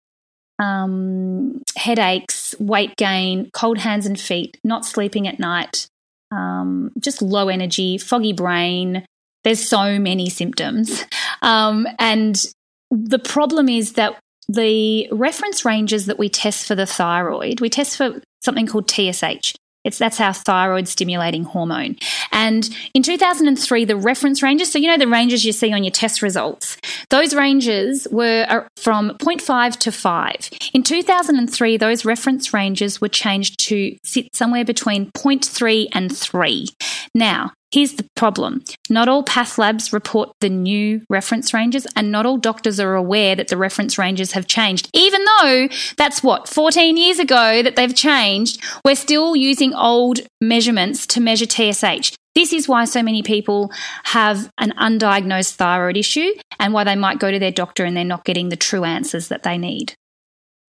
um, 0.64 1.62
headaches, 1.76 2.56
weight 2.60 2.96
gain, 2.96 3.50
cold 3.54 3.78
hands 3.78 4.06
and 4.06 4.20
feet, 4.20 4.58
not 4.64 4.86
sleeping 4.86 5.28
at 5.28 5.40
night, 5.40 5.88
um, 6.32 6.92
just 7.00 7.22
low 7.22 7.50
energy, 7.50 7.98
foggy 7.98 8.34
brain. 8.34 9.06
There's 9.44 9.66
so 9.68 10.00
many 10.00 10.30
symptoms. 10.30 11.06
Um, 11.42 11.86
and 12.00 12.42
the 12.90 13.20
problem 13.20 13.68
is 13.68 13.94
that 13.94 14.18
the 14.48 15.10
reference 15.12 15.66
ranges 15.66 16.06
that 16.06 16.18
we 16.18 16.30
test 16.30 16.66
for 16.66 16.74
the 16.74 16.86
thyroid, 16.86 17.60
we 17.60 17.70
test 17.70 17.98
for 17.98 18.22
something 18.42 18.66
called 18.66 18.90
TSH. 18.90 19.54
It's 19.84 19.98
that's 19.98 20.20
our 20.22 20.34
thyroid 20.34 20.88
stimulating 20.88 21.44
hormone. 21.44 21.98
And 22.32 22.70
in 22.94 23.04
2003, 23.04 23.86
the 23.86 23.96
reference 23.96 24.42
ranges, 24.42 24.72
so 24.72 24.80
you 24.80 24.88
know 24.88 24.98
the 24.98 25.08
ranges 25.08 25.46
you 25.46 25.52
see 25.52 25.74
on 25.74 25.84
your 25.84 25.92
test 25.92 26.22
results, 26.22 26.78
those 27.10 27.36
ranges 27.36 28.08
were 28.12 28.46
uh, 28.50 28.68
from 28.78 29.12
0.5 29.18 29.78
to 29.78 29.92
5. 29.92 30.50
In 30.74 30.84
2003, 30.84 31.78
those 31.78 32.06
reference 32.06 32.54
ranges 32.54 33.02
were 33.02 33.10
changed 33.10 33.60
to 33.68 33.96
sit 34.04 34.34
somewhere 34.36 34.66
between 34.66 35.12
0.3 35.12 35.88
and 35.94 36.16
3. 36.16 36.68
Now, 37.14 37.52
Here's 37.74 37.94
the 37.94 38.06
problem. 38.16 38.64
Not 38.88 39.08
all 39.10 39.24
path 39.24 39.58
labs 39.58 39.92
report 39.92 40.32
the 40.42 40.50
new 40.50 41.02
reference 41.10 41.56
ranges, 41.56 41.88
and 41.96 42.12
not 42.12 42.24
all 42.24 42.38
doctors 42.38 42.80
are 42.80 42.94
aware 42.94 43.36
that 43.36 43.48
the 43.48 43.58
reference 43.58 43.98
ranges 43.98 44.34
have 44.34 44.46
changed. 44.46 44.92
Even 44.94 45.26
though 45.26 45.68
that's 45.98 46.22
what, 46.22 46.48
14 46.48 46.96
years 46.98 47.18
ago 47.18 47.64
that 47.64 47.76
they've 47.76 47.96
changed, 47.96 48.62
we're 48.86 48.94
still 48.94 49.36
using 49.36 49.74
old 49.74 50.20
measurements 50.40 51.08
to 51.08 51.20
measure 51.20 51.48
TSH. 51.48 52.16
This 52.36 52.54
is 52.54 52.68
why 52.68 52.86
so 52.86 53.02
many 53.02 53.24
people 53.24 53.72
have 54.04 54.52
an 54.60 54.74
undiagnosed 54.80 55.56
thyroid 55.56 55.98
issue 55.98 56.30
and 56.60 56.74
why 56.74 56.84
they 56.84 56.96
might 56.96 57.18
go 57.18 57.32
to 57.32 57.40
their 57.40 57.52
doctor 57.52 57.86
and 57.86 57.98
they're 57.98 58.06
not 58.06 58.24
getting 58.24 58.50
the 58.50 58.56
true 58.56 58.84
answers 58.84 59.30
that 59.30 59.42
they 59.42 59.58
need. 59.58 59.96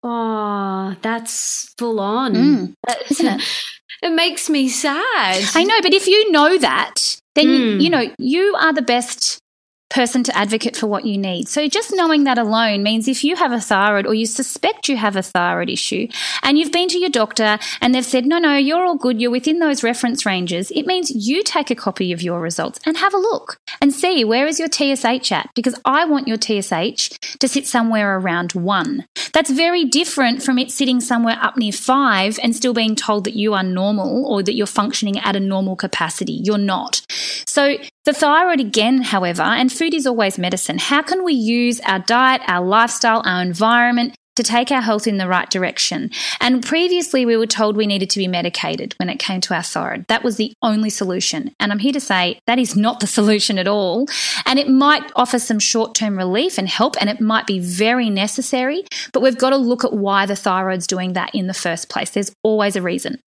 Oh, 0.04 0.96
that's 1.02 1.74
full 1.80 2.00
on. 2.00 2.34
Mm, 2.34 2.74
isn't 3.10 3.28
it? 3.28 3.42
It 4.02 4.14
makes 4.14 4.50
me 4.50 4.68
sad. 4.68 5.44
I 5.56 5.64
know, 5.64 5.80
but 5.82 5.94
if 5.94 6.08
you 6.08 6.32
know 6.32 6.58
that, 6.58 7.22
then 7.36 7.48
mm. 7.48 7.58
you, 7.58 7.80
you 7.80 7.90
know 7.90 8.14
you 8.18 8.56
are 8.60 8.74
the 8.74 8.82
best 8.82 9.42
person 9.92 10.24
to 10.24 10.36
advocate 10.36 10.76
for 10.76 10.88
what 10.88 11.06
you 11.06 11.18
need. 11.18 11.48
So 11.48 11.68
just 11.68 11.94
knowing 11.94 12.24
that 12.24 12.38
alone 12.38 12.82
means 12.82 13.08
if 13.08 13.24
you 13.24 13.36
have 13.36 13.52
a 13.52 13.60
thyroid 13.60 14.08
or 14.08 14.14
you 14.14 14.26
suspect 14.26 14.88
you 14.88 14.98
have 14.98 15.16
a 15.16 15.22
thyroid 15.22 15.70
issue 15.70 16.08
and 16.42 16.58
you've 16.58 16.72
been 16.72 16.88
to 16.90 16.98
your 16.98 17.10
doctor 17.10 17.60
and 17.82 17.94
they've 17.94 18.06
said, 18.06 18.26
no, 18.26 18.40
no, 18.40 18.56
you're 18.56 18.86
all 18.86 18.98
good, 18.98 19.22
you're 19.22 19.30
within 19.30 19.60
those 19.60 19.84
reference 19.84 20.26
ranges, 20.26 20.72
it 20.72 20.88
means 20.88 21.12
you 21.28 21.44
take 21.44 21.70
a 21.70 21.76
copy 21.76 22.12
of 22.12 22.22
your 22.22 22.40
results 22.40 22.80
and 22.86 22.98
have 22.98 23.14
a 23.14 23.18
look 23.18 23.58
and 23.82 23.94
see 23.94 24.24
where 24.24 24.48
is 24.48 24.60
your 24.60 24.70
TSH 24.70 25.32
at? 25.32 25.50
Because 25.56 25.80
I 25.86 26.06
want 26.06 26.28
your 26.28 26.38
TSH 26.38 27.10
to 27.40 27.48
sit 27.48 27.68
somewhere 27.68 28.18
around 28.18 28.54
one. 28.54 29.06
That's 29.34 29.50
very 29.50 29.86
different 29.86 30.44
from 30.44 30.58
it 30.58 30.72
sitting 30.72 31.00
somewhere 31.00 31.38
up 31.42 31.58
near 31.58 31.72
five 31.72 32.40
and 32.42 32.56
still 32.56 32.74
being 32.74 32.96
told 32.96 33.24
that 33.24 33.36
you 33.36 33.54
are 33.54 33.64
normal 33.64 34.26
or 34.26 34.44
that 34.44 34.56
you're 34.56 34.68
functioning 34.68 35.20
at 35.20 35.36
a 35.36 35.40
normal 35.40 35.76
capacity. 35.76 36.34
You're 36.34 36.58
not. 36.58 37.02
So 37.46 37.78
the 38.06 38.14
thyroid, 38.14 38.60
again, 38.60 39.02
however, 39.02 39.44
and 39.44 39.72
food 39.72 39.94
is 39.94 40.08
always 40.08 40.38
medicine. 40.38 40.78
How 40.78 41.02
can 41.02 41.24
we 41.24 41.34
use 41.34 41.80
our 41.82 42.00
diet, 42.00 42.42
our 42.48 42.66
lifestyle, 42.66 43.22
our 43.26 43.42
environment 43.42 44.16
to 44.36 44.44
take 44.44 44.72
our 44.72 44.82
health 44.82 45.08
in 45.08 45.18
the 45.18 45.28
right 45.28 45.50
direction. 45.50 46.10
And 46.40 46.64
previously, 46.64 47.26
we 47.26 47.38
were 47.38 47.48
told 47.48 47.76
we 47.76 47.88
needed 47.88 48.10
to 48.12 48.20
be 48.20 48.28
medicated 48.28 48.94
when 48.98 49.10
it 49.10 49.20
came 49.20 49.42
to 49.42 49.54
our 49.54 49.64
thyroid. 49.64 50.06
That 50.08 50.24
was 50.24 50.38
the 50.38 50.54
only 50.62 50.90
solution. 50.90 51.54
And 51.60 51.72
I'm 51.72 51.80
here 51.80 51.94
to 51.94 52.00
say 52.00 52.40
that 52.48 52.60
is 52.60 52.76
not 52.76 53.00
the 53.00 53.08
solution 53.22 53.58
at 53.58 53.68
all. 53.68 54.08
And 54.46 54.60
it 54.60 54.70
might 54.70 55.12
offer 55.16 55.40
some 55.40 55.60
short 55.60 55.96
term 55.96 56.18
relief 56.18 56.58
and 56.58 56.68
help, 56.68 56.96
and 57.00 57.10
it 57.10 57.22
might 57.22 57.48
be 57.48 57.60
very 57.60 58.10
necessary. 58.10 58.84
But 59.14 59.22
we've 59.22 59.38
got 59.38 59.52
to 59.52 59.58
look 59.58 59.84
at 59.84 59.94
why 59.94 60.26
the 60.26 60.36
thyroid's 60.36 60.88
doing 60.88 61.14
that 61.14 61.34
in 61.36 61.48
the 61.48 61.54
first 61.54 61.90
place. 61.90 62.12
There's 62.12 62.34
always 62.44 62.76
a 62.76 62.82
reason. 62.82 63.20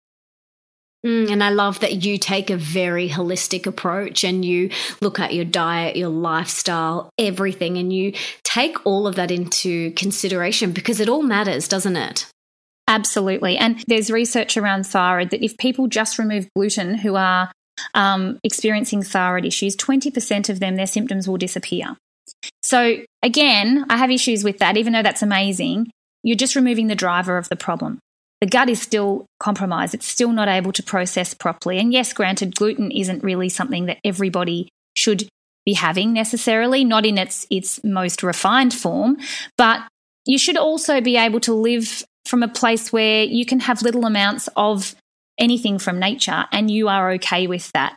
Mm, 1.04 1.30
and 1.30 1.44
I 1.44 1.50
love 1.50 1.80
that 1.80 2.04
you 2.04 2.16
take 2.16 2.48
a 2.48 2.56
very 2.56 3.08
holistic 3.10 3.66
approach 3.66 4.24
and 4.24 4.44
you 4.44 4.70
look 5.02 5.20
at 5.20 5.34
your 5.34 5.44
diet, 5.44 5.96
your 5.96 6.08
lifestyle, 6.08 7.10
everything, 7.18 7.76
and 7.76 7.92
you 7.92 8.14
take 8.42 8.86
all 8.86 9.06
of 9.06 9.16
that 9.16 9.30
into 9.30 9.90
consideration 9.92 10.72
because 10.72 11.00
it 11.00 11.08
all 11.08 11.22
matters, 11.22 11.68
doesn't 11.68 11.96
it? 11.96 12.26
Absolutely. 12.88 13.58
And 13.58 13.82
there's 13.86 14.10
research 14.10 14.56
around 14.56 14.86
thyroid 14.86 15.30
that 15.30 15.44
if 15.44 15.56
people 15.58 15.88
just 15.88 16.18
remove 16.18 16.48
gluten 16.56 16.96
who 16.96 17.16
are 17.16 17.50
um, 17.92 18.38
experiencing 18.42 19.02
thyroid 19.02 19.44
issues, 19.44 19.76
20% 19.76 20.48
of 20.48 20.60
them, 20.60 20.76
their 20.76 20.86
symptoms 20.86 21.28
will 21.28 21.36
disappear. 21.36 21.96
So, 22.62 22.98
again, 23.22 23.84
I 23.90 23.98
have 23.98 24.10
issues 24.10 24.44
with 24.44 24.58
that, 24.58 24.76
even 24.76 24.92
though 24.92 25.02
that's 25.02 25.22
amazing. 25.22 25.90
You're 26.22 26.36
just 26.36 26.56
removing 26.56 26.86
the 26.86 26.94
driver 26.94 27.36
of 27.36 27.48
the 27.50 27.56
problem 27.56 28.00
the 28.44 28.50
gut 28.50 28.68
is 28.68 28.82
still 28.82 29.24
compromised. 29.40 29.94
It's 29.94 30.06
still 30.06 30.30
not 30.30 30.48
able 30.48 30.70
to 30.72 30.82
process 30.82 31.32
properly. 31.32 31.78
And 31.78 31.94
yes, 31.94 32.12
granted, 32.12 32.54
gluten 32.54 32.90
isn't 32.90 33.24
really 33.24 33.48
something 33.48 33.86
that 33.86 33.96
everybody 34.04 34.68
should 34.92 35.26
be 35.64 35.72
having 35.72 36.12
necessarily, 36.12 36.84
not 36.84 37.06
in 37.06 37.16
its 37.16 37.46
its 37.48 37.82
most 37.82 38.22
refined 38.22 38.74
form, 38.74 39.16
but 39.56 39.80
you 40.26 40.36
should 40.36 40.58
also 40.58 41.00
be 41.00 41.16
able 41.16 41.40
to 41.40 41.54
live 41.54 42.04
from 42.26 42.42
a 42.42 42.48
place 42.48 42.92
where 42.92 43.24
you 43.24 43.46
can 43.46 43.60
have 43.60 43.80
little 43.80 44.04
amounts 44.04 44.46
of 44.56 44.94
anything 45.38 45.78
from 45.78 45.98
nature 45.98 46.44
and 46.52 46.70
you 46.70 46.86
are 46.86 47.12
okay 47.12 47.46
with 47.46 47.72
that 47.72 47.96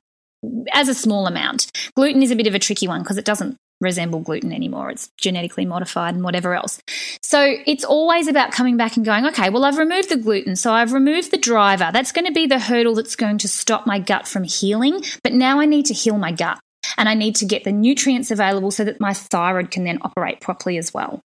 as 0.72 0.88
a 0.88 0.94
small 0.94 1.28
amount. 1.28 1.70
Gluten 1.98 2.24
is 2.24 2.32
a 2.32 2.38
bit 2.38 2.48
of 2.48 2.56
a 2.56 2.60
tricky 2.60 2.88
one 2.88 3.04
because 3.04 3.18
it 3.18 3.26
doesn't 3.26 3.58
resemble 3.80 4.20
gluten 4.20 4.52
anymore. 4.52 4.90
It's 4.90 5.10
genetically 5.18 5.66
modified 5.66 6.16
and 6.16 6.24
whatever 6.24 6.54
else. 6.54 6.82
So 7.22 7.56
it's 7.66 7.84
always 7.84 8.28
about 8.28 8.52
coming 8.52 8.78
back 8.78 8.98
and 8.98 9.06
going, 9.06 9.26
okay, 9.28 9.50
well, 9.50 9.66
I've 9.66 9.78
removed 9.78 10.10
the 10.10 10.18
gluten. 10.18 10.56
So 10.56 10.72
I've 10.72 10.94
removed 10.94 11.32
the 11.32 11.38
driver. 11.38 11.90
That's 11.94 12.12
going 12.12 12.26
to 12.26 12.34
be 12.34 12.48
the 12.48 12.60
hurdle 12.60 12.96
that's 12.96 13.16
going 13.16 13.38
to 13.40 13.48
stop 13.48 13.86
my 13.86 14.00
gut 14.00 14.28
from 14.28 14.44
healing. 14.44 15.04
But 15.24 15.34
now 15.34 15.60
I 15.60 15.66
need 15.66 15.86
to 15.88 15.94
heal 15.94 16.18
my 16.18 16.32
gut 16.32 16.60
and 16.98 17.08
I 17.08 17.14
need 17.14 17.36
to 17.38 17.46
get 17.46 17.64
the 17.64 17.72
nutrients 17.72 18.32
available 18.32 18.72
so 18.72 18.84
that 18.84 19.00
my 19.00 19.14
thyroid 19.14 19.72
can 19.72 19.84
then 19.84 20.00
operate 20.02 20.42
properly 20.42 20.78
as 20.78 20.94
well. 20.94 21.22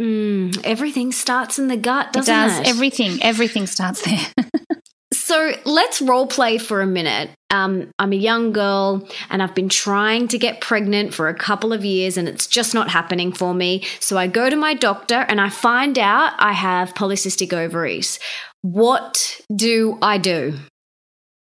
Mm, 0.00 0.60
everything 0.64 1.12
starts 1.12 1.58
in 1.58 1.68
the 1.68 1.76
gut, 1.76 2.12
doesn't 2.12 2.34
it? 2.34 2.36
Does. 2.36 2.58
It? 2.60 2.68
Everything, 2.68 3.22
everything 3.22 3.66
starts 3.66 4.02
there. 4.02 4.26
So 5.14 5.52
let's 5.64 6.02
role 6.02 6.26
play 6.26 6.58
for 6.58 6.80
a 6.80 6.86
minute. 6.86 7.30
Um, 7.50 7.90
I'm 7.98 8.12
a 8.12 8.16
young 8.16 8.52
girl 8.52 9.08
and 9.30 9.42
I've 9.42 9.54
been 9.54 9.68
trying 9.68 10.26
to 10.28 10.38
get 10.38 10.60
pregnant 10.60 11.14
for 11.14 11.28
a 11.28 11.34
couple 11.34 11.72
of 11.72 11.84
years 11.84 12.16
and 12.16 12.28
it's 12.28 12.48
just 12.48 12.74
not 12.74 12.90
happening 12.90 13.32
for 13.32 13.54
me. 13.54 13.84
So 14.00 14.18
I 14.18 14.26
go 14.26 14.50
to 14.50 14.56
my 14.56 14.74
doctor 14.74 15.14
and 15.14 15.40
I 15.40 15.50
find 15.50 15.98
out 15.98 16.32
I 16.38 16.52
have 16.52 16.94
polycystic 16.94 17.52
ovaries. 17.52 18.18
What 18.62 19.40
do 19.54 19.98
I 20.02 20.18
do? 20.18 20.54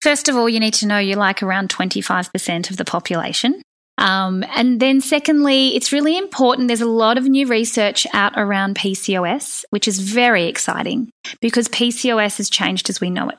First 0.01 0.27
of 0.27 0.35
all, 0.35 0.49
you 0.49 0.59
need 0.59 0.73
to 0.75 0.87
know 0.87 0.97
you're 0.97 1.17
like 1.17 1.41
around 1.41 1.69
25% 1.69 2.71
of 2.71 2.77
the 2.77 2.85
population. 2.85 3.61
Um, 3.97 4.43
and 4.55 4.79
then, 4.79 4.99
secondly, 4.99 5.75
it's 5.75 5.91
really 5.91 6.17
important. 6.17 6.67
There's 6.67 6.81
a 6.81 6.87
lot 6.87 7.19
of 7.19 7.25
new 7.25 7.45
research 7.45 8.07
out 8.13 8.33
around 8.35 8.75
PCOS, 8.75 9.63
which 9.69 9.87
is 9.87 9.99
very 9.99 10.47
exciting 10.47 11.11
because 11.39 11.67
PCOS 11.67 12.37
has 12.37 12.49
changed 12.49 12.89
as 12.89 12.99
we 12.99 13.11
know 13.11 13.29
it. 13.29 13.37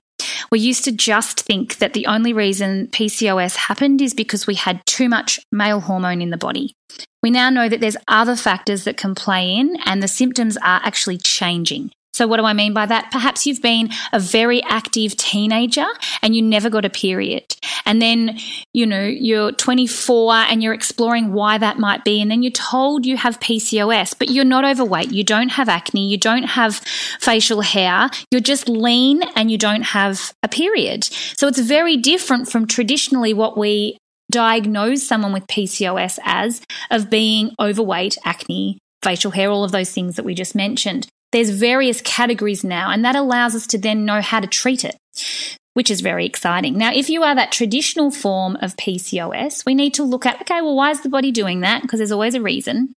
We 0.50 0.58
used 0.58 0.84
to 0.84 0.92
just 0.92 1.40
think 1.40 1.78
that 1.78 1.92
the 1.92 2.06
only 2.06 2.32
reason 2.32 2.88
PCOS 2.88 3.56
happened 3.56 4.00
is 4.00 4.14
because 4.14 4.46
we 4.46 4.54
had 4.54 4.84
too 4.86 5.08
much 5.08 5.38
male 5.50 5.80
hormone 5.80 6.22
in 6.22 6.30
the 6.30 6.36
body. 6.36 6.74
We 7.22 7.30
now 7.30 7.50
know 7.50 7.68
that 7.68 7.80
there's 7.80 7.96
other 8.08 8.36
factors 8.36 8.84
that 8.84 8.96
can 8.96 9.14
play 9.14 9.54
in 9.54 9.76
and 9.84 10.02
the 10.02 10.08
symptoms 10.08 10.56
are 10.56 10.80
actually 10.84 11.18
changing. 11.18 11.90
So, 12.12 12.26
what 12.26 12.36
do 12.36 12.44
I 12.44 12.52
mean 12.52 12.74
by 12.74 12.84
that? 12.86 13.10
Perhaps 13.10 13.46
you've 13.46 13.62
been 13.62 13.88
a 14.12 14.20
very 14.20 14.62
active 14.64 15.16
teenager 15.16 15.86
and 16.20 16.36
you 16.36 16.42
never 16.42 16.68
got 16.68 16.84
a 16.84 16.90
period. 16.90 17.56
And 17.86 18.02
then, 18.02 18.38
you 18.74 18.84
know, 18.84 19.02
you're 19.02 19.52
24 19.52 20.34
and 20.34 20.62
you're 20.62 20.74
exploring 20.74 21.32
why 21.32 21.56
that 21.56 21.78
might 21.78 22.04
be. 22.04 22.20
And 22.20 22.30
then 22.30 22.42
you're 22.42 22.52
told 22.52 23.06
you 23.06 23.16
have 23.16 23.40
PCOS, 23.40 24.14
but 24.18 24.30
you're 24.30 24.44
not 24.44 24.64
overweight. 24.64 25.10
You 25.10 25.24
don't 25.24 25.48
have 25.50 25.70
acne. 25.70 26.06
You 26.06 26.18
don't 26.18 26.44
have 26.44 26.76
facial 27.18 27.62
hair. 27.62 28.10
You're 28.30 28.42
just 28.42 28.68
lean 28.68 29.22
and 29.34 29.50
you 29.50 29.56
don't 29.56 29.82
have 29.82 30.34
a 30.42 30.48
period. 30.48 31.04
So, 31.04 31.48
it's 31.48 31.60
very 31.60 31.96
different 31.96 32.50
from 32.50 32.66
traditionally 32.66 33.32
what 33.32 33.56
we 33.56 33.96
diagnose 34.30 35.06
someone 35.06 35.32
with 35.32 35.46
PCOS 35.46 36.18
as 36.24 36.60
of 36.90 37.08
being 37.08 37.52
overweight, 37.58 38.18
acne, 38.24 38.78
facial 39.02 39.30
hair, 39.30 39.50
all 39.50 39.64
of 39.64 39.72
those 39.72 39.92
things 39.92 40.16
that 40.16 40.24
we 40.24 40.34
just 40.34 40.54
mentioned 40.54 41.08
there's 41.32 41.50
various 41.50 42.00
categories 42.00 42.62
now, 42.62 42.90
and 42.90 43.04
that 43.04 43.16
allows 43.16 43.54
us 43.54 43.66
to 43.68 43.78
then 43.78 44.04
know 44.04 44.20
how 44.20 44.40
to 44.40 44.46
treat 44.46 44.84
it, 44.84 44.96
which 45.74 45.90
is 45.90 46.00
very 46.00 46.26
exciting. 46.26 46.78
Now, 46.78 46.92
if 46.94 47.08
you 47.08 47.22
are 47.22 47.34
that 47.34 47.52
traditional 47.52 48.10
form 48.10 48.56
of 48.60 48.76
PCOS, 48.76 49.64
we 49.66 49.74
need 49.74 49.94
to 49.94 50.04
look 50.04 50.26
at 50.26 50.40
okay, 50.42 50.60
well, 50.60 50.76
why 50.76 50.90
is 50.90 51.00
the 51.00 51.08
body 51.08 51.32
doing 51.32 51.60
that? 51.60 51.82
Because 51.82 51.98
there's 51.98 52.12
always 52.12 52.34
a 52.34 52.42
reason. 52.42 52.92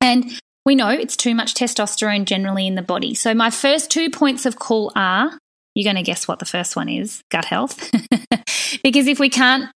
And 0.00 0.38
we 0.66 0.74
know 0.74 0.88
it's 0.90 1.16
too 1.16 1.34
much 1.34 1.54
testosterone 1.54 2.24
generally 2.24 2.66
in 2.66 2.74
the 2.74 2.82
body. 2.82 3.14
So, 3.14 3.34
my 3.34 3.50
first 3.50 3.90
two 3.90 4.10
points 4.10 4.44
of 4.46 4.58
call 4.58 4.92
are 4.96 5.38
you're 5.74 5.90
going 5.90 6.02
to 6.02 6.08
guess 6.08 6.28
what 6.28 6.38
the 6.38 6.44
first 6.44 6.76
one 6.76 6.88
is 6.88 7.22
gut 7.30 7.44
health. 7.44 7.90
because 8.82 9.06
if 9.06 9.18
we 9.18 9.30
can't 9.30 9.70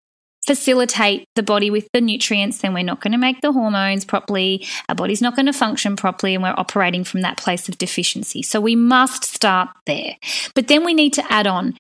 facilitate 0.46 1.28
the 1.34 1.42
body 1.42 1.70
with 1.70 1.88
the 1.92 2.00
nutrients, 2.00 2.58
then 2.58 2.74
we're 2.74 2.82
not 2.82 3.00
going 3.00 3.12
to 3.12 3.18
make 3.18 3.40
the 3.40 3.52
hormones 3.52 4.04
properly. 4.04 4.66
Our 4.88 4.94
body's 4.94 5.22
not 5.22 5.36
going 5.36 5.46
to 5.46 5.52
function 5.52 5.96
properly, 5.96 6.34
and 6.34 6.42
we're 6.42 6.54
operating 6.56 7.04
from 7.04 7.20
that 7.22 7.36
place 7.36 7.68
of 7.68 7.78
deficiency. 7.78 8.42
So 8.42 8.60
we 8.60 8.76
must 8.76 9.24
start 9.24 9.68
there. 9.86 10.16
But 10.54 10.68
then 10.68 10.84
we 10.84 10.94
need 10.94 11.12
to 11.14 11.32
add 11.32 11.46
on 11.46 11.76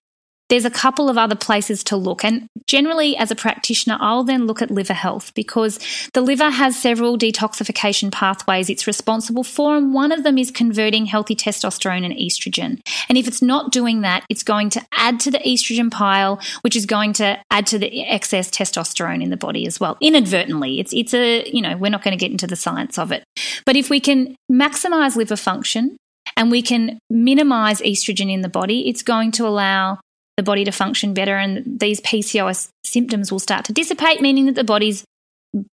there's 0.52 0.66
a 0.66 0.70
couple 0.70 1.08
of 1.08 1.16
other 1.16 1.34
places 1.34 1.82
to 1.82 1.96
look. 1.96 2.22
And 2.22 2.46
generally, 2.66 3.16
as 3.16 3.30
a 3.30 3.34
practitioner, 3.34 3.96
I'll 3.98 4.22
then 4.22 4.46
look 4.46 4.60
at 4.60 4.70
liver 4.70 4.92
health 4.92 5.32
because 5.32 5.80
the 6.12 6.20
liver 6.20 6.50
has 6.50 6.78
several 6.78 7.16
detoxification 7.16 8.12
pathways 8.12 8.68
it's 8.68 8.86
responsible 8.86 9.44
for. 9.44 9.78
And 9.78 9.94
one 9.94 10.12
of 10.12 10.24
them 10.24 10.36
is 10.36 10.50
converting 10.50 11.06
healthy 11.06 11.34
testosterone 11.34 12.04
and 12.04 12.12
estrogen. 12.12 12.80
And 13.08 13.16
if 13.16 13.26
it's 13.26 13.40
not 13.40 13.72
doing 13.72 14.02
that, 14.02 14.26
it's 14.28 14.42
going 14.42 14.68
to 14.70 14.82
add 14.92 15.20
to 15.20 15.30
the 15.30 15.38
estrogen 15.38 15.90
pile, 15.90 16.38
which 16.60 16.76
is 16.76 16.84
going 16.84 17.14
to 17.14 17.40
add 17.50 17.66
to 17.68 17.78
the 17.78 18.04
excess 18.04 18.50
testosterone 18.50 19.22
in 19.22 19.30
the 19.30 19.38
body 19.38 19.66
as 19.66 19.80
well, 19.80 19.96
inadvertently. 20.02 20.80
It's, 20.80 20.92
it's 20.92 21.14
a, 21.14 21.48
you 21.48 21.62
know, 21.62 21.78
we're 21.78 21.88
not 21.88 22.04
going 22.04 22.12
to 22.12 22.22
get 22.22 22.30
into 22.30 22.46
the 22.46 22.56
science 22.56 22.98
of 22.98 23.10
it. 23.10 23.24
But 23.64 23.76
if 23.76 23.88
we 23.88 24.00
can 24.00 24.36
maximize 24.52 25.16
liver 25.16 25.36
function, 25.36 25.96
and 26.36 26.50
we 26.50 26.62
can 26.62 26.98
minimize 27.10 27.80
estrogen 27.80 28.32
in 28.32 28.42
the 28.42 28.48
body, 28.48 28.88
it's 28.88 29.02
going 29.02 29.32
to 29.32 29.46
allow 29.46 29.98
the 30.36 30.42
body 30.42 30.64
to 30.64 30.72
function 30.72 31.14
better 31.14 31.36
and 31.36 31.78
these 31.80 32.00
PCOS 32.00 32.68
symptoms 32.84 33.30
will 33.30 33.38
start 33.38 33.64
to 33.66 33.72
dissipate, 33.72 34.20
meaning 34.20 34.46
that 34.46 34.54
the 34.54 34.64
body's 34.64 35.04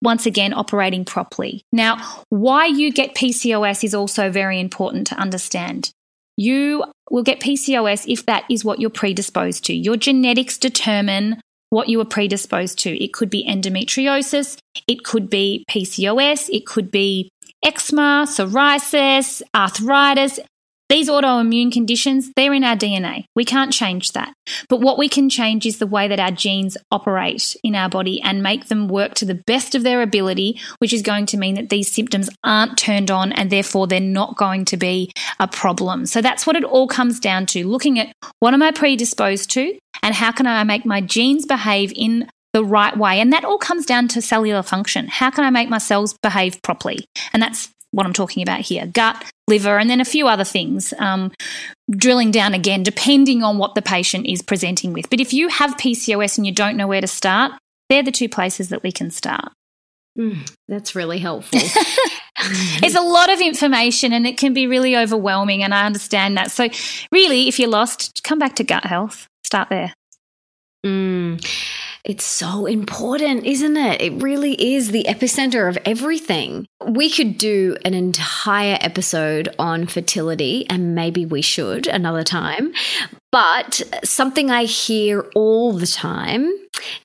once 0.01 0.25
again 0.25 0.53
operating 0.53 1.05
properly. 1.05 1.63
Now, 1.71 2.23
why 2.29 2.65
you 2.65 2.91
get 2.91 3.15
PCOS 3.15 3.83
is 3.83 3.95
also 3.95 4.29
very 4.29 4.59
important 4.59 5.07
to 5.07 5.15
understand. 5.15 5.91
You 6.35 6.83
will 7.09 7.23
get 7.23 7.39
PCOS 7.39 8.05
if 8.11 8.25
that 8.25 8.43
is 8.49 8.65
what 8.65 8.79
you're 8.79 8.89
predisposed 8.89 9.65
to. 9.65 9.73
Your 9.73 9.97
genetics 9.97 10.57
determine 10.57 11.41
what 11.69 11.87
you 11.87 11.99
are 12.01 12.05
predisposed 12.05 12.79
to. 12.79 13.03
It 13.03 13.13
could 13.13 13.29
be 13.29 13.45
endometriosis, 13.47 14.57
it 14.87 15.03
could 15.03 15.29
be 15.29 15.63
PCOS, 15.69 16.49
it 16.51 16.65
could 16.65 16.91
be 16.91 17.29
eczema, 17.63 18.25
psoriasis, 18.27 19.41
arthritis, 19.53 20.39
these 20.89 21.07
autoimmune 21.07 21.71
conditions, 21.71 22.31
they're 22.35 22.53
in 22.53 22.63
our 22.63 22.75
DNA. 22.75 23.25
We 23.35 23.45
can't 23.45 23.71
change 23.71 24.13
that. 24.13 24.33
But 24.67 24.81
what 24.81 24.97
we 24.97 25.07
can 25.07 25.29
change 25.29 25.67
is 25.67 25.77
the 25.77 25.85
way 25.85 26.07
that 26.07 26.19
our 26.19 26.31
genes 26.31 26.77
operate 26.91 27.55
in 27.63 27.75
our 27.75 27.89
body 27.89 28.19
and 28.21 28.41
make 28.41 28.67
them 28.67 28.87
work 28.87 29.13
to 29.15 29.25
the 29.25 29.41
best 29.45 29.75
of 29.75 29.83
their 29.83 30.01
ability, 30.01 30.59
which 30.79 30.91
is 30.91 31.03
going 31.03 31.27
to 31.27 31.37
mean 31.37 31.55
that 31.55 31.69
these 31.69 31.91
symptoms 31.91 32.27
aren't 32.43 32.77
turned 32.77 33.11
on 33.11 33.31
and 33.33 33.51
therefore 33.51 33.85
they're 33.85 33.99
not 33.99 34.35
going 34.35 34.65
to 34.65 34.77
be 34.77 35.11
a 35.39 35.47
problem. 35.47 36.07
So 36.07 36.21
that's 36.21 36.47
what 36.47 36.55
it 36.55 36.63
all 36.63 36.87
comes 36.87 37.19
down 37.19 37.45
to 37.47 37.67
looking 37.67 37.99
at 37.99 38.11
what 38.39 38.55
am 38.55 38.63
I 38.63 38.71
predisposed 38.71 39.51
to 39.51 39.77
and 40.01 40.15
how 40.15 40.31
can 40.31 40.47
I 40.47 40.63
make 40.63 40.85
my 40.85 41.01
genes 41.01 41.45
behave 41.45 41.93
in 41.95 42.27
the 42.53 42.65
right 42.65 42.97
way. 42.97 43.19
And 43.19 43.31
that 43.31 43.45
all 43.45 43.59
comes 43.59 43.85
down 43.85 44.07
to 44.09 44.21
cellular 44.21 44.63
function. 44.63 45.07
How 45.07 45.29
can 45.29 45.43
I 45.43 45.51
make 45.51 45.69
my 45.69 45.77
cells 45.77 46.15
behave 46.23 46.59
properly? 46.63 47.05
And 47.31 47.43
that's 47.43 47.69
what 47.91 48.05
I'm 48.05 48.13
talking 48.13 48.43
about 48.43 48.61
here 48.61 48.85
gut, 48.87 49.23
liver, 49.47 49.77
and 49.77 49.89
then 49.89 50.01
a 50.01 50.05
few 50.05 50.27
other 50.27 50.43
things, 50.43 50.93
um, 50.99 51.31
drilling 51.89 52.31
down 52.31 52.53
again, 52.53 52.83
depending 52.83 53.43
on 53.43 53.57
what 53.57 53.75
the 53.75 53.81
patient 53.81 54.27
is 54.27 54.41
presenting 54.41 54.93
with. 54.93 55.09
But 55.09 55.19
if 55.19 55.33
you 55.33 55.47
have 55.49 55.77
PCOS 55.77 56.37
and 56.37 56.45
you 56.45 56.53
don't 56.53 56.77
know 56.77 56.87
where 56.87 57.01
to 57.01 57.07
start, 57.07 57.53
they're 57.89 58.03
the 58.03 58.11
two 58.11 58.29
places 58.29 58.69
that 58.69 58.83
we 58.83 58.91
can 58.91 59.11
start. 59.11 59.51
Mm, 60.17 60.49
that's 60.67 60.95
really 60.95 61.19
helpful. 61.19 61.59
it's 62.83 62.95
a 62.95 63.01
lot 63.01 63.31
of 63.31 63.39
information 63.41 64.11
and 64.13 64.27
it 64.27 64.37
can 64.37 64.53
be 64.53 64.67
really 64.67 64.97
overwhelming. 64.97 65.63
And 65.63 65.73
I 65.73 65.85
understand 65.85 66.37
that. 66.37 66.51
So, 66.51 66.67
really, 67.11 67.47
if 67.47 67.59
you're 67.59 67.69
lost, 67.69 68.23
come 68.23 68.39
back 68.39 68.55
to 68.55 68.63
gut 68.63 68.85
health. 68.85 69.27
Start 69.45 69.69
there. 69.69 69.93
Mm. 70.85 71.43
It's 72.09 72.25
so 72.25 72.65
important, 72.65 73.45
isn't 73.45 73.77
it? 73.77 74.01
It 74.01 74.23
really 74.23 74.73
is 74.73 74.89
the 74.89 75.05
epicenter 75.07 75.69
of 75.69 75.77
everything. 75.85 76.65
We 76.83 77.07
could 77.07 77.37
do 77.37 77.77
an 77.85 77.93
entire 77.93 78.79
episode 78.81 79.53
on 79.59 79.85
fertility, 79.85 80.65
and 80.71 80.95
maybe 80.95 81.27
we 81.27 81.43
should 81.43 81.85
another 81.85 82.23
time. 82.23 82.73
But 83.31 83.83
something 84.03 84.49
I 84.49 84.63
hear 84.63 85.29
all 85.35 85.71
the 85.71 85.85
time 85.85 86.51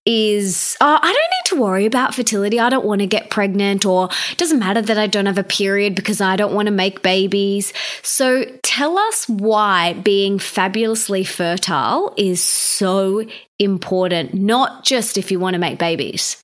is 0.06 0.74
oh, 0.80 0.98
I 1.00 1.12
don't 1.12 1.12
need 1.12 1.56
to 1.56 1.60
worry 1.60 1.84
about 1.84 2.14
fertility. 2.14 2.58
I 2.58 2.70
don't 2.70 2.86
want 2.86 3.02
to 3.02 3.06
get 3.06 3.28
pregnant, 3.28 3.84
or 3.84 4.08
it 4.30 4.38
doesn't 4.38 4.58
matter 4.58 4.80
that 4.80 4.96
I 4.96 5.06
don't 5.06 5.26
have 5.26 5.36
a 5.36 5.44
period 5.44 5.94
because 5.94 6.22
I 6.22 6.36
don't 6.36 6.54
want 6.54 6.66
to 6.66 6.72
make 6.72 7.02
babies. 7.02 7.74
So 8.02 8.44
tell 8.62 8.96
us 8.96 9.28
why 9.28 9.92
being 9.92 10.38
fabulously 10.38 11.24
fertile 11.24 12.14
is 12.16 12.42
so 12.42 13.26
important, 13.58 14.34
not 14.34 14.84
just 14.84 14.93
if 14.94 15.30
you 15.30 15.38
want 15.38 15.54
to 15.54 15.60
make 15.60 15.78
babies. 15.78 16.40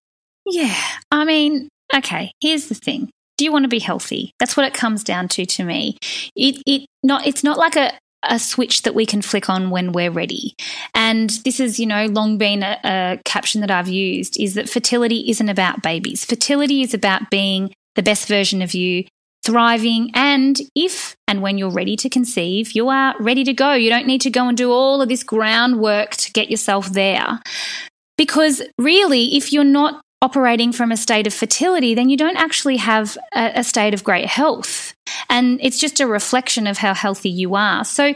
Yeah. 0.47 0.75
I 1.11 1.25
mean, 1.25 1.69
okay, 1.95 2.33
here's 2.41 2.69
the 2.69 2.75
thing. 2.75 3.11
Do 3.39 3.45
you 3.45 3.53
want 3.53 3.65
to 3.65 3.69
be 3.69 3.79
healthy? 3.79 4.33
That's 4.39 4.57
what 4.57 4.67
it 4.67 4.75
comes 4.75 5.03
down 5.03 5.29
to 5.29 5.47
to 5.47 5.65
me. 5.65 5.97
It 6.37 6.63
it 6.67 6.87
not 7.03 7.27
it's 7.27 7.45
not 7.45 7.59
like 7.59 7.77
a 7.77 7.93
a 8.23 8.39
switch 8.39 8.83
that 8.83 8.95
we 8.95 9.07
can 9.07 9.23
flick 9.23 9.49
on 9.49 9.71
when 9.71 9.93
we're 9.93 10.11
ready. 10.11 10.55
And 10.95 11.31
this 11.45 11.59
has, 11.59 11.81
you 11.81 11.87
know, 11.87 12.07
long 12.07 12.37
been 12.37 12.63
a, 12.63 12.79
a, 12.85 13.21
caption 13.25 13.63
that 13.63 13.71
I've 13.71 13.89
used 13.89 14.39
is 14.39 14.55
that 14.55 14.69
fertility 14.69 15.31
isn't 15.31 15.49
about 15.49 15.83
babies. 15.83 16.25
Fertility 16.25 16.83
is 16.83 16.93
about 16.93 17.31
being 17.31 17.73
the 17.95 18.03
best 18.03 18.29
version 18.29 18.63
of 18.63 18.75
you, 18.75 19.05
thriving. 19.45 20.11
And 20.15 20.61
if 20.75 21.17
and 21.27 21.43
when 21.43 21.57
you're 21.57 21.71
ready 21.71 21.97
to 21.97 22.09
conceive, 22.09 22.73
you 22.73 22.89
are 22.89 23.15
ready 23.21 23.45
to 23.45 23.55
go. 23.55 23.73
You 23.73 23.91
don't 23.91 24.07
need 24.07 24.21
to 24.23 24.31
go 24.31 24.49
and 24.49 24.57
do 24.57 24.71
all 24.71 25.01
of 25.01 25.09
this 25.09 25.23
groundwork 25.23 26.13
to 26.17 26.33
get 26.33 26.51
yourself 26.51 26.93
there. 26.93 27.41
Because 28.21 28.61
really, 28.77 29.35
if 29.35 29.51
you're 29.51 29.65
not 29.65 30.03
operating 30.21 30.73
from 30.73 30.93
a 30.93 30.97
state 30.99 31.27
of 31.27 31.33
fertility, 31.33 31.95
then 31.95 32.11
you 32.11 32.19
don't 32.19 32.37
actually 32.37 32.77
have 32.77 33.17
a, 33.35 33.53
a, 33.61 33.65
state 33.65 33.95
of 33.95 34.05
great 34.05 34.27
health. 34.27 34.93
And 35.31 35.59
it's 35.63 35.79
just 35.79 36.01
a 36.01 36.07
reflection 36.07 36.67
of 36.67 36.77
how 36.77 36.93
healthy 36.93 37.31
you 37.31 37.55
are. 37.55 37.83
So 37.83 38.13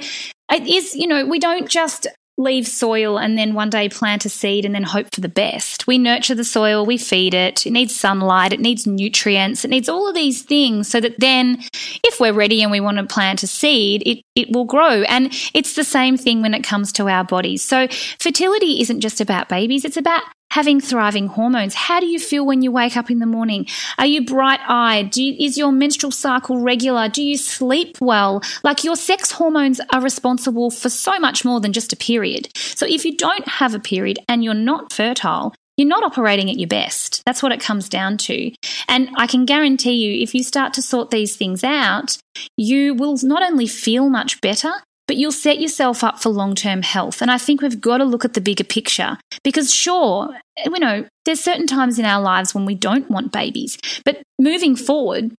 it 0.52 0.66
is, 0.68 0.94
you 0.94 1.06
know, 1.06 1.24
we 1.24 1.38
don't 1.38 1.70
just 1.70 2.06
leave 2.36 2.66
soil 2.66 3.18
and 3.18 3.38
then 3.38 3.54
one 3.54 3.70
day 3.70 3.88
plant 3.88 4.24
a 4.24 4.28
seed 4.28 4.64
and 4.64 4.74
then 4.74 4.82
hope 4.82 5.14
for 5.14 5.20
the 5.20 5.28
best. 5.28 5.86
We 5.86 5.98
nurture 5.98 6.34
the 6.34 6.44
soil, 6.44 6.84
we 6.84 6.98
feed 6.98 7.32
it, 7.32 7.66
it 7.66 7.70
needs 7.70 7.94
sunlight, 7.94 8.52
it 8.52 8.60
needs 8.60 8.86
nutrients, 8.86 9.64
it 9.64 9.68
needs 9.68 9.88
all 9.88 10.08
of 10.08 10.14
these 10.14 10.42
things 10.42 10.88
so 10.88 11.00
that 11.00 11.18
then 11.18 11.62
if 12.02 12.18
we're 12.18 12.32
ready 12.32 12.62
and 12.62 12.72
we 12.72 12.80
want 12.80 12.98
to 12.98 13.04
plant 13.04 13.42
a 13.42 13.46
seed, 13.46 14.02
it, 14.04 14.22
it 14.34 14.50
will 14.50 14.64
grow. 14.64 15.02
And 15.02 15.32
it's 15.54 15.76
the 15.76 15.84
same 15.84 16.16
thing 16.16 16.42
when 16.42 16.54
it 16.54 16.64
comes 16.64 16.92
to 16.92 17.08
our 17.08 17.24
bodies. 17.24 17.62
So 17.62 17.86
fertility 18.18 18.80
isn't 18.80 19.00
just 19.00 19.20
about 19.20 19.48
babies, 19.48 19.84
it's 19.84 19.96
about 19.96 20.22
having 20.54 20.80
thriving 20.80 21.26
hormones. 21.26 21.74
How 21.74 21.98
do 21.98 22.06
you 22.06 22.20
feel 22.20 22.46
when 22.46 22.62
you 22.62 22.70
wake 22.70 22.96
up 22.96 23.10
in 23.10 23.18
the 23.18 23.26
morning? 23.26 23.66
Are 23.98 24.06
you 24.06 24.24
bright 24.24 24.60
eyed? 24.68 25.18
Is 25.18 25.58
your 25.58 25.72
menstrual 25.72 26.12
cycle 26.12 26.60
regular? 26.60 27.08
Do 27.08 27.24
you 27.24 27.36
sleep 27.36 27.98
well? 28.00 28.40
Like 28.62 28.84
your 28.84 28.94
sex 28.94 29.32
hormones 29.32 29.80
are 29.92 30.00
responsible 30.00 30.70
for 30.70 30.88
so 30.88 31.18
much 31.18 31.44
more 31.44 31.60
than 31.60 31.72
just 31.72 31.92
a 31.92 31.96
period. 31.96 32.50
So 32.54 32.86
if 32.88 33.04
you 33.04 33.16
don't 33.16 33.48
have 33.48 33.74
a 33.74 33.80
period 33.80 34.20
and 34.28 34.44
you're 34.44 34.54
not 34.54 34.92
fertile, 34.92 35.56
you're 35.76 35.88
not 35.88 36.04
operating 36.04 36.48
at 36.48 36.56
your 36.60 36.68
best. 36.68 37.24
That's 37.26 37.42
what 37.42 37.50
it 37.50 37.58
comes 37.60 37.88
down 37.88 38.16
to. 38.18 38.52
And 38.86 39.08
I 39.16 39.26
can 39.26 39.46
guarantee 39.46 39.94
you, 39.94 40.22
if 40.22 40.36
you 40.36 40.44
start 40.44 40.72
to 40.74 40.82
sort 40.82 41.10
these 41.10 41.34
things 41.34 41.64
out, 41.64 42.16
you 42.56 42.94
will 42.94 43.18
not 43.24 43.42
only 43.42 43.66
feel 43.66 44.08
much 44.08 44.40
better, 44.40 44.70
but 45.06 45.16
you'll 45.16 45.32
set 45.32 45.60
yourself 45.60 46.02
up 46.02 46.20
for 46.20 46.30
long 46.30 46.54
term 46.54 46.82
health. 46.82 47.22
And 47.22 47.30
I 47.30 47.38
think 47.38 47.62
we've 47.62 47.80
got 47.80 47.98
to 47.98 48.04
look 48.04 48.24
at 48.24 48.34
the 48.34 48.40
bigger 48.40 48.64
picture 48.64 49.18
because, 49.42 49.72
sure, 49.72 50.36
you 50.64 50.78
know, 50.78 51.06
there's 51.24 51.40
certain 51.40 51.66
times 51.66 51.98
in 51.98 52.04
our 52.04 52.22
lives 52.22 52.54
when 52.54 52.66
we 52.66 52.74
don't 52.74 53.10
want 53.10 53.32
babies, 53.32 53.78
but 54.04 54.22
moving 54.38 54.76
forward, 54.76 55.32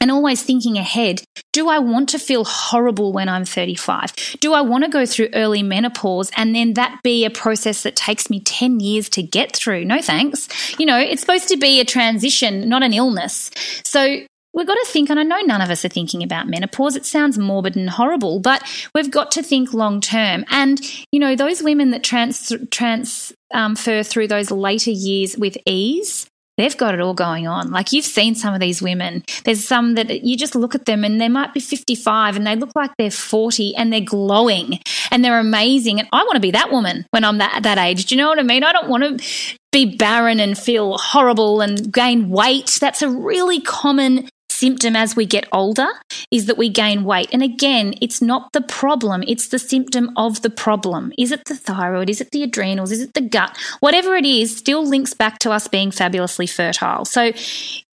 and 0.00 0.10
always 0.10 0.42
thinking 0.42 0.76
ahead 0.78 1.22
do 1.52 1.70
I 1.70 1.78
want 1.78 2.10
to 2.10 2.18
feel 2.18 2.44
horrible 2.44 3.14
when 3.14 3.30
I'm 3.30 3.46
35? 3.46 4.36
Do 4.40 4.52
I 4.52 4.60
want 4.60 4.84
to 4.84 4.90
go 4.90 5.06
through 5.06 5.30
early 5.32 5.62
menopause 5.62 6.30
and 6.36 6.54
then 6.54 6.74
that 6.74 7.00
be 7.02 7.24
a 7.24 7.30
process 7.30 7.82
that 7.84 7.96
takes 7.96 8.28
me 8.28 8.40
10 8.40 8.80
years 8.80 9.08
to 9.10 9.22
get 9.22 9.56
through? 9.56 9.86
No 9.86 10.02
thanks. 10.02 10.50
You 10.78 10.84
know, 10.84 10.98
it's 10.98 11.22
supposed 11.22 11.48
to 11.48 11.56
be 11.56 11.80
a 11.80 11.84
transition, 11.86 12.68
not 12.68 12.82
an 12.82 12.92
illness. 12.92 13.50
So 13.84 14.18
we've 14.56 14.66
got 14.66 14.74
to 14.74 14.86
think, 14.86 15.10
and 15.10 15.20
I 15.20 15.22
know 15.22 15.40
none 15.42 15.60
of 15.60 15.70
us 15.70 15.84
are 15.84 15.88
thinking 15.88 16.24
about 16.24 16.48
menopause. 16.48 16.96
It 16.96 17.04
sounds 17.04 17.38
morbid 17.38 17.76
and 17.76 17.88
horrible, 17.88 18.40
but 18.40 18.64
we've 18.94 19.10
got 19.10 19.30
to 19.32 19.42
think 19.42 19.72
long 19.72 20.00
term. 20.00 20.44
And, 20.50 20.80
you 21.12 21.20
know, 21.20 21.36
those 21.36 21.62
women 21.62 21.90
that 21.92 22.02
trans, 22.02 22.52
transfer 22.70 23.34
um, 23.54 23.76
through 23.76 24.26
those 24.26 24.50
later 24.50 24.90
years 24.90 25.36
with 25.36 25.56
ease, 25.66 26.26
they've 26.56 26.76
got 26.76 26.94
it 26.94 27.00
all 27.00 27.14
going 27.14 27.46
on. 27.46 27.70
Like 27.70 27.92
you've 27.92 28.04
seen 28.04 28.34
some 28.34 28.54
of 28.54 28.60
these 28.60 28.80
women. 28.80 29.24
There's 29.44 29.66
some 29.66 29.94
that 29.94 30.24
you 30.24 30.36
just 30.36 30.54
look 30.54 30.74
at 30.74 30.86
them 30.86 31.04
and 31.04 31.20
they 31.20 31.28
might 31.28 31.52
be 31.52 31.60
55 31.60 32.36
and 32.36 32.46
they 32.46 32.56
look 32.56 32.70
like 32.74 32.90
they're 32.98 33.10
40 33.10 33.76
and 33.76 33.92
they're 33.92 34.00
glowing 34.00 34.80
and 35.10 35.24
they're 35.24 35.38
amazing. 35.38 36.00
And 36.00 36.08
I 36.12 36.22
want 36.24 36.36
to 36.36 36.40
be 36.40 36.52
that 36.52 36.72
woman 36.72 37.06
when 37.10 37.24
I'm 37.24 37.38
that, 37.38 37.62
that 37.62 37.78
age. 37.78 38.06
Do 38.06 38.14
you 38.14 38.22
know 38.22 38.28
what 38.28 38.38
I 38.38 38.42
mean? 38.42 38.64
I 38.64 38.72
don't 38.72 38.88
want 38.88 39.18
to 39.18 39.56
be 39.70 39.96
barren 39.96 40.40
and 40.40 40.56
feel 40.56 40.96
horrible 40.96 41.60
and 41.60 41.92
gain 41.92 42.30
weight. 42.30 42.78
That's 42.80 43.02
a 43.02 43.10
really 43.10 43.60
common 43.60 44.28
symptom 44.56 44.96
as 44.96 45.14
we 45.14 45.26
get 45.26 45.46
older 45.52 45.88
is 46.30 46.46
that 46.46 46.56
we 46.56 46.68
gain 46.68 47.04
weight. 47.04 47.28
And 47.32 47.42
again, 47.42 47.94
it's 48.00 48.22
not 48.22 48.52
the 48.52 48.62
problem, 48.62 49.22
it's 49.26 49.48
the 49.48 49.58
symptom 49.58 50.10
of 50.16 50.42
the 50.42 50.50
problem. 50.50 51.12
Is 51.18 51.32
it 51.32 51.44
the 51.46 51.54
thyroid? 51.54 52.10
Is 52.10 52.20
it 52.20 52.30
the 52.30 52.42
adrenals? 52.42 52.92
Is 52.92 53.02
it 53.02 53.14
the 53.14 53.20
gut? 53.20 53.56
Whatever 53.80 54.16
it 54.16 54.24
is, 54.24 54.56
still 54.56 54.86
links 54.86 55.14
back 55.14 55.38
to 55.40 55.50
us 55.50 55.68
being 55.68 55.90
fabulously 55.90 56.46
fertile. 56.46 57.04
So 57.04 57.32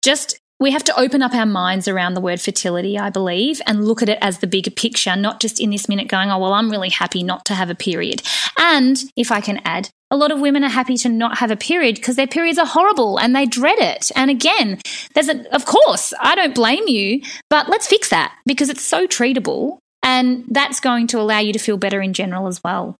just 0.02 0.40
we 0.60 0.72
have 0.72 0.84
to 0.86 0.98
open 0.98 1.22
up 1.22 1.34
our 1.34 1.46
minds 1.46 1.90
around 1.90 2.14
the 2.14 2.22
word 2.22 2.40
fertility, 2.40 2.98
I 2.98 3.10
believe, 3.10 3.62
and 3.68 3.86
look 3.86 4.02
at 4.02 4.08
it 4.08 4.18
as 4.22 4.38
the 4.38 4.48
bigger 4.48 4.72
picture, 4.72 5.16
not 5.16 5.42
just 5.42 5.60
in 5.60 5.72
this 5.72 5.90
minute 5.90 6.08
going, 6.08 6.32
oh, 6.32 6.40
well, 6.40 6.54
I'm 6.54 6.72
really 6.72 6.90
happy 6.90 7.22
not 7.22 7.44
to 7.46 7.54
have 7.54 7.70
a 7.70 7.76
period. 7.76 8.22
And 8.58 9.04
if 9.18 9.30
I 9.30 9.42
can 9.42 9.60
add, 9.66 9.90
a 10.14 10.16
lot 10.16 10.32
of 10.32 10.40
women 10.40 10.64
are 10.64 10.70
happy 10.70 10.96
to 10.96 11.10
not 11.10 11.40
have 11.40 11.50
a 11.50 11.56
period 11.56 11.96
because 11.96 12.16
their 12.16 12.28
periods 12.28 12.60
are 12.60 12.68
horrible 12.68 13.18
and 13.18 13.36
they 13.36 13.48
dread 13.48 13.80
it. 13.80 14.12
And 14.16 14.30
again, 14.30 14.80
there's 15.16 15.28
a, 15.28 15.52
of 15.56 15.66
course, 15.66 16.14
I 16.22 16.36
don't 16.36 16.54
blame 16.54 16.88
you, 16.88 17.24
but 17.50 17.68
let's 17.68 17.88
fix 17.88 18.10
that 18.10 18.32
because 18.46 18.70
it's 18.70 18.86
so 18.86 19.08
treatable 19.08 19.80
and 20.04 20.46
that's 20.52 20.80
going 20.80 21.08
to 21.08 21.20
allow 21.20 21.40
you 21.40 21.52
to 21.52 21.60
feel 21.60 21.78
better 21.78 22.00
in 22.00 22.14
general 22.14 22.46
as 22.48 22.62
well. 22.64 22.96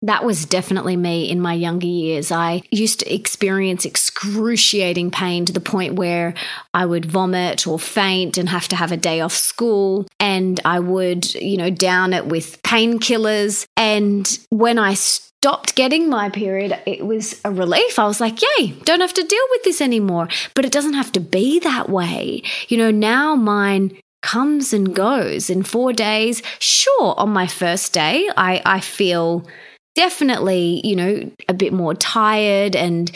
That 0.00 0.24
was 0.24 0.46
definitely 0.46 0.96
me 0.96 1.28
in 1.28 1.40
my 1.40 1.52
younger 1.52 1.88
years. 1.88 2.32
I 2.32 2.62
used 2.70 3.00
to 3.00 3.14
experience 3.14 3.84
excruciating 3.84 5.10
pain 5.10 5.44
to 5.44 5.52
the 5.52 5.60
point 5.60 5.96
where 5.96 6.34
I 6.72 6.86
would 6.86 7.04
vomit 7.04 7.66
or 7.66 7.78
faint 7.78 8.38
and 8.38 8.48
have 8.48 8.68
to 8.68 8.76
have 8.76 8.92
a 8.92 8.96
day 8.96 9.20
off 9.20 9.34
school. 9.34 10.06
And 10.20 10.58
I 10.64 10.78
would, 10.78 11.34
you 11.34 11.56
know, 11.58 11.68
down 11.68 12.14
it 12.14 12.26
with 12.26 12.62
painkillers. 12.62 13.66
And 13.76 14.38
when 14.50 14.78
I 14.78 14.94
stopped 15.40 15.76
getting 15.76 16.10
my 16.10 16.28
period, 16.28 16.80
it 16.84 17.06
was 17.06 17.40
a 17.44 17.50
relief. 17.50 17.98
I 17.98 18.06
was 18.06 18.20
like, 18.20 18.40
yay, 18.42 18.72
don't 18.84 19.00
have 19.00 19.14
to 19.14 19.22
deal 19.22 19.44
with 19.50 19.62
this 19.62 19.80
anymore. 19.80 20.28
But 20.54 20.64
it 20.64 20.72
doesn't 20.72 20.94
have 20.94 21.12
to 21.12 21.20
be 21.20 21.60
that 21.60 21.88
way. 21.88 22.42
You 22.68 22.78
know, 22.78 22.90
now 22.90 23.36
mine 23.36 23.96
comes 24.20 24.72
and 24.72 24.94
goes 24.94 25.48
in 25.48 25.62
four 25.62 25.92
days. 25.92 26.42
Sure, 26.58 27.14
on 27.16 27.30
my 27.30 27.46
first 27.46 27.92
day, 27.92 28.28
I, 28.36 28.60
I 28.64 28.80
feel 28.80 29.46
definitely, 29.94 30.80
you 30.82 30.96
know, 30.96 31.30
a 31.48 31.54
bit 31.54 31.72
more 31.72 31.94
tired 31.94 32.74
and 32.74 33.10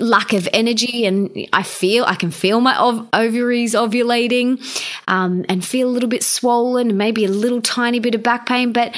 lack 0.00 0.32
of 0.32 0.48
energy 0.52 1.06
and 1.06 1.30
I 1.52 1.62
feel 1.62 2.04
I 2.04 2.16
can 2.16 2.32
feel 2.32 2.60
my 2.60 2.76
ov- 2.76 3.08
ovaries 3.12 3.74
ovulating 3.74 4.60
um, 5.06 5.44
and 5.48 5.64
feel 5.64 5.88
a 5.88 5.92
little 5.92 6.08
bit 6.08 6.24
swollen, 6.24 6.96
maybe 6.96 7.24
a 7.24 7.30
little 7.30 7.62
tiny 7.62 8.00
bit 8.00 8.16
of 8.16 8.24
back 8.24 8.46
pain, 8.46 8.72
but 8.72 8.94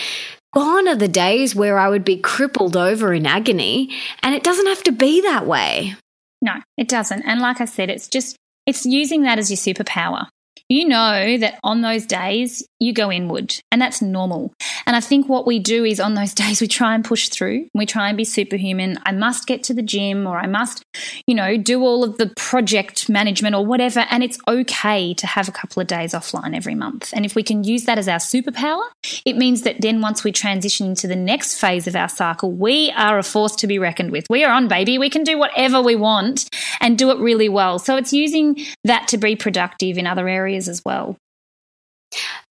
gone 0.54 0.88
are 0.88 0.96
the 0.96 1.08
days 1.08 1.54
where 1.54 1.78
I 1.78 1.88
would 1.88 2.04
be 2.04 2.16
crippled 2.16 2.76
over 2.76 3.12
in 3.12 3.26
agony 3.26 3.90
and 4.22 4.34
it 4.34 4.42
doesn't 4.42 4.66
have 4.66 4.82
to 4.84 4.92
be 4.92 5.20
that 5.22 5.46
way. 5.46 5.96
No, 6.40 6.54
it 6.76 6.88
doesn't. 6.88 7.22
And 7.22 7.40
like 7.40 7.60
I 7.60 7.64
said, 7.64 7.90
it's 7.90 8.08
just 8.08 8.36
it's 8.66 8.86
using 8.86 9.22
that 9.22 9.38
as 9.38 9.50
your 9.50 9.58
superpower. 9.58 10.28
You 10.68 10.88
know 10.88 11.36
that 11.38 11.58
on 11.62 11.82
those 11.82 12.06
days 12.06 12.66
you 12.80 12.92
go 12.92 13.10
inward 13.10 13.54
and 13.70 13.80
that's 13.80 14.02
normal. 14.02 14.52
And 14.86 14.96
I 14.96 15.00
think 15.00 15.28
what 15.28 15.46
we 15.46 15.58
do 15.58 15.84
is 15.84 16.00
on 16.00 16.14
those 16.14 16.34
days 16.44 16.60
we 16.60 16.68
try 16.68 16.94
and 16.94 17.04
push 17.04 17.28
through. 17.28 17.68
We 17.74 17.86
try 17.86 18.08
and 18.08 18.16
be 18.16 18.24
superhuman. 18.24 18.98
I 19.04 19.12
must 19.12 19.46
get 19.46 19.62
to 19.64 19.74
the 19.74 19.82
gym 19.82 20.26
or 20.26 20.38
I 20.38 20.46
must, 20.46 20.82
you 21.26 21.34
know, 21.34 21.56
do 21.56 21.82
all 21.82 22.04
of 22.04 22.18
the 22.18 22.32
project 22.36 23.08
management 23.08 23.54
or 23.54 23.64
whatever. 23.64 24.06
And 24.10 24.22
it's 24.22 24.38
okay 24.48 25.14
to 25.14 25.26
have 25.26 25.48
a 25.48 25.52
couple 25.52 25.80
of 25.80 25.86
days 25.86 26.12
offline 26.12 26.56
every 26.56 26.74
month. 26.74 27.12
And 27.14 27.24
if 27.24 27.34
we 27.34 27.42
can 27.42 27.64
use 27.64 27.84
that 27.84 27.98
as 27.98 28.08
our 28.08 28.18
superpower, 28.18 28.82
it 29.24 29.36
means 29.36 29.62
that 29.62 29.80
then 29.80 30.00
once 30.00 30.24
we 30.24 30.32
transition 30.32 30.88
into 30.88 31.06
the 31.06 31.16
next 31.16 31.58
phase 31.58 31.86
of 31.86 31.96
our 31.96 32.08
cycle, 32.08 32.50
we 32.50 32.90
are 32.96 33.18
a 33.18 33.22
force 33.22 33.56
to 33.56 33.66
be 33.66 33.78
reckoned 33.78 34.10
with. 34.10 34.26
We 34.28 34.44
are 34.44 34.52
on, 34.52 34.68
baby. 34.68 34.98
We 34.98 35.10
can 35.10 35.24
do 35.24 35.38
whatever 35.38 35.80
we 35.80 35.96
want 35.96 36.48
and 36.80 36.98
do 36.98 37.10
it 37.10 37.18
really 37.18 37.48
well. 37.48 37.78
So 37.78 37.96
it's 37.96 38.12
using 38.12 38.64
that 38.84 39.08
to 39.08 39.18
be 39.18 39.36
productive 39.36 39.98
in 39.98 40.06
other 40.06 40.28
areas 40.28 40.53
as 40.56 40.82
well. 40.84 41.16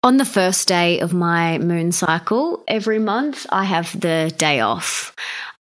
On 0.03 0.17
the 0.17 0.25
first 0.25 0.67
day 0.67 0.99
of 0.99 1.13
my 1.13 1.57
moon 1.59 1.93
cycle, 1.93 2.63
every 2.67 2.99
month 2.99 3.45
I 3.49 3.63
have 3.63 3.97
the 3.97 4.33
day 4.37 4.59
off. 4.59 5.15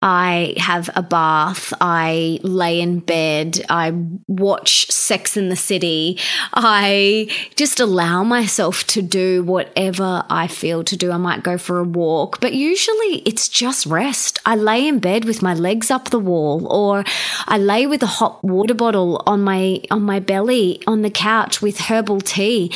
I 0.05 0.55
have 0.57 0.89
a 0.97 1.01
bath. 1.01 1.73
I 1.79 2.41
lay 2.43 2.81
in 2.81 2.99
bed. 2.99 3.65
I 3.69 3.93
watch 4.27 4.91
Sex 4.91 5.37
in 5.37 5.47
the 5.47 5.55
City. 5.55 6.19
I 6.53 7.29
just 7.55 7.79
allow 7.79 8.21
myself 8.25 8.85
to 8.87 9.01
do 9.01 9.43
whatever 9.43 10.25
I 10.29 10.47
feel 10.47 10.83
to 10.83 10.97
do. 10.97 11.13
I 11.13 11.17
might 11.17 11.41
go 11.41 11.57
for 11.57 11.79
a 11.79 11.85
walk, 11.85 12.41
but 12.41 12.53
usually 12.53 13.23
it's 13.25 13.47
just 13.47 13.85
rest. 13.85 14.39
I 14.45 14.57
lay 14.57 14.85
in 14.85 14.99
bed 14.99 15.23
with 15.23 15.41
my 15.41 15.53
legs 15.53 15.89
up 15.89 16.09
the 16.09 16.19
wall 16.19 16.67
or 16.67 17.05
I 17.47 17.57
lay 17.57 17.87
with 17.87 18.03
a 18.03 18.07
hot 18.07 18.43
water 18.43 18.73
bottle 18.73 19.23
on 19.25 19.41
my 19.41 19.83
on 19.89 20.01
my 20.01 20.19
belly 20.19 20.83
on 20.85 21.03
the 21.03 21.09
couch 21.11 21.61
with 21.61 21.79
herbal 21.79 22.19
tea. 22.19 22.73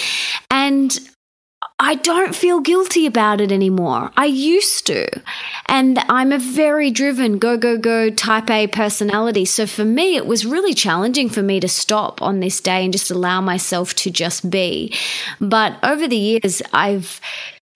And 0.49 0.97
I 1.79 1.93
don't 1.93 2.33
feel 2.33 2.59
guilty 2.59 3.05
about 3.05 3.39
it 3.39 3.51
anymore. 3.51 4.11
I 4.17 4.25
used 4.25 4.87
to. 4.87 5.07
And 5.67 5.99
I'm 6.09 6.31
a 6.31 6.39
very 6.39 6.89
driven, 6.89 7.37
go, 7.37 7.55
go, 7.55 7.77
go 7.77 8.09
type 8.09 8.49
A 8.49 8.65
personality. 8.65 9.45
So 9.45 9.67
for 9.67 9.85
me, 9.85 10.15
it 10.15 10.25
was 10.25 10.43
really 10.43 10.73
challenging 10.73 11.29
for 11.29 11.43
me 11.43 11.59
to 11.59 11.67
stop 11.67 12.19
on 12.19 12.39
this 12.39 12.59
day 12.59 12.83
and 12.83 12.91
just 12.91 13.11
allow 13.11 13.41
myself 13.41 13.93
to 13.95 14.09
just 14.09 14.49
be. 14.49 14.91
But 15.39 15.77
over 15.83 16.07
the 16.07 16.17
years, 16.17 16.63
I've 16.73 17.21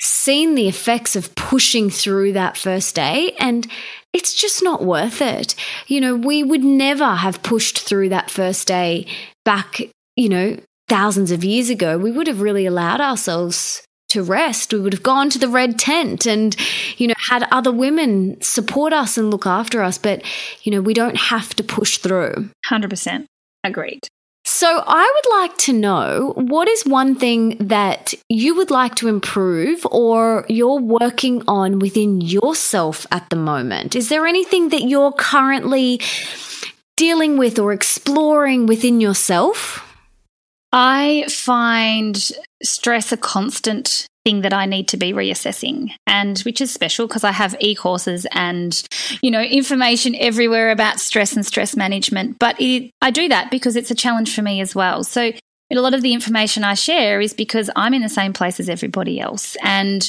seen 0.01 0.55
the 0.55 0.67
effects 0.67 1.15
of 1.15 1.35
pushing 1.35 1.91
through 1.91 2.33
that 2.33 2.57
first 2.57 2.95
day 2.95 3.35
and 3.39 3.67
it's 4.13 4.33
just 4.33 4.63
not 4.63 4.83
worth 4.83 5.21
it. 5.21 5.53
You 5.85 6.01
know, 6.01 6.15
we 6.15 6.41
would 6.41 6.63
never 6.63 7.15
have 7.15 7.43
pushed 7.43 7.77
through 7.77 8.09
that 8.09 8.31
first 8.31 8.67
day 8.67 9.05
back, 9.45 9.79
you 10.15 10.27
know, 10.27 10.57
thousands 10.89 11.29
of 11.29 11.43
years 11.43 11.69
ago. 11.69 11.99
We 11.99 12.11
would 12.11 12.25
have 12.25 12.41
really 12.41 12.65
allowed 12.65 12.99
ourselves 12.99 13.83
to 14.11 14.23
rest. 14.23 14.73
We 14.73 14.79
would 14.79 14.93
have 14.93 15.03
gone 15.03 15.29
to 15.31 15.39
the 15.39 15.47
red 15.47 15.79
tent 15.79 16.25
and, 16.25 16.55
you 16.97 17.07
know, 17.07 17.13
had 17.29 17.47
other 17.51 17.71
women 17.71 18.39
support 18.41 18.93
us 18.93 19.17
and 19.17 19.31
look 19.31 19.45
after 19.45 19.81
us. 19.81 19.97
But, 19.97 20.23
you 20.63 20.71
know, 20.71 20.81
we 20.81 20.93
don't 20.93 21.17
have 21.17 21.55
to 21.55 21.63
push 21.63 21.97
through. 21.97 22.49
100%. 22.69 23.25
Agreed. 23.63 24.07
So, 24.43 24.83
I 24.87 25.11
would 25.15 25.39
like 25.39 25.57
to 25.59 25.73
know 25.73 26.33
what 26.35 26.67
is 26.67 26.83
one 26.83 27.15
thing 27.15 27.57
that 27.59 28.13
you 28.27 28.55
would 28.55 28.71
like 28.71 28.95
to 28.95 29.07
improve 29.07 29.85
or 29.91 30.45
you're 30.49 30.79
working 30.79 31.43
on 31.47 31.77
within 31.77 32.21
yourself 32.21 33.05
at 33.11 33.29
the 33.29 33.35
moment? 33.35 33.95
Is 33.95 34.09
there 34.09 34.25
anything 34.25 34.69
that 34.69 34.81
you're 34.81 35.11
currently 35.11 36.01
dealing 36.97 37.37
with 37.37 37.59
or 37.59 37.71
exploring 37.71 38.65
within 38.65 38.99
yourself? 38.99 39.90
I 40.71 41.25
find 41.29 42.31
stress 42.63 43.11
a 43.11 43.17
constant 43.17 44.07
thing 44.23 44.41
that 44.41 44.53
I 44.53 44.65
need 44.65 44.87
to 44.89 44.97
be 44.97 45.13
reassessing 45.13 45.91
and 46.05 46.37
which 46.39 46.61
is 46.61 46.71
special 46.71 47.07
because 47.07 47.23
I 47.23 47.31
have 47.31 47.55
e-courses 47.59 48.27
and 48.31 48.79
you 49.23 49.31
know 49.31 49.41
information 49.41 50.13
everywhere 50.15 50.69
about 50.69 50.99
stress 50.99 51.35
and 51.35 51.43
stress 51.43 51.75
management 51.75 52.37
but 52.37 52.55
it, 52.61 52.91
I 53.01 53.09
do 53.09 53.27
that 53.29 53.49
because 53.49 53.75
it's 53.75 53.89
a 53.89 53.95
challenge 53.95 54.35
for 54.35 54.43
me 54.43 54.61
as 54.61 54.75
well. 54.75 55.03
So 55.03 55.31
a 55.71 55.75
lot 55.75 55.93
of 55.95 56.03
the 56.03 56.13
information 56.13 56.63
I 56.63 56.75
share 56.75 57.19
is 57.19 57.33
because 57.33 57.69
I'm 57.75 57.93
in 57.93 58.03
the 58.03 58.09
same 58.09 58.33
place 58.33 58.59
as 58.59 58.69
everybody 58.69 59.19
else 59.19 59.57
and 59.63 60.07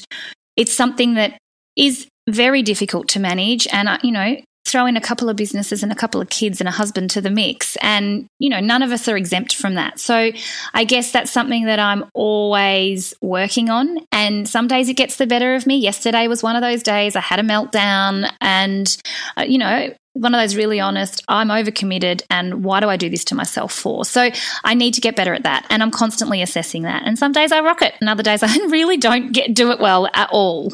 it's 0.56 0.74
something 0.74 1.14
that 1.14 1.38
is 1.76 2.06
very 2.28 2.62
difficult 2.62 3.08
to 3.08 3.20
manage 3.20 3.66
and 3.72 3.88
you 4.02 4.12
know 4.12 4.36
throw 4.64 4.86
in 4.86 4.96
a 4.96 5.00
couple 5.00 5.28
of 5.28 5.36
businesses 5.36 5.82
and 5.82 5.92
a 5.92 5.96
couple 5.96 6.20
of 6.20 6.28
kids 6.28 6.60
and 6.60 6.68
a 6.68 6.72
husband 6.72 7.10
to 7.10 7.20
the 7.20 7.30
mix. 7.30 7.76
And, 7.82 8.26
you 8.38 8.48
know, 8.48 8.60
none 8.60 8.82
of 8.82 8.90
us 8.92 9.08
are 9.08 9.16
exempt 9.16 9.54
from 9.54 9.74
that. 9.74 9.98
So 9.98 10.30
I 10.72 10.84
guess 10.84 11.12
that's 11.12 11.30
something 11.30 11.66
that 11.66 11.78
I'm 11.78 12.04
always 12.14 13.12
working 13.20 13.70
on. 13.70 13.98
And 14.12 14.48
some 14.48 14.68
days 14.68 14.88
it 14.88 14.94
gets 14.94 15.16
the 15.16 15.26
better 15.26 15.54
of 15.54 15.66
me. 15.66 15.76
Yesterday 15.76 16.28
was 16.28 16.42
one 16.42 16.56
of 16.56 16.62
those 16.62 16.82
days 16.82 17.16
I 17.16 17.20
had 17.20 17.40
a 17.40 17.42
meltdown 17.42 18.30
and, 18.40 18.96
uh, 19.36 19.42
you 19.42 19.58
know, 19.58 19.92
one 20.14 20.34
of 20.34 20.40
those 20.40 20.56
really 20.56 20.78
honest, 20.78 21.24
I'm 21.26 21.48
overcommitted 21.48 22.22
and 22.28 22.64
why 22.64 22.80
do 22.80 22.88
I 22.88 22.96
do 22.96 23.08
this 23.08 23.24
to 23.26 23.34
myself 23.34 23.72
for? 23.72 24.04
So 24.04 24.30
I 24.62 24.74
need 24.74 24.94
to 24.94 25.00
get 25.00 25.16
better 25.16 25.32
at 25.32 25.44
that. 25.44 25.66
And 25.70 25.82
I'm 25.82 25.90
constantly 25.90 26.42
assessing 26.42 26.82
that. 26.82 27.04
And 27.06 27.18
some 27.18 27.32
days 27.32 27.50
I 27.50 27.60
rock 27.60 27.82
it 27.82 27.94
and 28.00 28.08
other 28.08 28.22
days 28.22 28.42
I 28.42 28.54
really 28.66 28.98
don't 28.98 29.32
get 29.32 29.54
do 29.54 29.70
it 29.70 29.80
well 29.80 30.08
at 30.14 30.28
all. 30.30 30.72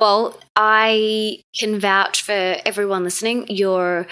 Well, 0.00 0.38
I 0.56 1.42
can 1.56 1.78
vouch 1.78 2.22
for 2.22 2.56
everyone 2.64 3.04
listening. 3.04 3.46
You're 3.48 4.06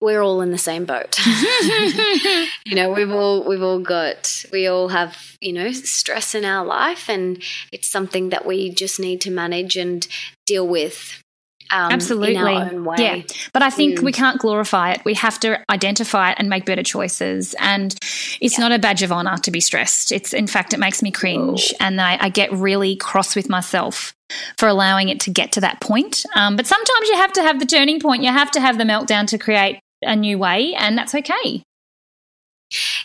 we're 0.00 0.20
all 0.20 0.42
in 0.42 0.50
the 0.50 0.58
same 0.58 0.84
boat. 0.84 1.18
you 2.66 2.74
know, 2.74 2.92
we've 2.92 3.10
all 3.10 3.42
we've 3.44 3.62
all 3.62 3.78
got 3.78 4.44
we 4.52 4.66
all 4.66 4.88
have, 4.88 5.36
you 5.40 5.52
know, 5.52 5.72
stress 5.72 6.34
in 6.34 6.44
our 6.44 6.64
life 6.64 7.08
and 7.08 7.42
it's 7.72 7.88
something 7.88 8.28
that 8.28 8.44
we 8.44 8.70
just 8.70 9.00
need 9.00 9.20
to 9.22 9.30
manage 9.30 9.76
and 9.76 10.06
deal 10.46 10.66
with 10.66 11.22
um, 11.70 11.92
Absolutely. 11.92 12.34
Yeah. 12.34 13.22
But 13.52 13.62
I 13.62 13.70
think 13.70 13.98
mm. 13.98 14.02
we 14.02 14.12
can't 14.12 14.38
glorify 14.38 14.92
it. 14.92 15.04
We 15.04 15.14
have 15.14 15.40
to 15.40 15.58
identify 15.70 16.30
it 16.30 16.36
and 16.38 16.48
make 16.48 16.66
better 16.66 16.82
choices. 16.82 17.54
And 17.58 17.94
it's 18.40 18.58
yeah. 18.58 18.68
not 18.68 18.72
a 18.72 18.78
badge 18.78 19.02
of 19.02 19.10
honor 19.10 19.36
to 19.38 19.50
be 19.50 19.60
stressed. 19.60 20.12
It's, 20.12 20.32
in 20.32 20.46
fact, 20.46 20.72
it 20.72 20.78
makes 20.78 21.02
me 21.02 21.10
cringe. 21.10 21.72
Oh. 21.74 21.76
And 21.80 22.00
I, 22.00 22.18
I, 22.20 22.28
get 22.28 22.52
really 22.52 22.96
cross 22.96 23.34
with 23.34 23.48
myself 23.48 24.13
for 24.58 24.68
allowing 24.68 25.08
it 25.08 25.20
to 25.20 25.30
get 25.30 25.52
to 25.52 25.60
that 25.60 25.80
point. 25.80 26.24
Um, 26.34 26.56
but 26.56 26.66
sometimes 26.66 27.08
you 27.08 27.16
have 27.16 27.32
to 27.34 27.42
have 27.42 27.60
the 27.60 27.66
turning 27.66 28.00
point. 28.00 28.22
You 28.22 28.32
have 28.32 28.50
to 28.52 28.60
have 28.60 28.78
the 28.78 28.84
meltdown 28.84 29.26
to 29.28 29.38
create 29.38 29.80
a 30.02 30.16
new 30.16 30.38
way. 30.38 30.74
And 30.74 30.96
that's 30.96 31.14
okay. 31.14 31.62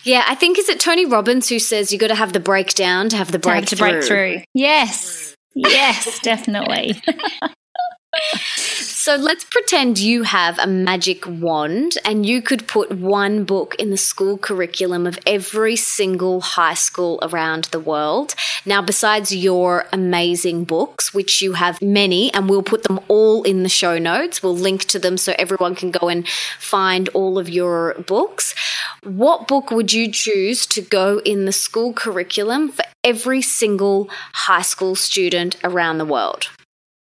Yeah, 0.04 0.24
I 0.28 0.36
think 0.36 0.58
is 0.58 0.70
it 0.70 0.80
Tony 0.80 1.06
Robbins 1.06 1.50
who 1.50 1.60
says 1.60 1.92
you 1.92 2.00
got 2.00 2.08
to 2.08 2.16
have 2.16 2.34
the 2.34 2.40
breakdown 2.40 3.10
to 3.10 3.18
have 3.18 3.32
the 3.32 3.40
breakthrough. 3.40 3.66
To, 3.66 3.76
to 3.76 3.82
break 3.82 4.04
through. 4.04 4.42
Yes. 4.54 5.36
Yes, 5.56 6.20
definitely. 6.20 7.02
so 8.32 9.16
let's 9.16 9.44
pretend 9.44 10.00
you 10.00 10.24
have 10.24 10.58
a 10.60 10.68
magic 10.68 11.26
wand 11.28 11.98
and 12.04 12.26
you 12.26 12.42
could 12.42 12.68
put 12.68 12.92
one 12.92 13.44
book 13.44 13.76
in 13.78 13.92
the 13.92 13.98
school 13.98 14.38
curriculum 14.38 15.06
of 15.06 15.20
every 15.26 15.76
single 15.76 16.42
high 16.42 16.74
school 16.74 17.20
around 17.22 17.66
the 17.66 17.80
world. 17.80 18.36
Now, 18.66 18.82
besides 18.82 19.36
your 19.36 19.86
amazing 19.94 20.66
books, 20.66 21.14
which 21.14 21.42
you 21.42 21.54
have 21.54 21.82
many, 21.82 22.34
and 22.34 22.50
we'll 22.50 22.64
put 22.64 22.84
them 22.84 23.00
all 23.08 23.44
in 23.44 23.64
the 23.64 23.70
show 23.70 23.98
notes, 23.98 24.42
we'll 24.42 24.58
link 24.58 24.86
to 24.86 25.00
them 25.00 25.18
so 25.18 25.34
everyone 25.38 25.76
can 25.76 25.92
go 25.92 26.10
and 26.10 26.28
find 26.58 27.10
all 27.10 27.38
of 27.38 27.48
your 27.48 27.94
books. 28.06 28.56
What 29.04 29.48
book 29.48 29.72
would 29.72 29.94
you 29.94 30.12
choose 30.12 30.66
to 30.68 30.82
go 30.82 31.20
in 31.20 31.46
the 31.46 31.52
school 31.52 31.94
curriculum 31.94 32.70
for 32.70 32.84
every 33.04 33.42
single 33.42 34.10
high 34.34 34.62
school 34.62 34.96
student 34.96 35.56
around 35.64 36.00
the 36.00 36.06
world? 36.06 36.50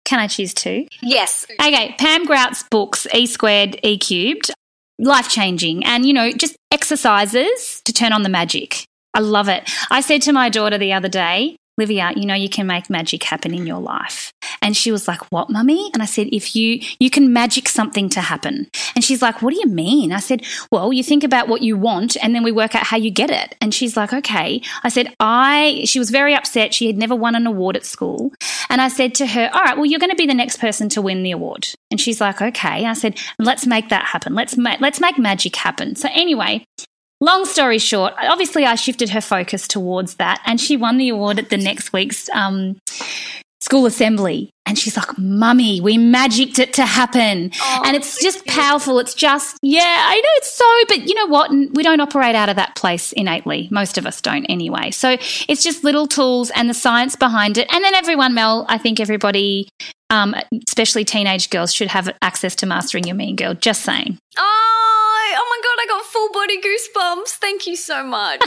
Can 0.07 0.20
I 0.20 0.28
choose 0.28 0.54
two? 0.54 0.86
Yes. 1.02 1.44
Okay, 1.61 1.94
Pam 1.98 2.24
Grout's 2.24 2.62
books, 2.62 3.07
E 3.12 3.26
squared, 3.26 3.78
E 3.82 3.98
cubed, 3.98 4.50
life 4.98 5.28
changing, 5.28 5.84
and 5.84 6.07
you 6.07 6.14
know, 6.14 6.30
just 6.30 6.57
exercises 6.70 7.82
to 7.84 7.92
turn 7.92 8.12
on 8.12 8.22
the 8.22 8.28
magic. 8.28 8.84
I 9.12 9.20
love 9.20 9.48
it. 9.48 9.68
I 9.90 10.00
said 10.00 10.22
to 10.22 10.32
my 10.32 10.48
daughter 10.48 10.78
the 10.78 10.92
other 10.92 11.09
day, 11.09 11.57
Livia, 11.78 12.12
you 12.16 12.26
know, 12.26 12.34
you 12.34 12.48
can 12.48 12.66
make 12.66 12.88
magic 12.88 13.22
happen 13.22 13.54
in 13.54 13.66
your 13.66 13.80
life. 13.80 14.32
And 14.62 14.76
she 14.76 14.90
was 14.90 15.06
like, 15.06 15.20
what, 15.30 15.50
mummy? 15.50 15.90
And 15.92 16.02
I 16.02 16.06
said, 16.06 16.28
if 16.32 16.56
you, 16.56 16.80
you 16.98 17.10
can 17.10 17.32
magic 17.32 17.68
something 17.68 18.08
to 18.10 18.20
happen. 18.20 18.68
And 18.94 19.04
she's 19.04 19.22
like, 19.22 19.42
what 19.42 19.52
do 19.52 19.60
you 19.60 19.66
mean? 19.66 20.12
I 20.12 20.20
said, 20.20 20.44
well, 20.70 20.92
you 20.92 21.02
think 21.02 21.22
about 21.22 21.48
what 21.48 21.62
you 21.62 21.76
want 21.76 22.16
and 22.22 22.34
then 22.34 22.42
we 22.42 22.52
work 22.52 22.74
out 22.74 22.84
how 22.84 22.96
you 22.96 23.10
get 23.10 23.30
it. 23.30 23.54
And 23.60 23.74
she's 23.74 23.96
like, 23.96 24.12
okay. 24.12 24.62
I 24.82 24.88
said, 24.88 25.14
I, 25.20 25.82
she 25.84 25.98
was 25.98 26.10
very 26.10 26.34
upset. 26.34 26.74
She 26.74 26.86
had 26.86 26.96
never 26.96 27.14
won 27.14 27.34
an 27.34 27.46
award 27.46 27.76
at 27.76 27.84
school. 27.84 28.32
And 28.70 28.80
I 28.80 28.88
said 28.88 29.14
to 29.16 29.26
her, 29.26 29.50
all 29.52 29.62
right, 29.62 29.76
well, 29.76 29.86
you're 29.86 30.00
going 30.00 30.10
to 30.10 30.16
be 30.16 30.26
the 30.26 30.34
next 30.34 30.58
person 30.58 30.88
to 30.90 31.02
win 31.02 31.22
the 31.22 31.30
award. 31.30 31.68
And 31.90 32.00
she's 32.00 32.20
like, 32.20 32.40
okay. 32.40 32.86
I 32.86 32.94
said, 32.94 33.18
let's 33.38 33.66
make 33.66 33.90
that 33.90 34.04
happen. 34.04 34.34
Let's 34.34 34.56
make, 34.56 34.80
let's 34.80 35.00
make 35.00 35.18
magic 35.18 35.54
happen. 35.56 35.94
So 35.96 36.08
anyway, 36.12 36.64
Long 37.20 37.46
story 37.46 37.78
short, 37.78 38.14
obviously 38.18 38.64
I 38.64 38.74
shifted 38.74 39.10
her 39.10 39.20
focus 39.20 39.66
towards 39.66 40.16
that 40.16 40.42
and 40.44 40.60
she 40.60 40.76
won 40.76 40.98
the 40.98 41.08
award 41.08 41.38
at 41.38 41.48
the 41.48 41.56
next 41.56 41.92
week's 41.92 42.28
um, 42.30 42.76
school 43.60 43.86
assembly. 43.86 44.50
And 44.66 44.76
she's 44.76 44.96
like, 44.96 45.16
Mummy, 45.16 45.80
we 45.80 45.96
magicked 45.96 46.58
it 46.58 46.74
to 46.74 46.84
happen. 46.84 47.52
Oh, 47.60 47.82
and 47.86 47.96
it's 47.96 48.20
just 48.20 48.44
cute. 48.44 48.54
powerful. 48.56 48.98
It's 48.98 49.14
just, 49.14 49.56
yeah, 49.62 49.80
I 50.08 50.16
know 50.16 50.28
it's 50.36 50.52
so, 50.52 50.64
but 50.88 51.06
you 51.08 51.14
know 51.14 51.26
what? 51.26 51.50
We 51.50 51.84
don't 51.84 52.00
operate 52.00 52.34
out 52.34 52.48
of 52.48 52.56
that 52.56 52.74
place 52.74 53.12
innately. 53.12 53.68
Most 53.70 53.96
of 53.96 54.06
us 54.06 54.20
don't 54.20 54.44
anyway. 54.46 54.90
So 54.90 55.16
it's 55.48 55.62
just 55.62 55.84
little 55.84 56.08
tools 56.08 56.50
and 56.50 56.68
the 56.68 56.74
science 56.74 57.14
behind 57.14 57.58
it. 57.58 57.68
And 57.72 57.84
then 57.84 57.94
everyone, 57.94 58.34
Mel, 58.34 58.66
I 58.68 58.76
think 58.76 58.98
everybody, 58.98 59.68
um, 60.10 60.34
especially 60.66 61.04
teenage 61.04 61.48
girls, 61.50 61.72
should 61.72 61.88
have 61.88 62.10
access 62.20 62.56
to 62.56 62.66
Mastering 62.66 63.04
Your 63.04 63.16
Mean 63.16 63.36
Girl. 63.36 63.54
Just 63.54 63.82
saying. 63.82 64.18
Oh, 64.36 65.36
oh 65.38 65.46
my 65.48 65.60
God, 65.62 65.82
I 65.82 65.86
got 65.88 66.04
full 66.26 66.40
body 66.40 66.60
goosebumps. 66.60 67.30
Thank 67.30 67.66
you 67.66 67.76
so 67.76 68.04
much. 68.04 68.44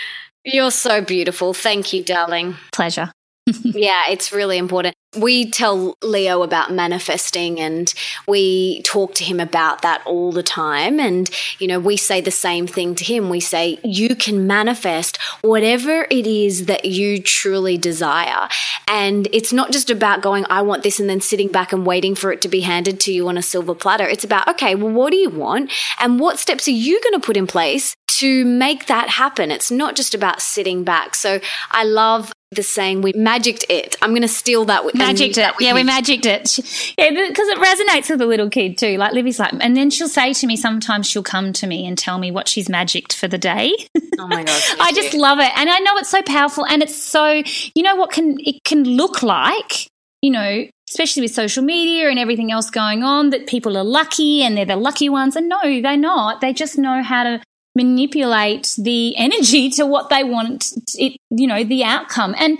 You're 0.44 0.70
so 0.70 1.00
beautiful. 1.00 1.54
Thank 1.54 1.92
you, 1.92 2.02
darling. 2.02 2.56
Pleasure. 2.72 3.12
yeah, 3.62 4.04
it's 4.10 4.32
really 4.32 4.58
important. 4.58 4.94
We 5.16 5.50
tell 5.50 5.96
Leo 6.02 6.42
about 6.42 6.70
manifesting 6.70 7.58
and 7.58 7.92
we 8.26 8.82
talk 8.82 9.14
to 9.14 9.24
him 9.24 9.40
about 9.40 9.80
that 9.80 10.02
all 10.04 10.32
the 10.32 10.42
time. 10.42 11.00
And, 11.00 11.30
you 11.58 11.66
know, 11.66 11.80
we 11.80 11.96
say 11.96 12.20
the 12.20 12.30
same 12.30 12.66
thing 12.66 12.94
to 12.96 13.04
him. 13.04 13.30
We 13.30 13.40
say, 13.40 13.78
you 13.82 14.14
can 14.14 14.46
manifest 14.46 15.18
whatever 15.40 16.06
it 16.10 16.26
is 16.26 16.66
that 16.66 16.84
you 16.84 17.22
truly 17.22 17.78
desire. 17.78 18.48
And 18.86 19.28
it's 19.32 19.52
not 19.52 19.72
just 19.72 19.88
about 19.88 20.20
going, 20.20 20.44
I 20.50 20.60
want 20.60 20.82
this, 20.82 21.00
and 21.00 21.08
then 21.08 21.22
sitting 21.22 21.48
back 21.48 21.72
and 21.72 21.86
waiting 21.86 22.14
for 22.14 22.30
it 22.30 22.42
to 22.42 22.48
be 22.48 22.60
handed 22.60 23.00
to 23.00 23.12
you 23.12 23.28
on 23.28 23.38
a 23.38 23.42
silver 23.42 23.74
platter. 23.74 24.06
It's 24.06 24.24
about, 24.24 24.46
okay, 24.48 24.74
well, 24.74 24.92
what 24.92 25.10
do 25.10 25.16
you 25.16 25.30
want? 25.30 25.72
And 26.00 26.20
what 26.20 26.38
steps 26.38 26.68
are 26.68 26.72
you 26.72 27.00
going 27.02 27.18
to 27.18 27.26
put 27.26 27.36
in 27.38 27.46
place 27.46 27.94
to 28.18 28.44
make 28.44 28.86
that 28.86 29.08
happen? 29.08 29.50
It's 29.50 29.70
not 29.70 29.96
just 29.96 30.14
about 30.14 30.42
sitting 30.42 30.84
back. 30.84 31.14
So 31.14 31.40
I 31.70 31.84
love 31.84 32.30
the 32.50 32.62
saying 32.62 33.02
we 33.02 33.12
magicked 33.12 33.66
it. 33.68 33.96
I'm 34.00 34.10
going 34.10 34.22
to 34.22 34.28
steal 34.28 34.64
that 34.66 34.84
with 34.84 34.94
magicked 34.94 35.36
it. 35.36 35.52
Yeah, 35.60 35.74
we 35.74 35.82
magicked 35.82 36.24
it. 36.24 36.48
She, 36.48 36.62
yeah, 36.96 37.10
because 37.10 37.48
it 37.48 37.58
resonates 37.58 38.08
with 38.08 38.18
the 38.18 38.26
little 38.26 38.48
kid 38.48 38.78
too. 38.78 38.96
Like 38.96 39.12
Livy's 39.12 39.38
like, 39.38 39.52
and 39.60 39.76
then 39.76 39.90
she'll 39.90 40.08
say 40.08 40.32
to 40.32 40.46
me, 40.46 40.56
sometimes 40.56 41.06
she'll 41.06 41.22
come 41.22 41.52
to 41.54 41.66
me 41.66 41.86
and 41.86 41.98
tell 41.98 42.18
me 42.18 42.30
what 42.30 42.48
she's 42.48 42.68
magicked 42.68 43.14
for 43.14 43.28
the 43.28 43.38
day. 43.38 43.72
Oh 44.18 44.26
my 44.26 44.44
god, 44.44 44.62
I 44.80 44.92
just 44.92 45.14
love 45.14 45.38
it, 45.38 45.50
and 45.56 45.68
I 45.68 45.78
know 45.80 45.96
it's 45.96 46.08
so 46.08 46.22
powerful, 46.22 46.64
and 46.66 46.82
it's 46.82 46.96
so 46.96 47.42
you 47.74 47.82
know 47.82 47.96
what 47.96 48.10
can 48.12 48.36
it 48.40 48.64
can 48.64 48.84
look 48.84 49.22
like, 49.22 49.88
you 50.22 50.30
know. 50.30 50.66
Especially 50.90 51.20
with 51.20 51.34
social 51.34 51.62
media 51.62 52.08
and 52.08 52.18
everything 52.18 52.50
else 52.50 52.70
going 52.70 53.02
on, 53.02 53.28
that 53.28 53.46
people 53.46 53.76
are 53.76 53.84
lucky 53.84 54.42
and 54.42 54.56
they're 54.56 54.64
the 54.64 54.74
lucky 54.74 55.10
ones. 55.10 55.36
And 55.36 55.46
no, 55.46 55.60
they're 55.82 55.98
not. 55.98 56.40
They 56.40 56.54
just 56.54 56.78
know 56.78 57.02
how 57.02 57.24
to 57.24 57.42
manipulate 57.74 58.74
the 58.78 59.16
energy 59.16 59.70
to 59.70 59.86
what 59.86 60.08
they 60.08 60.24
want 60.24 60.72
it 60.94 61.16
you 61.30 61.46
know 61.46 61.64
the 61.64 61.84
outcome. 61.84 62.34
And 62.38 62.58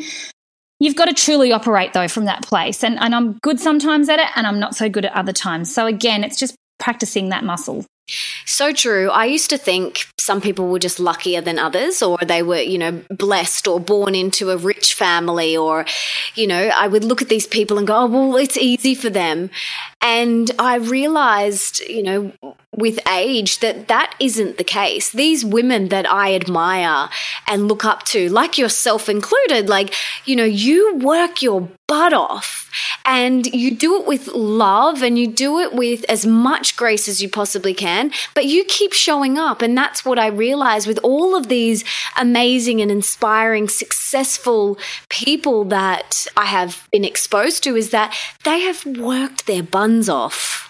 you've 0.80 0.96
got 0.96 1.06
to 1.06 1.14
truly 1.14 1.52
operate 1.52 1.92
though 1.92 2.08
from 2.08 2.26
that 2.26 2.42
place. 2.42 2.84
And, 2.84 2.98
and 2.98 3.14
i'm 3.14 3.32
good 3.38 3.60
sometimes 3.60 4.08
at 4.08 4.18
it 4.18 4.28
and 4.36 4.46
i'm 4.46 4.60
not 4.60 4.76
so 4.76 4.88
good 4.88 5.04
at 5.04 5.12
other 5.14 5.32
times. 5.32 5.72
So 5.72 5.86
again 5.86 6.24
it's 6.24 6.38
just 6.38 6.54
practicing 6.78 7.30
that 7.30 7.44
muscle 7.44 7.84
so 8.52 8.72
true. 8.72 9.10
I 9.10 9.26
used 9.26 9.50
to 9.50 9.58
think 9.58 10.06
some 10.18 10.40
people 10.40 10.68
were 10.68 10.78
just 10.78 11.00
luckier 11.00 11.40
than 11.40 11.58
others, 11.58 12.02
or 12.02 12.18
they 12.18 12.42
were, 12.42 12.60
you 12.60 12.78
know, 12.78 13.02
blessed 13.10 13.66
or 13.66 13.80
born 13.80 14.14
into 14.14 14.50
a 14.50 14.56
rich 14.56 14.94
family, 14.94 15.56
or, 15.56 15.86
you 16.34 16.46
know, 16.46 16.68
I 16.68 16.88
would 16.88 17.04
look 17.04 17.22
at 17.22 17.28
these 17.28 17.46
people 17.46 17.78
and 17.78 17.86
go, 17.86 17.96
oh, 17.96 18.06
well, 18.06 18.36
it's 18.36 18.56
easy 18.56 18.94
for 18.94 19.10
them. 19.10 19.50
And 20.00 20.50
I 20.58 20.76
realized, 20.76 21.80
you 21.80 22.02
know, 22.02 22.32
with 22.76 23.00
age 23.08 23.58
that 23.58 23.88
that 23.88 24.14
isn't 24.20 24.56
the 24.56 24.64
case. 24.64 25.10
These 25.10 25.44
women 25.44 25.88
that 25.88 26.08
I 26.08 26.34
admire 26.34 27.08
and 27.48 27.66
look 27.66 27.84
up 27.84 28.04
to, 28.04 28.28
like 28.28 28.56
yourself 28.56 29.08
included, 29.08 29.68
like, 29.68 29.92
you 30.24 30.36
know, 30.36 30.44
you 30.44 30.96
work 30.96 31.42
your 31.42 31.68
butt 31.88 32.12
off 32.12 32.70
and 33.04 33.46
you 33.46 33.74
do 33.74 34.00
it 34.00 34.06
with 34.06 34.28
love 34.28 35.02
and 35.02 35.18
you 35.18 35.26
do 35.26 35.58
it 35.58 35.72
with 35.72 36.04
as 36.08 36.26
much 36.26 36.76
grace 36.76 37.08
as 37.08 37.22
you 37.22 37.28
possibly 37.28 37.74
can, 37.74 38.12
but 38.38 38.46
you 38.46 38.62
keep 38.66 38.92
showing 38.92 39.36
up. 39.36 39.62
And 39.62 39.76
that's 39.76 40.04
what 40.04 40.16
I 40.16 40.28
realize 40.28 40.86
with 40.86 41.00
all 41.02 41.34
of 41.34 41.48
these 41.48 41.82
amazing 42.16 42.80
and 42.80 42.88
inspiring, 42.88 43.68
successful 43.68 44.78
people 45.08 45.64
that 45.64 46.24
I 46.36 46.44
have 46.44 46.86
been 46.92 47.04
exposed 47.04 47.64
to 47.64 47.74
is 47.74 47.90
that 47.90 48.16
they 48.44 48.60
have 48.60 48.86
worked 48.86 49.48
their 49.48 49.64
buns 49.64 50.08
off. 50.08 50.67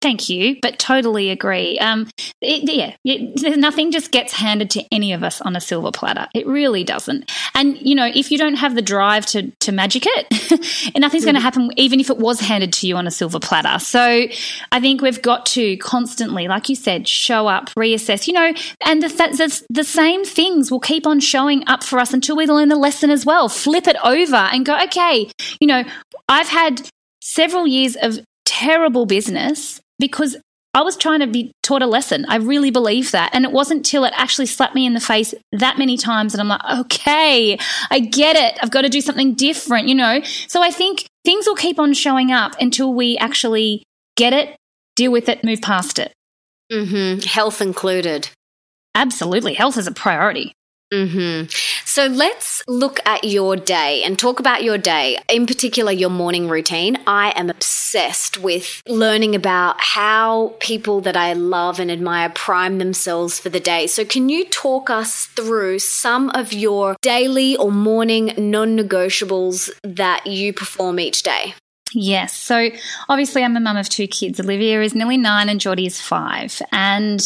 Thank 0.00 0.30
you, 0.30 0.56
but 0.62 0.78
totally 0.78 1.28
agree. 1.28 1.78
Um, 1.78 2.08
it, 2.40 2.62
yeah, 2.70 2.94
it, 3.04 3.58
nothing 3.58 3.90
just 3.90 4.10
gets 4.10 4.32
handed 4.32 4.70
to 4.70 4.84
any 4.90 5.12
of 5.12 5.22
us 5.22 5.42
on 5.42 5.56
a 5.56 5.60
silver 5.60 5.90
platter. 5.92 6.26
It 6.34 6.46
really 6.46 6.84
doesn't. 6.84 7.30
And 7.54 7.78
you 7.82 7.94
know, 7.94 8.10
if 8.14 8.30
you 8.30 8.38
don't 8.38 8.54
have 8.54 8.74
the 8.74 8.80
drive 8.80 9.26
to 9.26 9.50
to 9.50 9.72
magic 9.72 10.04
it, 10.06 10.94
nothing's 10.98 11.24
going 11.24 11.34
to 11.34 11.40
happen. 11.40 11.70
Even 11.76 12.00
if 12.00 12.08
it 12.08 12.16
was 12.16 12.40
handed 12.40 12.72
to 12.74 12.86
you 12.86 12.96
on 12.96 13.06
a 13.06 13.10
silver 13.10 13.38
platter. 13.38 13.78
So, 13.78 14.26
I 14.72 14.80
think 14.80 15.02
we've 15.02 15.20
got 15.20 15.44
to 15.46 15.76
constantly, 15.76 16.48
like 16.48 16.70
you 16.70 16.76
said, 16.76 17.06
show 17.06 17.46
up, 17.46 17.66
reassess. 17.70 18.26
You 18.26 18.32
know, 18.32 18.54
and 18.86 19.02
the 19.02 19.08
the, 19.08 19.62
the 19.68 19.84
same 19.84 20.24
things 20.24 20.70
will 20.70 20.80
keep 20.80 21.06
on 21.06 21.20
showing 21.20 21.62
up 21.66 21.84
for 21.84 21.98
us 21.98 22.14
until 22.14 22.36
we 22.36 22.46
learn 22.46 22.70
the 22.70 22.76
lesson 22.76 23.10
as 23.10 23.26
well. 23.26 23.50
Flip 23.50 23.86
it 23.86 23.96
over 24.02 24.36
and 24.36 24.64
go, 24.64 24.82
okay, 24.84 25.30
you 25.60 25.66
know, 25.66 25.84
I've 26.26 26.48
had 26.48 26.88
several 27.20 27.66
years 27.66 27.96
of 27.96 28.18
terrible 28.46 29.04
business 29.04 29.80
because 30.00 30.36
I 30.72 30.82
was 30.82 30.96
trying 30.96 31.20
to 31.20 31.26
be 31.26 31.52
taught 31.62 31.82
a 31.82 31.86
lesson. 31.86 32.24
I 32.28 32.36
really 32.36 32.70
believe 32.70 33.10
that. 33.10 33.30
And 33.34 33.44
it 33.44 33.50
wasn't 33.50 33.84
till 33.84 34.04
it 34.04 34.12
actually 34.16 34.46
slapped 34.46 34.74
me 34.74 34.86
in 34.86 34.94
the 34.94 35.00
face 35.00 35.34
that 35.52 35.78
many 35.78 35.96
times 35.96 36.32
that 36.32 36.40
I'm 36.40 36.48
like, 36.48 36.64
okay, 36.80 37.58
I 37.90 38.00
get 38.00 38.36
it. 38.36 38.58
I've 38.62 38.70
got 38.70 38.82
to 38.82 38.88
do 38.88 39.00
something 39.00 39.34
different, 39.34 39.88
you 39.88 39.96
know? 39.96 40.20
So 40.46 40.62
I 40.62 40.70
think 40.70 41.06
things 41.24 41.46
will 41.46 41.56
keep 41.56 41.80
on 41.80 41.92
showing 41.92 42.30
up 42.30 42.54
until 42.60 42.94
we 42.94 43.18
actually 43.18 43.82
get 44.16 44.32
it, 44.32 44.56
deal 44.94 45.10
with 45.10 45.28
it, 45.28 45.42
move 45.42 45.60
past 45.60 45.98
it. 45.98 46.12
Mm-hmm. 46.72 47.26
Health 47.26 47.60
included. 47.60 48.30
Absolutely. 48.94 49.54
Health 49.54 49.76
is 49.76 49.88
a 49.88 49.92
priority. 49.92 50.52
Mm-hmm. 50.92 51.46
So 51.90 52.06
let's 52.06 52.62
look 52.68 53.00
at 53.04 53.24
your 53.24 53.56
day 53.56 54.04
and 54.04 54.16
talk 54.16 54.38
about 54.38 54.62
your 54.62 54.78
day, 54.78 55.18
in 55.28 55.44
particular, 55.44 55.90
your 55.90 56.08
morning 56.08 56.48
routine. 56.48 56.98
I 57.04 57.32
am 57.34 57.50
obsessed 57.50 58.38
with 58.38 58.80
learning 58.86 59.34
about 59.34 59.80
how 59.80 60.54
people 60.60 61.00
that 61.00 61.16
I 61.16 61.32
love 61.32 61.80
and 61.80 61.90
admire 61.90 62.28
prime 62.28 62.78
themselves 62.78 63.40
for 63.40 63.48
the 63.48 63.58
day. 63.58 63.88
So, 63.88 64.04
can 64.04 64.28
you 64.28 64.44
talk 64.44 64.88
us 64.88 65.26
through 65.26 65.80
some 65.80 66.30
of 66.30 66.52
your 66.52 66.94
daily 67.02 67.56
or 67.56 67.72
morning 67.72 68.34
non 68.38 68.78
negotiables 68.78 69.68
that 69.82 70.28
you 70.28 70.52
perform 70.52 71.00
each 71.00 71.24
day? 71.24 71.54
Yes. 71.92 72.32
So 72.36 72.70
obviously, 73.08 73.42
I'm 73.42 73.56
a 73.56 73.60
mum 73.60 73.76
of 73.76 73.88
two 73.88 74.06
kids. 74.06 74.38
Olivia 74.38 74.80
is 74.80 74.94
nearly 74.94 75.16
nine 75.16 75.48
and 75.48 75.60
Jodie 75.60 75.88
is 75.88 76.00
five. 76.00 76.62
And 76.70 77.20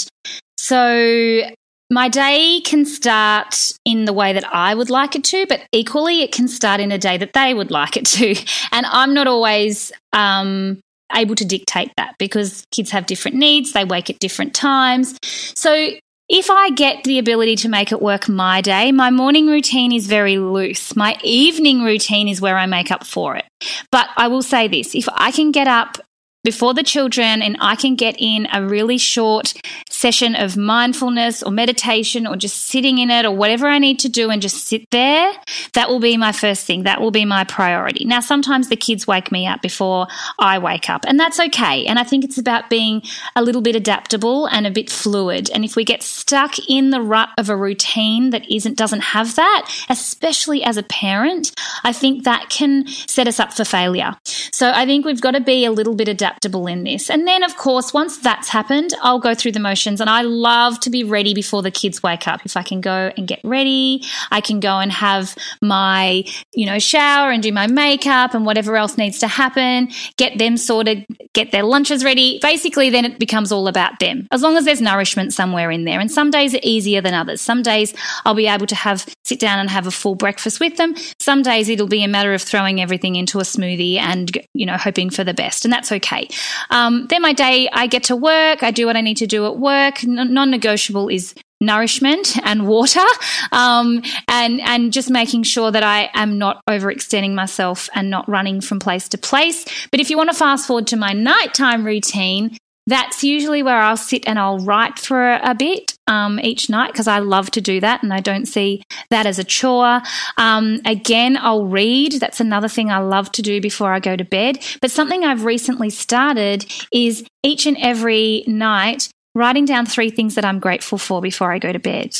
so 0.56 1.50
my 1.94 2.08
day 2.08 2.60
can 2.60 2.84
start 2.84 3.72
in 3.84 4.04
the 4.04 4.12
way 4.12 4.32
that 4.32 4.44
I 4.52 4.74
would 4.74 4.90
like 4.90 5.14
it 5.14 5.22
to, 5.24 5.46
but 5.46 5.62
equally 5.72 6.22
it 6.22 6.32
can 6.32 6.48
start 6.48 6.80
in 6.80 6.90
a 6.90 6.98
day 6.98 7.16
that 7.16 7.32
they 7.32 7.54
would 7.54 7.70
like 7.70 7.96
it 7.96 8.04
to. 8.06 8.34
And 8.72 8.86
I'm 8.86 9.14
not 9.14 9.28
always 9.28 9.92
um, 10.12 10.80
able 11.14 11.36
to 11.36 11.44
dictate 11.44 11.92
that 11.96 12.16
because 12.18 12.64
kids 12.72 12.90
have 12.90 13.06
different 13.06 13.36
needs, 13.36 13.72
they 13.72 13.84
wake 13.84 14.10
at 14.10 14.18
different 14.18 14.52
times. 14.52 15.16
So 15.22 15.90
if 16.28 16.50
I 16.50 16.70
get 16.70 17.04
the 17.04 17.20
ability 17.20 17.54
to 17.56 17.68
make 17.68 17.92
it 17.92 18.02
work 18.02 18.28
my 18.28 18.60
day, 18.60 18.90
my 18.90 19.10
morning 19.10 19.46
routine 19.46 19.92
is 19.92 20.08
very 20.08 20.38
loose. 20.38 20.96
My 20.96 21.16
evening 21.22 21.84
routine 21.84 22.26
is 22.26 22.40
where 22.40 22.58
I 22.58 22.66
make 22.66 22.90
up 22.90 23.06
for 23.06 23.36
it. 23.36 23.44
But 23.92 24.08
I 24.16 24.26
will 24.26 24.42
say 24.42 24.66
this 24.66 24.96
if 24.96 25.08
I 25.12 25.30
can 25.30 25.52
get 25.52 25.68
up 25.68 25.98
before 26.42 26.74
the 26.74 26.82
children 26.82 27.42
and 27.42 27.56
I 27.60 27.76
can 27.76 27.96
get 27.96 28.16
in 28.18 28.46
a 28.52 28.62
really 28.62 28.98
short 28.98 29.54
session 29.94 30.34
of 30.34 30.56
mindfulness 30.56 31.42
or 31.42 31.50
meditation 31.50 32.26
or 32.26 32.36
just 32.36 32.66
sitting 32.66 32.98
in 32.98 33.10
it 33.10 33.24
or 33.24 33.30
whatever 33.30 33.66
I 33.66 33.78
need 33.78 33.98
to 34.00 34.08
do 34.08 34.30
and 34.30 34.42
just 34.42 34.66
sit 34.66 34.90
there, 34.90 35.32
that 35.72 35.88
will 35.88 36.00
be 36.00 36.16
my 36.16 36.32
first 36.32 36.66
thing. 36.66 36.82
That 36.82 37.00
will 37.00 37.10
be 37.10 37.24
my 37.24 37.44
priority. 37.44 38.04
Now, 38.04 38.20
sometimes 38.20 38.68
the 38.68 38.76
kids 38.76 39.06
wake 39.06 39.30
me 39.30 39.46
up 39.46 39.62
before 39.62 40.08
I 40.38 40.58
wake 40.58 40.90
up, 40.90 41.04
and 41.06 41.18
that's 41.18 41.38
okay. 41.38 41.86
And 41.86 41.98
I 41.98 42.04
think 42.04 42.24
it's 42.24 42.38
about 42.38 42.68
being 42.68 43.02
a 43.36 43.42
little 43.42 43.62
bit 43.62 43.76
adaptable 43.76 44.46
and 44.46 44.66
a 44.66 44.70
bit 44.70 44.90
fluid. 44.90 45.50
And 45.50 45.64
if 45.64 45.76
we 45.76 45.84
get 45.84 46.02
stuck 46.02 46.58
in 46.68 46.90
the 46.90 47.00
rut 47.00 47.30
of 47.38 47.48
a 47.48 47.56
routine 47.56 48.30
that 48.30 48.50
isn't 48.50 48.76
doesn't 48.76 49.00
have 49.00 49.36
that, 49.36 49.70
especially 49.88 50.62
as 50.64 50.76
a 50.76 50.82
parent, 50.82 51.52
I 51.84 51.92
think 51.92 52.24
that 52.24 52.50
can 52.50 52.86
set 52.86 53.28
us 53.28 53.38
up 53.38 53.52
for 53.52 53.64
failure. 53.64 54.16
So 54.24 54.70
I 54.74 54.86
think 54.86 55.04
we've 55.04 55.20
got 55.20 55.32
to 55.32 55.40
be 55.40 55.64
a 55.64 55.70
little 55.70 55.94
bit 55.94 56.08
adaptable 56.08 56.66
in 56.66 56.84
this. 56.84 57.10
And 57.10 57.26
then, 57.26 57.42
of 57.42 57.56
course, 57.56 57.94
once 57.94 58.18
that's 58.18 58.48
happened, 58.48 58.94
I'll 59.02 59.18
go 59.18 59.34
through 59.34 59.52
the 59.52 59.60
motions 59.60 59.93
and 60.00 60.10
I 60.10 60.22
love 60.22 60.80
to 60.80 60.90
be 60.90 61.04
ready 61.04 61.34
before 61.34 61.62
the 61.62 61.70
kids 61.70 62.02
wake 62.02 62.26
up. 62.28 62.40
If 62.44 62.56
I 62.56 62.62
can 62.62 62.80
go 62.80 63.12
and 63.16 63.26
get 63.26 63.40
ready, 63.44 64.04
I 64.30 64.40
can 64.40 64.60
go 64.60 64.78
and 64.78 64.90
have 64.92 65.36
my, 65.60 66.24
you 66.52 66.66
know, 66.66 66.78
shower 66.78 67.30
and 67.30 67.42
do 67.42 67.52
my 67.52 67.66
makeup 67.66 68.34
and 68.34 68.46
whatever 68.46 68.76
else 68.76 68.96
needs 68.98 69.18
to 69.20 69.28
happen, 69.28 69.90
get 70.16 70.38
them 70.38 70.56
sorted, 70.56 71.06
get 71.32 71.52
their 71.52 71.62
lunches 71.62 72.04
ready. 72.04 72.38
Basically, 72.40 72.90
then 72.90 73.04
it 73.04 73.18
becomes 73.18 73.52
all 73.52 73.68
about 73.68 73.98
them, 74.00 74.26
as 74.30 74.42
long 74.42 74.56
as 74.56 74.64
there's 74.64 74.80
nourishment 74.80 75.32
somewhere 75.32 75.70
in 75.70 75.84
there. 75.84 76.00
And 76.00 76.10
some 76.10 76.30
days 76.30 76.54
are 76.54 76.60
easier 76.62 77.00
than 77.00 77.14
others. 77.14 77.40
Some 77.40 77.62
days 77.62 77.94
I'll 78.24 78.34
be 78.34 78.46
able 78.46 78.66
to 78.66 78.74
have 78.74 79.06
sit 79.24 79.40
down 79.40 79.58
and 79.58 79.70
have 79.70 79.86
a 79.86 79.90
full 79.90 80.14
breakfast 80.14 80.60
with 80.60 80.76
them. 80.76 80.94
Some 81.18 81.42
days 81.42 81.68
it'll 81.68 81.86
be 81.86 82.04
a 82.04 82.08
matter 82.08 82.34
of 82.34 82.42
throwing 82.42 82.80
everything 82.80 83.16
into 83.16 83.38
a 83.38 83.42
smoothie 83.42 83.98
and, 83.98 84.36
you 84.52 84.66
know, 84.66 84.76
hoping 84.76 85.10
for 85.10 85.24
the 85.24 85.34
best. 85.34 85.64
And 85.64 85.72
that's 85.72 85.90
okay. 85.92 86.28
Um, 86.70 87.06
then 87.08 87.22
my 87.22 87.32
day, 87.32 87.68
I 87.72 87.86
get 87.86 88.04
to 88.04 88.16
work. 88.16 88.62
I 88.62 88.70
do 88.70 88.86
what 88.86 88.96
I 88.96 89.00
need 89.00 89.16
to 89.18 89.26
do 89.26 89.46
at 89.46 89.56
work. 89.74 90.04
Non 90.04 90.50
negotiable 90.50 91.08
is 91.08 91.34
nourishment 91.60 92.36
and 92.44 92.66
water 92.66 93.06
um, 93.52 94.02
and 94.28 94.60
and 94.60 94.92
just 94.92 95.10
making 95.10 95.42
sure 95.42 95.70
that 95.70 95.82
I 95.82 96.10
am 96.14 96.38
not 96.38 96.60
overextending 96.68 97.34
myself 97.34 97.88
and 97.94 98.10
not 98.10 98.28
running 98.28 98.60
from 98.60 98.78
place 98.78 99.08
to 99.10 99.18
place. 99.18 99.64
But 99.90 100.00
if 100.00 100.10
you 100.10 100.16
want 100.16 100.30
to 100.30 100.36
fast 100.36 100.66
forward 100.66 100.86
to 100.88 100.96
my 100.96 101.12
nighttime 101.12 101.84
routine, 101.84 102.56
that's 102.86 103.24
usually 103.24 103.62
where 103.62 103.80
I'll 103.80 103.96
sit 103.96 104.24
and 104.26 104.38
I'll 104.38 104.58
write 104.58 104.98
for 104.98 105.40
a 105.42 105.54
bit 105.54 105.96
um, 106.06 106.38
each 106.40 106.68
night 106.68 106.92
because 106.92 107.08
I 107.08 107.18
love 107.20 107.50
to 107.52 107.62
do 107.62 107.80
that 107.80 108.02
and 108.02 108.12
I 108.12 108.20
don't 108.20 108.46
see 108.46 108.82
that 109.08 109.24
as 109.24 109.38
a 109.38 109.44
chore. 109.44 110.02
Um, 110.36 110.80
again, 110.84 111.38
I'll 111.40 111.64
read. 111.64 112.20
That's 112.20 112.40
another 112.40 112.68
thing 112.68 112.90
I 112.90 112.98
love 112.98 113.32
to 113.32 113.42
do 113.42 113.60
before 113.60 113.94
I 113.94 114.00
go 114.00 114.16
to 114.16 114.24
bed. 114.24 114.62
But 114.82 114.90
something 114.90 115.24
I've 115.24 115.46
recently 115.46 115.88
started 115.88 116.66
is 116.92 117.24
each 117.42 117.64
and 117.64 117.78
every 117.80 118.44
night 118.46 119.08
writing 119.34 119.64
down 119.64 119.86
three 119.86 120.10
things 120.10 120.34
that 120.36 120.44
I'm 120.44 120.60
grateful 120.60 120.98
for 120.98 121.20
before 121.20 121.52
I 121.52 121.58
go 121.58 121.72
to 121.72 121.78
bed. 121.78 122.16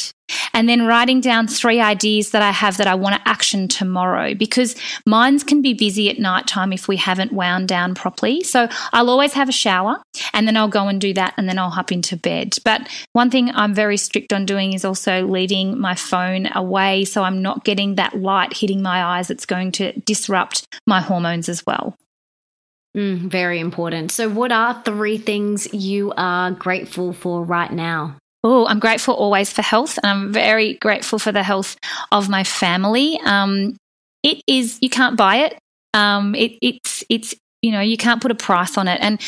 And 0.52 0.68
then 0.68 0.86
writing 0.86 1.20
down 1.20 1.46
three 1.46 1.80
ideas 1.80 2.30
that 2.30 2.42
I 2.42 2.50
have 2.50 2.78
that 2.78 2.86
I 2.86 2.94
want 2.94 3.16
to 3.16 3.28
action 3.28 3.68
tomorrow 3.68 4.34
because 4.34 4.74
minds 5.06 5.44
can 5.44 5.60
be 5.60 5.74
busy 5.74 6.08
at 6.08 6.18
night 6.18 6.46
time 6.46 6.72
if 6.72 6.88
we 6.88 6.96
haven't 6.96 7.32
wound 7.32 7.68
down 7.68 7.94
properly. 7.94 8.42
So 8.42 8.68
I'll 8.92 9.10
always 9.10 9.34
have 9.34 9.48
a 9.48 9.52
shower 9.52 10.00
and 10.32 10.46
then 10.46 10.56
I'll 10.56 10.68
go 10.68 10.88
and 10.88 11.00
do 11.00 11.12
that 11.14 11.34
and 11.36 11.48
then 11.48 11.58
I'll 11.58 11.70
hop 11.70 11.92
into 11.92 12.16
bed. 12.16 12.56
But 12.64 12.88
one 13.12 13.30
thing 13.30 13.50
I'm 13.54 13.74
very 13.74 13.96
strict 13.96 14.32
on 14.32 14.46
doing 14.46 14.72
is 14.72 14.84
also 14.84 15.26
leaving 15.26 15.78
my 15.78 15.94
phone 15.94 16.48
away 16.54 17.04
so 17.04 17.22
I'm 17.22 17.42
not 17.42 17.64
getting 17.64 17.96
that 17.96 18.18
light 18.18 18.54
hitting 18.54 18.80
my 18.80 19.04
eyes. 19.04 19.30
It's 19.30 19.46
going 19.46 19.72
to 19.72 19.92
disrupt 20.00 20.66
my 20.86 21.00
hormones 21.00 21.48
as 21.48 21.66
well. 21.66 21.96
Mm, 22.96 23.28
very 23.28 23.58
important. 23.58 24.12
So, 24.12 24.28
what 24.28 24.52
are 24.52 24.80
three 24.84 25.18
things 25.18 25.72
you 25.74 26.12
are 26.16 26.52
grateful 26.52 27.12
for 27.12 27.42
right 27.42 27.72
now? 27.72 28.16
Oh, 28.44 28.66
I'm 28.66 28.78
grateful 28.78 29.14
always 29.14 29.50
for 29.50 29.62
health, 29.62 29.98
and 30.02 30.10
I'm 30.10 30.32
very 30.32 30.74
grateful 30.74 31.18
for 31.18 31.32
the 31.32 31.42
health 31.42 31.76
of 32.12 32.28
my 32.28 32.44
family. 32.44 33.18
Um, 33.24 33.76
it 34.22 34.42
is 34.46 34.78
you 34.80 34.90
can't 34.90 35.16
buy 35.16 35.36
it. 35.38 35.58
Um, 35.92 36.36
it 36.36 36.52
it's 36.62 37.02
it's 37.08 37.34
you 37.62 37.72
know 37.72 37.80
you 37.80 37.96
can't 37.96 38.22
put 38.22 38.30
a 38.30 38.36
price 38.36 38.78
on 38.78 38.86
it. 38.86 39.00
And 39.00 39.20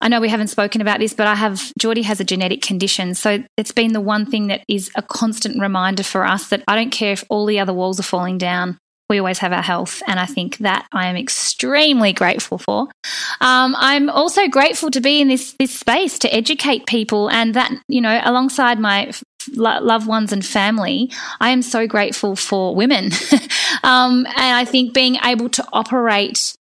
I 0.00 0.08
know 0.08 0.20
we 0.20 0.28
haven't 0.28 0.48
spoken 0.48 0.80
about 0.80 0.98
this, 0.98 1.14
but 1.14 1.28
I 1.28 1.36
have 1.36 1.72
Geordie 1.78 2.02
has 2.02 2.18
a 2.18 2.24
genetic 2.24 2.60
condition, 2.60 3.14
so 3.14 3.44
it's 3.56 3.72
been 3.72 3.92
the 3.92 4.00
one 4.00 4.26
thing 4.26 4.48
that 4.48 4.64
is 4.66 4.90
a 4.96 5.02
constant 5.02 5.60
reminder 5.60 6.02
for 6.02 6.24
us 6.24 6.48
that 6.48 6.64
I 6.66 6.74
don't 6.74 6.90
care 6.90 7.12
if 7.12 7.22
all 7.28 7.46
the 7.46 7.60
other 7.60 7.72
walls 7.72 8.00
are 8.00 8.04
falling 8.04 8.38
down 8.38 8.78
we 9.08 9.18
always 9.18 9.38
have 9.38 9.52
our 9.52 9.62
health. 9.62 10.02
And 10.06 10.18
I 10.18 10.26
think 10.26 10.58
that 10.58 10.86
I 10.92 11.06
am 11.06 11.16
extremely 11.16 12.12
grateful 12.12 12.58
for. 12.58 12.88
Um, 13.40 13.74
I'm 13.78 14.08
also 14.08 14.48
grateful 14.48 14.90
to 14.90 15.00
be 15.00 15.20
in 15.20 15.28
this, 15.28 15.54
this 15.58 15.78
space 15.78 16.18
to 16.20 16.34
educate 16.34 16.86
people 16.86 17.28
and 17.30 17.54
that, 17.54 17.72
you 17.88 18.00
know, 18.00 18.20
alongside 18.24 18.78
my 18.78 19.12
loved 19.48 20.06
ones 20.06 20.32
and 20.32 20.44
family, 20.44 21.10
I 21.40 21.50
am 21.50 21.62
so 21.62 21.86
grateful 21.86 22.36
for 22.36 22.74
women. 22.74 23.10
um, 23.82 24.26
and 24.26 24.56
I 24.56 24.64
think 24.64 24.94
being 24.94 25.16
able 25.24 25.48
to 25.50 25.66
operate 25.72 26.54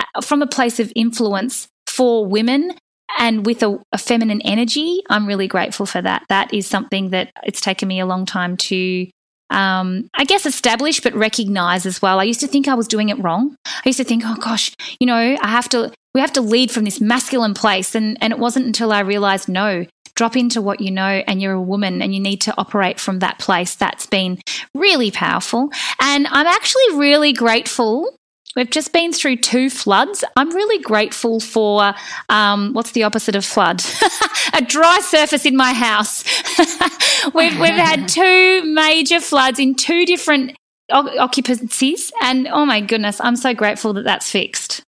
uh, 0.00 0.20
from 0.20 0.42
a 0.42 0.46
place 0.46 0.78
of 0.78 0.92
influence 0.94 1.68
for 1.86 2.26
women 2.26 2.74
and 3.18 3.44
with 3.44 3.62
a, 3.62 3.78
a, 3.92 3.98
feminine 3.98 4.40
energy, 4.42 5.02
I'm 5.10 5.26
really 5.26 5.48
grateful 5.48 5.84
for 5.84 6.00
that. 6.00 6.24
That 6.28 6.54
is 6.54 6.66
something 6.66 7.10
that 7.10 7.30
it's 7.44 7.60
taken 7.60 7.88
me 7.88 8.00
a 8.00 8.06
long 8.06 8.24
time 8.24 8.56
to 8.56 9.06
um, 9.52 10.08
I 10.14 10.24
guess, 10.24 10.46
establish 10.46 11.00
but 11.00 11.14
recognize 11.14 11.86
as 11.86 12.00
well. 12.00 12.18
I 12.18 12.24
used 12.24 12.40
to 12.40 12.46
think 12.46 12.68
I 12.68 12.74
was 12.74 12.88
doing 12.88 13.08
it 13.08 13.18
wrong. 13.18 13.56
I 13.66 13.82
used 13.84 13.98
to 13.98 14.04
think, 14.04 14.22
oh 14.24 14.36
gosh, 14.36 14.74
you 14.98 15.06
know, 15.06 15.36
I 15.40 15.48
have 15.48 15.68
to, 15.70 15.92
we 16.14 16.20
have 16.20 16.32
to 16.34 16.40
lead 16.40 16.70
from 16.70 16.84
this 16.84 17.00
masculine 17.00 17.54
place. 17.54 17.94
And, 17.94 18.18
and 18.20 18.32
it 18.32 18.38
wasn't 18.38 18.66
until 18.66 18.92
I 18.92 19.00
realized, 19.00 19.48
no, 19.48 19.86
drop 20.14 20.36
into 20.36 20.60
what 20.60 20.80
you 20.80 20.90
know 20.90 21.22
and 21.26 21.40
you're 21.40 21.52
a 21.52 21.62
woman 21.62 22.02
and 22.02 22.14
you 22.14 22.20
need 22.20 22.40
to 22.42 22.54
operate 22.58 23.00
from 23.00 23.20
that 23.20 23.38
place. 23.38 23.74
That's 23.74 24.06
been 24.06 24.40
really 24.74 25.10
powerful. 25.10 25.70
And 26.00 26.26
I'm 26.28 26.46
actually 26.46 26.96
really 26.96 27.32
grateful 27.32 28.18
We've 28.54 28.70
just 28.70 28.92
been 28.92 29.12
through 29.12 29.36
two 29.36 29.70
floods. 29.70 30.24
I'm 30.36 30.50
really 30.50 30.82
grateful 30.82 31.40
for 31.40 31.94
um, 32.28 32.72
what's 32.74 32.92
the 32.92 33.04
opposite 33.04 33.34
of 33.34 33.44
flood? 33.44 33.82
a 34.54 34.62
dry 34.62 35.00
surface 35.00 35.46
in 35.46 35.56
my 35.56 35.72
house. 35.72 36.22
we've, 37.34 37.58
we've 37.58 37.70
had 37.70 38.08
two 38.08 38.62
major 38.74 39.20
floods 39.20 39.58
in 39.58 39.74
two 39.74 40.04
different 40.04 40.54
occupancies. 40.90 42.12
And 42.22 42.46
oh 42.48 42.66
my 42.66 42.80
goodness, 42.80 43.20
I'm 43.20 43.36
so 43.36 43.54
grateful 43.54 43.94
that 43.94 44.04
that's 44.04 44.30
fixed. 44.30 44.82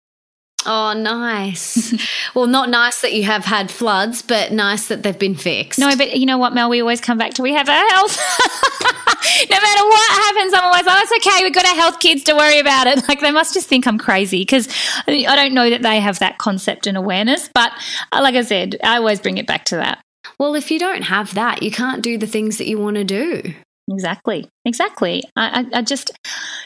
Oh, 0.66 0.94
nice. 0.94 1.94
well, 2.36 2.48
not 2.48 2.70
nice 2.70 3.02
that 3.02 3.14
you 3.14 3.24
have 3.24 3.46
had 3.46 3.70
floods, 3.70 4.22
but 4.22 4.52
nice 4.52 4.88
that 4.88 5.04
they've 5.04 5.18
been 5.18 5.36
fixed. 5.36 5.80
No, 5.80 5.96
but 5.96 6.18
you 6.18 6.26
know 6.26 6.38
what, 6.38 6.54
Mel? 6.54 6.70
We 6.70 6.82
always 6.82 7.02
come 7.02 7.18
back 7.18 7.34
to 7.36 7.42
we 7.42 7.54
have 7.54 7.70
our 7.70 7.90
health. 7.90 8.18
no 9.50 9.60
matter 9.60 9.84
what 9.84 10.12
happens, 10.12 10.54
I'm 10.54 10.64
always, 10.64 10.84
oh, 10.88 11.02
it's 11.02 11.28
okay. 11.28 11.44
We've 11.44 11.54
got 11.54 11.66
our 11.66 11.76
health 11.76 12.00
kids 12.00 12.24
to 12.24 12.36
worry 12.36 12.60
about 12.60 12.88
it. 12.88 13.04
Like 13.14 13.20
they 13.20 13.32
must 13.32 13.54
just 13.54 13.68
think 13.68 13.86
I'm 13.86 13.98
crazy 13.98 14.42
because 14.42 14.68
I 15.08 15.36
don't 15.36 15.54
know 15.54 15.70
that 15.70 15.82
they 15.82 16.00
have 16.00 16.20
that 16.20 16.38
concept 16.38 16.88
and 16.88 16.98
awareness. 16.98 17.50
But 17.54 17.72
uh, 18.12 18.22
like 18.24 18.36
I 18.36 18.42
said, 18.42 18.78
I 18.84 18.98
always 18.98 19.20
bring 19.20 19.38
it 19.38 19.46
back 19.46 19.66
to 19.66 19.76
that. 19.76 20.02
Well, 20.40 20.56
if 20.56 20.72
you 20.72 20.80
don't 20.80 21.04
have 21.04 21.34
that, 21.36 21.62
you 21.62 21.70
can't 21.70 22.02
do 22.02 22.18
the 22.18 22.26
things 22.26 22.58
that 22.58 22.68
you 22.68 22.80
want 22.80 22.96
to 22.96 23.04
do. 23.04 23.54
Exactly. 23.92 24.48
Exactly. 24.66 25.24
I, 25.36 25.66
I, 25.74 25.82
just, 25.82 26.12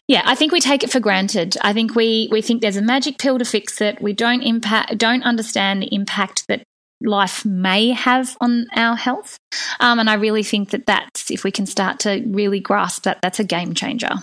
yeah, 0.07 0.21
I 0.25 0.35
think 0.35 0.51
we 0.51 0.59
take 0.59 0.83
it 0.83 0.91
for 0.91 0.99
granted. 0.99 1.57
I 1.61 1.73
think 1.73 1.95
we, 1.95 2.27
we 2.31 2.41
think 2.41 2.61
there's 2.61 2.77
a 2.77 2.81
magic 2.81 3.17
pill 3.17 3.39
to 3.39 3.45
fix 3.45 3.81
it. 3.81 4.01
We 4.01 4.13
don't 4.13 4.41
impact, 4.43 4.97
don't 4.97 5.23
understand 5.23 5.81
the 5.81 5.93
impact 5.93 6.45
that 6.47 6.63
life 7.01 7.45
may 7.45 7.89
have 7.89 8.37
on 8.39 8.67
our 8.75 8.95
health. 8.95 9.37
Um, 9.79 9.99
and 9.99 10.09
I 10.09 10.15
really 10.15 10.43
think 10.43 10.69
that 10.71 10.85
that's, 10.85 11.31
if 11.31 11.43
we 11.43 11.51
can 11.51 11.65
start 11.65 11.99
to 12.01 12.23
really 12.27 12.59
grasp 12.59 13.03
that, 13.03 13.19
that's 13.21 13.39
a 13.39 13.43
game 13.43 13.73
changer. 13.73 14.13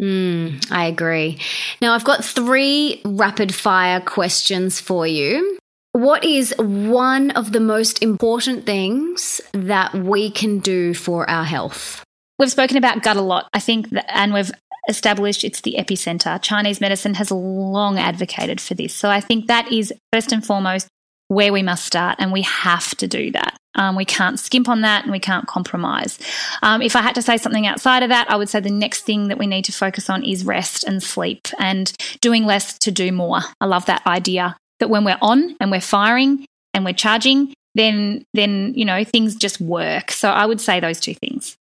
Mm, 0.00 0.68
I 0.72 0.86
agree. 0.86 1.38
Now, 1.80 1.94
I've 1.94 2.04
got 2.04 2.24
three 2.24 3.00
rapid 3.04 3.54
fire 3.54 4.00
questions 4.00 4.80
for 4.80 5.06
you. 5.06 5.58
What 5.92 6.24
is 6.24 6.54
one 6.58 7.30
of 7.32 7.52
the 7.52 7.60
most 7.60 8.02
important 8.02 8.66
things 8.66 9.40
that 9.52 9.94
we 9.94 10.30
can 10.30 10.58
do 10.58 10.94
for 10.94 11.28
our 11.28 11.44
health? 11.44 12.02
We've 12.42 12.50
spoken 12.50 12.76
about 12.76 13.04
gut 13.04 13.16
a 13.16 13.20
lot, 13.20 13.48
I 13.54 13.60
think, 13.60 13.90
that, 13.90 14.04
and 14.12 14.34
we've 14.34 14.50
established 14.88 15.44
it's 15.44 15.60
the 15.60 15.76
epicenter. 15.78 16.42
Chinese 16.42 16.80
medicine 16.80 17.14
has 17.14 17.30
long 17.30 18.00
advocated 18.00 18.60
for 18.60 18.74
this. 18.74 18.92
So 18.92 19.08
I 19.08 19.20
think 19.20 19.46
that 19.46 19.70
is 19.70 19.94
first 20.12 20.32
and 20.32 20.44
foremost 20.44 20.88
where 21.28 21.52
we 21.52 21.62
must 21.62 21.86
start, 21.86 22.16
and 22.18 22.32
we 22.32 22.42
have 22.42 22.96
to 22.96 23.06
do 23.06 23.30
that. 23.30 23.56
Um, 23.76 23.94
we 23.94 24.04
can't 24.04 24.40
skimp 24.40 24.68
on 24.68 24.80
that 24.80 25.04
and 25.04 25.12
we 25.12 25.20
can't 25.20 25.46
compromise. 25.46 26.18
Um, 26.64 26.82
if 26.82 26.96
I 26.96 27.02
had 27.02 27.14
to 27.14 27.22
say 27.22 27.36
something 27.36 27.64
outside 27.64 28.02
of 28.02 28.08
that, 28.08 28.28
I 28.28 28.34
would 28.34 28.48
say 28.48 28.58
the 28.58 28.70
next 28.70 29.02
thing 29.02 29.28
that 29.28 29.38
we 29.38 29.46
need 29.46 29.66
to 29.66 29.72
focus 29.72 30.10
on 30.10 30.24
is 30.24 30.44
rest 30.44 30.82
and 30.82 31.00
sleep 31.00 31.46
and 31.60 31.92
doing 32.20 32.44
less 32.44 32.76
to 32.78 32.90
do 32.90 33.12
more. 33.12 33.38
I 33.60 33.66
love 33.66 33.86
that 33.86 34.04
idea 34.04 34.56
that 34.80 34.90
when 34.90 35.04
we're 35.04 35.16
on 35.22 35.56
and 35.60 35.70
we're 35.70 35.80
firing 35.80 36.44
and 36.74 36.84
we're 36.84 36.92
charging, 36.92 37.54
then 37.76 38.24
then 38.34 38.74
you 38.74 38.84
know 38.84 39.04
things 39.04 39.36
just 39.36 39.60
work. 39.60 40.10
So 40.10 40.28
I 40.28 40.44
would 40.44 40.60
say 40.60 40.80
those 40.80 40.98
two 40.98 41.14
things. 41.14 41.56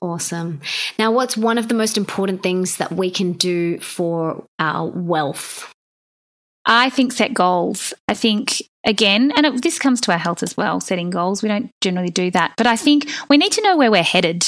Awesome. 0.00 0.60
Now, 0.98 1.10
what's 1.10 1.36
one 1.36 1.58
of 1.58 1.68
the 1.68 1.74
most 1.74 1.96
important 1.96 2.42
things 2.42 2.76
that 2.76 2.92
we 2.92 3.10
can 3.10 3.32
do 3.32 3.78
for 3.80 4.44
our 4.58 4.88
wealth? 4.88 5.72
I 6.66 6.90
think 6.90 7.12
set 7.12 7.32
goals. 7.32 7.94
I 8.08 8.14
think, 8.14 8.62
again, 8.84 9.32
and 9.36 9.46
it, 9.46 9.62
this 9.62 9.78
comes 9.78 10.00
to 10.02 10.12
our 10.12 10.18
health 10.18 10.42
as 10.42 10.56
well, 10.56 10.80
setting 10.80 11.10
goals. 11.10 11.42
We 11.42 11.48
don't 11.48 11.70
generally 11.80 12.10
do 12.10 12.30
that. 12.32 12.54
But 12.56 12.66
I 12.66 12.76
think 12.76 13.08
we 13.30 13.36
need 13.36 13.52
to 13.52 13.62
know 13.62 13.76
where 13.76 13.90
we're 13.90 14.02
headed. 14.02 14.44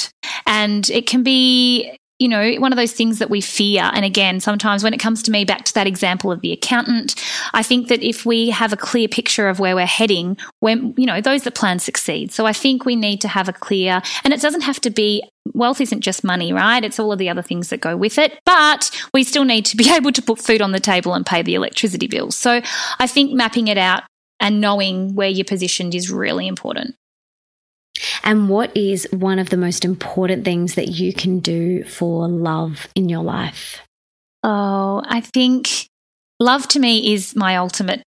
And 0.46 0.88
it 0.90 1.06
can 1.06 1.22
be 1.22 1.96
you 2.18 2.28
know, 2.28 2.54
one 2.54 2.72
of 2.72 2.76
those 2.76 2.92
things 2.92 3.20
that 3.20 3.30
we 3.30 3.40
fear. 3.40 3.90
And 3.94 4.04
again, 4.04 4.40
sometimes 4.40 4.82
when 4.82 4.92
it 4.92 4.98
comes 4.98 5.22
to 5.24 5.30
me, 5.30 5.44
back 5.44 5.64
to 5.66 5.74
that 5.74 5.86
example 5.86 6.32
of 6.32 6.40
the 6.40 6.52
accountant, 6.52 7.14
I 7.54 7.62
think 7.62 7.88
that 7.88 8.02
if 8.02 8.26
we 8.26 8.50
have 8.50 8.72
a 8.72 8.76
clear 8.76 9.06
picture 9.06 9.48
of 9.48 9.60
where 9.60 9.76
we're 9.76 9.86
heading, 9.86 10.36
when, 10.60 10.94
you 10.96 11.06
know, 11.06 11.20
those 11.20 11.44
that 11.44 11.54
plan 11.54 11.78
succeed. 11.78 12.32
So 12.32 12.44
I 12.44 12.52
think 12.52 12.84
we 12.84 12.96
need 12.96 13.20
to 13.20 13.28
have 13.28 13.48
a 13.48 13.52
clear, 13.52 14.02
and 14.24 14.34
it 14.34 14.40
doesn't 14.40 14.62
have 14.62 14.80
to 14.80 14.90
be 14.90 15.22
wealth 15.54 15.80
isn't 15.80 16.02
just 16.02 16.24
money, 16.24 16.52
right? 16.52 16.84
It's 16.84 16.98
all 16.98 17.10
of 17.10 17.18
the 17.18 17.30
other 17.30 17.40
things 17.40 17.70
that 17.70 17.80
go 17.80 17.96
with 17.96 18.18
it. 18.18 18.38
But 18.44 18.90
we 19.14 19.24
still 19.24 19.44
need 19.44 19.64
to 19.66 19.76
be 19.76 19.90
able 19.94 20.12
to 20.12 20.22
put 20.22 20.38
food 20.38 20.60
on 20.60 20.72
the 20.72 20.80
table 20.80 21.14
and 21.14 21.24
pay 21.24 21.42
the 21.42 21.54
electricity 21.54 22.06
bills. 22.06 22.36
So 22.36 22.60
I 22.98 23.06
think 23.06 23.32
mapping 23.32 23.68
it 23.68 23.78
out 23.78 24.02
and 24.40 24.60
knowing 24.60 25.14
where 25.14 25.28
you're 25.28 25.44
positioned 25.44 25.94
is 25.94 26.10
really 26.10 26.46
important. 26.46 26.94
And 28.24 28.48
what 28.48 28.76
is 28.76 29.08
one 29.12 29.38
of 29.38 29.50
the 29.50 29.56
most 29.56 29.84
important 29.84 30.44
things 30.44 30.74
that 30.74 30.88
you 30.88 31.12
can 31.12 31.38
do 31.40 31.84
for 31.84 32.28
love 32.28 32.88
in 32.94 33.08
your 33.08 33.22
life? 33.22 33.80
Oh, 34.42 35.02
I 35.06 35.20
think 35.20 35.88
love 36.38 36.68
to 36.68 36.78
me 36.78 37.12
is 37.12 37.34
my 37.34 37.56
ultimate 37.56 38.02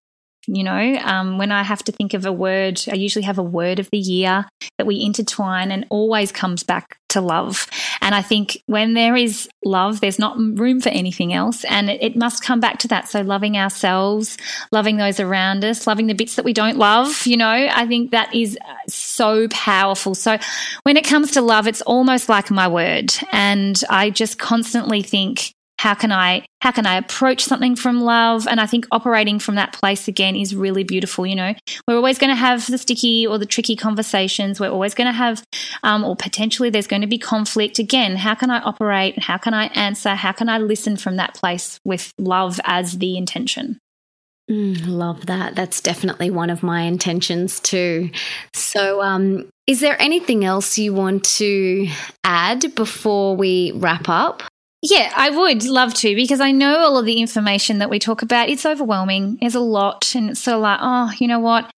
You 0.54 0.66
know, 0.66 0.98
um, 1.04 1.38
when 1.38 1.52
I 1.52 1.64
have 1.64 1.82
to 1.86 1.94
think 1.94 2.14
of 2.14 2.26
a 2.26 2.32
word, 2.32 2.82
I 2.92 2.96
usually 2.96 3.24
have 3.24 3.38
a 3.38 3.44
word 3.44 3.80
of 3.80 3.90
the 3.90 3.98
year 3.98 4.46
that 4.78 4.86
we 4.86 5.02
intertwine 5.02 5.72
and 5.72 5.86
always 5.90 6.34
comes 6.34 6.64
back 6.64 6.98
to 7.10 7.22
love. 7.22 7.68
And 8.02 8.14
I 8.14 8.22
think 8.22 8.62
when 8.66 8.94
there 8.94 9.16
is 9.16 9.48
love, 9.64 10.02
there's 10.02 10.20
not 10.20 10.38
room 10.38 10.82
for 10.82 10.90
anything 10.90 11.34
else. 11.34 11.64
And 11.66 11.90
it, 11.90 12.04
it, 12.04 12.16
must 12.18 12.44
come 12.44 12.60
back 12.60 12.80
to 12.80 12.88
that. 12.90 13.08
So 13.08 13.22
loving 13.22 13.58
ourselves, 13.58 14.38
loving 14.74 14.98
those 14.98 15.22
around 15.22 15.64
us, 15.64 15.88
loving 15.88 16.08
the 16.08 16.14
bits 16.14 16.36
that 16.36 16.46
we 16.46 16.54
don't 16.54 16.78
love, 16.78 17.26
you 17.26 17.38
know, 17.38 17.48
I 17.50 17.88
think 17.88 18.12
that 18.12 18.36
is 18.36 18.58
so 18.88 19.48
powerful. 19.50 20.16
So 20.16 20.38
when 20.84 20.98
it 20.98 21.06
comes 21.06 21.32
to 21.32 21.42
love, 21.42 21.66
it's 21.66 21.82
almost 21.82 22.28
like 22.28 22.52
my 22.52 22.68
word. 22.68 23.14
And 23.32 23.82
I 23.90 24.10
just 24.10 24.38
constantly 24.38 25.02
think, 25.02 25.54
how 25.82 25.96
can 25.96 26.12
I 26.12 26.46
how 26.60 26.70
can 26.70 26.86
I 26.86 26.96
approach 26.96 27.44
something 27.44 27.76
from 27.76 28.02
love? 28.02 28.46
And 28.48 28.62
I 28.62 28.68
think 28.68 28.86
operating 28.92 29.40
from 29.40 29.56
that 29.56 29.74
place 29.74 30.08
again 30.08 30.36
is 30.36 30.54
really 30.54 30.84
beautiful. 30.84 31.26
You 31.26 31.36
know, 31.36 31.56
we're 31.88 31.96
always 31.96 32.20
going 32.20 32.30
to 32.30 32.36
have 32.36 32.68
the 32.68 32.78
sticky 32.78 33.26
or 33.26 33.40
the 33.40 33.48
tricky 33.48 33.76
conversations. 33.76 34.60
We're 34.60 34.70
always 34.70 34.94
going 34.94 35.08
to 35.08 35.12
have, 35.12 35.44
um, 35.82 36.04
or 36.04 36.16
potentially 36.16 36.70
there's 36.70 36.86
going 36.86 37.02
to 37.02 37.08
be 37.08 37.18
conflict. 37.18 37.80
Again, 37.80 38.16
how 38.16 38.36
can 38.36 38.52
I 38.52 38.60
operate? 38.60 39.24
How 39.24 39.40
can 39.40 39.56
I 39.56 39.66
answer? 39.74 40.10
How 40.10 40.32
can 40.32 40.50
I 40.50 40.60
listen 40.60 40.98
from 40.98 41.16
that 41.16 41.34
place 41.34 41.80
with 41.84 42.14
love 42.20 42.60
as 42.64 43.00
the 43.00 43.18
intention? 43.18 43.80
Mm, 44.52 44.86
love 44.86 45.26
that. 45.26 45.56
That's 45.56 45.82
definitely 45.82 46.30
one 46.30 46.52
of 46.52 46.62
my 46.62 46.84
intentions 46.84 47.60
too. 47.60 48.12
So, 48.54 49.02
um, 49.02 49.50
is 49.66 49.80
there 49.80 50.00
anything 50.00 50.46
else 50.46 50.78
you 50.78 50.94
want 50.94 51.24
to 51.38 51.88
add 52.24 52.76
before 52.76 53.36
we 53.36 53.72
wrap 53.74 54.08
up? 54.08 54.44
Yeah, 54.84 55.14
I 55.16 55.30
would 55.30 55.64
love 55.64 55.94
to 55.96 56.16
because 56.16 56.40
I 56.40 56.52
know 56.52 56.80
all 56.80 56.98
of 56.98 57.06
the 57.06 57.20
information 57.20 57.78
that 57.80 57.90
we 57.90 58.00
talk 58.00 58.24
about. 58.24 58.50
It's 58.50 58.66
overwhelming. 58.66 59.38
There's 59.40 59.54
a 59.54 59.60
lot, 59.60 60.16
and 60.16 60.32
it's 60.32 60.42
sort 60.42 60.56
of 60.56 60.62
like, 60.62 60.80
oh, 60.82 61.12
you 61.20 61.28
know 61.28 61.40
what? 61.40 61.70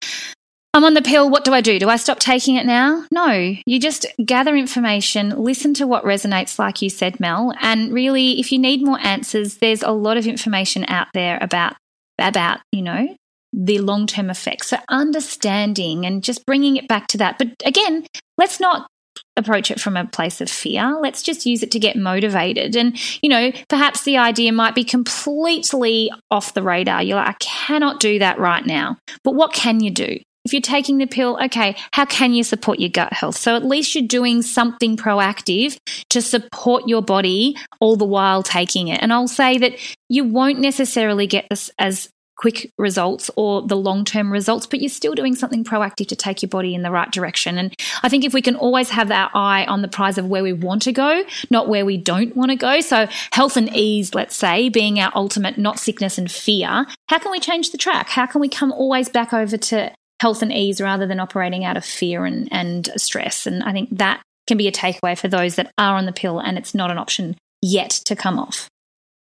I'm 0.73 0.85
on 0.85 0.93
the 0.95 1.01
pill. 1.01 1.29
What 1.29 1.43
do 1.43 1.53
I 1.53 1.61
do? 1.61 1.77
Do 1.79 1.89
I 1.89 1.97
stop 1.97 2.19
taking 2.19 2.55
it 2.55 2.65
now? 2.65 3.05
No, 3.11 3.55
you 3.65 3.79
just 3.79 4.07
gather 4.25 4.55
information, 4.55 5.29
listen 5.31 5.73
to 5.75 5.85
what 5.85 6.03
resonates, 6.03 6.57
like 6.57 6.81
you 6.81 6.89
said, 6.89 7.19
Mel. 7.19 7.53
And 7.61 7.93
really, 7.93 8.39
if 8.39 8.51
you 8.51 8.57
need 8.57 8.83
more 8.83 8.99
answers, 9.01 9.57
there's 9.57 9.83
a 9.83 9.91
lot 9.91 10.17
of 10.17 10.25
information 10.25 10.85
out 10.87 11.07
there 11.13 11.37
about, 11.41 11.75
about, 12.17 12.61
you 12.71 12.81
know, 12.81 13.15
the 13.51 13.79
long 13.79 14.07
term 14.07 14.31
effects. 14.31 14.69
So 14.69 14.77
understanding 14.89 16.05
and 16.05 16.23
just 16.23 16.45
bringing 16.45 16.77
it 16.77 16.87
back 16.87 17.07
to 17.07 17.17
that. 17.19 17.37
But 17.37 17.49
again, 17.65 18.07
let's 18.37 18.59
not 18.59 18.87
approach 19.35 19.71
it 19.71 19.79
from 19.79 19.97
a 19.97 20.05
place 20.05 20.41
of 20.41 20.49
fear. 20.49 20.97
Let's 21.01 21.23
just 21.23 21.45
use 21.45 21.63
it 21.63 21.71
to 21.71 21.79
get 21.79 21.95
motivated. 21.95 22.75
And, 22.75 22.97
you 23.21 23.29
know, 23.29 23.51
perhaps 23.67 24.03
the 24.03 24.17
idea 24.17 24.51
might 24.51 24.75
be 24.75 24.83
completely 24.83 26.11
off 26.29 26.53
the 26.53 26.63
radar. 26.63 27.01
You're 27.01 27.17
like, 27.17 27.29
I 27.29 27.37
cannot 27.39 27.99
do 27.99 28.19
that 28.19 28.39
right 28.39 28.65
now. 28.65 28.97
But 29.23 29.35
what 29.35 29.53
can 29.53 29.79
you 29.79 29.91
do? 29.91 30.19
If 30.45 30.51
you're 30.51 30.61
taking 30.61 30.97
the 30.97 31.07
pill, 31.07 31.39
okay, 31.41 31.77
how 31.93 32.03
can 32.03 32.33
you 32.33 32.43
support 32.43 32.79
your 32.79 32.89
gut 32.89 33.13
health? 33.13 33.37
So 33.37 33.55
at 33.55 33.63
least 33.63 33.95
you're 33.95 34.05
doing 34.05 34.41
something 34.41 34.97
proactive 34.97 35.77
to 36.09 36.21
support 36.21 36.83
your 36.85 37.01
body 37.01 37.55
all 37.79 37.95
the 37.95 38.03
while 38.05 38.43
taking 38.43 38.89
it. 38.89 39.01
And 39.01 39.13
I'll 39.13 39.29
say 39.29 39.57
that 39.59 39.77
you 40.09 40.25
won't 40.25 40.59
necessarily 40.59 41.27
get 41.27 41.47
this 41.49 41.71
as 41.79 42.09
quick 42.35 42.71
results 42.77 43.29
or 43.35 43.61
the 43.61 43.77
long 43.77 44.05
term 44.05 44.31
results, 44.31 44.65
but 44.65 44.81
you're 44.81 44.89
still 44.89 45.13
doing 45.13 45.35
something 45.35 45.63
proactive 45.63 46.07
to 46.07 46.15
take 46.15 46.41
your 46.41 46.49
body 46.49 46.73
in 46.75 46.81
the 46.81 46.91
right 46.91 47.11
direction. 47.11 47.57
And 47.57 47.73
I 48.01 48.09
think 48.09 48.25
if 48.25 48.33
we 48.33 48.41
can 48.41 48.55
always 48.55 48.89
have 48.89 49.11
our 49.11 49.29
eye 49.33 49.65
on 49.65 49.81
the 49.81 49.87
prize 49.87 50.17
of 50.17 50.27
where 50.27 50.43
we 50.43 50.53
want 50.53 50.81
to 50.83 50.91
go, 50.91 51.23
not 51.49 51.67
where 51.67 51.85
we 51.85 51.97
don't 51.97 52.35
want 52.35 52.51
to 52.51 52.55
go. 52.55 52.81
So, 52.81 53.07
health 53.31 53.57
and 53.57 53.73
ease, 53.75 54.13
let's 54.13 54.35
say, 54.35 54.69
being 54.69 54.99
our 54.99 55.11
ultimate, 55.15 55.57
not 55.57 55.79
sickness 55.79 56.17
and 56.17 56.31
fear, 56.31 56.85
how 57.07 57.19
can 57.19 57.31
we 57.31 57.39
change 57.39 57.71
the 57.71 57.77
track? 57.77 58.09
How 58.09 58.25
can 58.25 58.41
we 58.41 58.49
come 58.49 58.71
always 58.71 59.09
back 59.09 59.33
over 59.33 59.57
to 59.57 59.93
health 60.19 60.41
and 60.41 60.51
ease 60.51 60.81
rather 60.81 61.05
than 61.05 61.19
operating 61.19 61.65
out 61.65 61.77
of 61.77 61.85
fear 61.85 62.25
and, 62.25 62.47
and 62.51 62.89
stress? 62.97 63.45
And 63.45 63.63
I 63.63 63.71
think 63.71 63.97
that 63.97 64.21
can 64.47 64.57
be 64.57 64.67
a 64.67 64.71
takeaway 64.71 65.17
for 65.17 65.27
those 65.27 65.55
that 65.55 65.71
are 65.77 65.95
on 65.95 66.05
the 66.05 66.11
pill 66.11 66.39
and 66.39 66.57
it's 66.57 66.75
not 66.75 66.91
an 66.91 66.97
option 66.97 67.37
yet 67.61 67.91
to 68.05 68.15
come 68.15 68.37
off. 68.39 68.69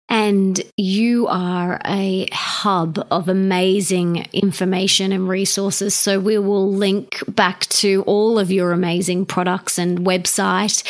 And 0.09 0.61
you 0.77 1.27
are 1.27 1.81
a 1.85 2.29
hub 2.33 3.05
of 3.11 3.29
amazing 3.29 4.27
information 4.33 5.11
and 5.11 5.29
resources. 5.29 5.95
So 5.95 6.21
we 6.21 6.39
will 6.39 6.73
link 6.73 7.23
back 7.29 7.67
to 7.67 8.05
all 8.07 8.39
of 8.39 8.53
your 8.53 8.73
amazing 8.73 9.27
products 9.27 9.79
and 9.79 10.01
website 10.01 10.85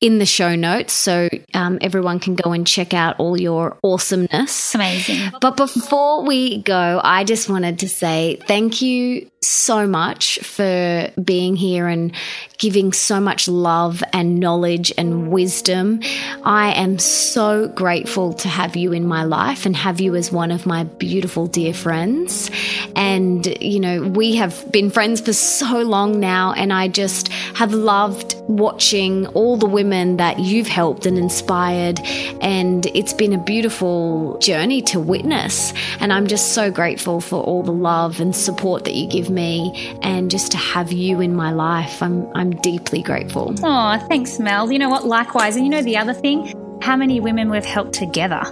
in 0.00 0.18
the 0.18 0.26
show 0.26 0.54
notes. 0.54 0.92
So 0.92 1.28
um, 1.52 1.78
everyone 1.80 2.20
can 2.20 2.36
go 2.36 2.52
and 2.52 2.66
check 2.66 2.94
out 2.94 3.18
all 3.18 3.40
your 3.40 3.76
awesomeness. 3.82 4.74
Amazing. 4.74 5.32
But 5.40 5.56
before 5.56 6.24
we 6.24 6.62
go, 6.62 7.00
I 7.02 7.24
just 7.24 7.48
wanted 7.48 7.80
to 7.80 7.88
say 7.88 8.38
thank 8.46 8.82
you 8.82 9.30
so 9.42 9.86
much 9.86 10.38
for 10.40 11.10
being 11.22 11.56
here 11.56 11.88
and 11.88 12.14
giving 12.58 12.92
so 12.92 13.20
much 13.20 13.48
love 13.48 14.02
and 14.12 14.38
knowledge 14.38 14.92
and 14.98 15.30
wisdom. 15.30 16.00
I 16.44 16.72
am 16.74 16.98
so 16.98 17.68
grateful 17.68 18.34
to 18.34 18.48
have 18.60 18.76
you 18.76 18.92
in 18.92 19.06
my 19.06 19.24
life 19.24 19.64
and 19.64 19.74
have 19.74 20.02
you 20.02 20.14
as 20.14 20.30
one 20.30 20.50
of 20.50 20.66
my 20.66 20.84
beautiful 20.84 21.46
dear 21.46 21.72
friends. 21.72 22.50
And, 22.94 23.46
you 23.58 23.80
know, 23.80 24.02
we 24.02 24.36
have 24.36 24.70
been 24.70 24.90
friends 24.90 25.22
for 25.22 25.32
so 25.32 25.80
long 25.80 26.20
now, 26.20 26.52
and 26.52 26.70
I 26.70 26.88
just 26.88 27.28
have 27.54 27.72
loved 27.72 28.34
watching 28.48 29.26
all 29.28 29.56
the 29.56 29.64
women 29.64 30.18
that 30.18 30.40
you've 30.40 30.68
helped 30.68 31.06
and 31.06 31.16
inspired. 31.16 32.00
And 32.42 32.84
it's 32.94 33.14
been 33.14 33.32
a 33.32 33.42
beautiful 33.42 34.36
journey 34.40 34.82
to 34.82 35.00
witness. 35.00 35.72
And 35.98 36.12
I'm 36.12 36.26
just 36.26 36.52
so 36.52 36.70
grateful 36.70 37.22
for 37.22 37.42
all 37.42 37.62
the 37.62 37.72
love 37.72 38.20
and 38.20 38.36
support 38.36 38.84
that 38.84 38.94
you 38.94 39.08
give 39.08 39.30
me 39.30 39.98
and 40.02 40.30
just 40.30 40.52
to 40.52 40.58
have 40.58 40.92
you 40.92 41.22
in 41.22 41.34
my 41.34 41.50
life. 41.50 42.02
I'm, 42.02 42.30
I'm 42.36 42.50
deeply 42.56 43.00
grateful. 43.00 43.54
Oh, 43.62 44.06
thanks, 44.06 44.38
Mel. 44.38 44.70
You 44.70 44.78
know 44.78 44.90
what? 44.90 45.06
Likewise. 45.06 45.56
And 45.56 45.64
you 45.64 45.70
know 45.70 45.82
the 45.82 45.96
other 45.96 46.12
thing? 46.12 46.54
How 46.82 46.96
many 46.96 47.20
women 47.20 47.50
we've 47.50 47.64
helped 47.64 47.92
together 47.92 48.42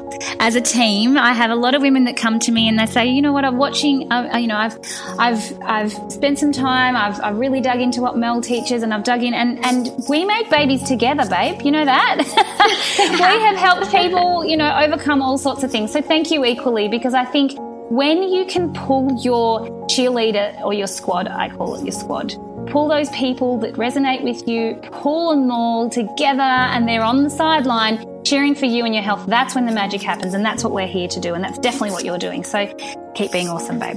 as 0.41 0.55
a 0.55 0.61
team. 0.61 1.17
I 1.17 1.33
have 1.33 1.51
a 1.51 1.55
lot 1.55 1.75
of 1.75 1.83
women 1.83 2.05
that 2.05 2.17
come 2.17 2.39
to 2.41 2.53
me 2.53 2.69
and 2.69 2.79
they 2.79 2.87
say, 2.87 3.07
you 3.07 3.23
know 3.23 3.33
what, 3.33 3.45
I'm 3.45 3.57
watching, 3.57 4.11
uh, 4.13 4.37
you 4.37 4.47
know, 4.47 4.57
I've, 4.57 4.79
I've, 5.19 5.63
I've 5.63 6.13
spent 6.13 6.39
some 6.39 6.53
time, 6.53 6.97
I've, 6.97 7.21
I've 7.21 7.39
really 7.39 7.61
dug 7.61 7.81
into 7.81 8.01
what 8.01 8.17
Mel 8.17 8.41
teaches 8.41 8.83
and 8.83 8.93
I've 8.93 9.05
dug 9.05 9.23
in 9.23 9.35
and, 9.35 9.65
and 9.65 9.91
we 10.09 10.25
make 10.25 10.51
babies 10.51 10.83
together, 10.83 11.29
babe. 11.29 11.63
You 11.63 11.73
know 11.73 11.85
that? 11.85 12.19
we 12.99 13.19
have 13.19 13.57
helped 13.57 13.91
people, 13.91 14.45
you 14.45 14.57
know, 14.57 14.77
overcome 14.79 15.23
all 15.23 15.39
sorts 15.39 15.63
of 15.63 15.71
things. 15.71 15.93
So 15.93 16.03
thank 16.03 16.31
you 16.31 16.45
equally 16.45 16.89
because 16.89 17.15
I 17.15 17.25
think 17.25 17.53
when 17.91 18.23
you 18.23 18.45
can 18.45 18.73
pull 18.75 19.19
your 19.23 19.61
cheerleader 19.89 20.61
or 20.63 20.75
your 20.75 20.87
squad, 20.87 21.27
I 21.29 21.49
call 21.49 21.77
it 21.77 21.85
your 21.85 21.93
squad, 21.93 22.35
pull 22.71 22.89
those 22.89 23.11
people 23.11 23.59
that 23.59 23.75
resonate 23.75 24.23
with 24.23 24.47
you, 24.49 24.81
pull 24.93 25.31
them 25.31 25.51
all 25.51 25.89
together, 25.89 26.43
and 26.43 26.89
they're 26.89 27.03
on 27.03 27.25
the 27.25 27.31
sideline 27.31 28.07
cheering 28.25 28.55
for 28.55 28.67
you 28.67 28.85
and 28.85 28.95
your 28.95 29.03
health, 29.03 29.25
that's 29.27 29.55
when 29.55 29.67
the 29.67 29.73
magic 29.73 30.03
happens. 30.03 30.35
And 30.35 30.45
that's 30.45 30.63
what 30.63 30.73
we're 30.73 30.87
here 30.87 31.09
to 31.09 31.21
do. 31.21 31.35
And 31.35 31.43
that's 31.43 31.59
definitely 31.59 31.93
what 31.93 32.05
you're 32.05 32.19
doing. 32.19 32.45
So 32.45 32.67
keep 33.15 33.33
being 33.33 33.49
awesome, 33.49 33.79
babe. 33.79 33.97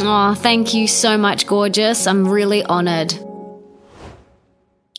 Oh, 0.00 0.34
thank 0.36 0.72
you 0.72 0.86
so 0.86 1.18
much, 1.18 1.46
gorgeous. 1.46 2.06
I'm 2.06 2.26
really 2.26 2.64
honored. 2.64 3.12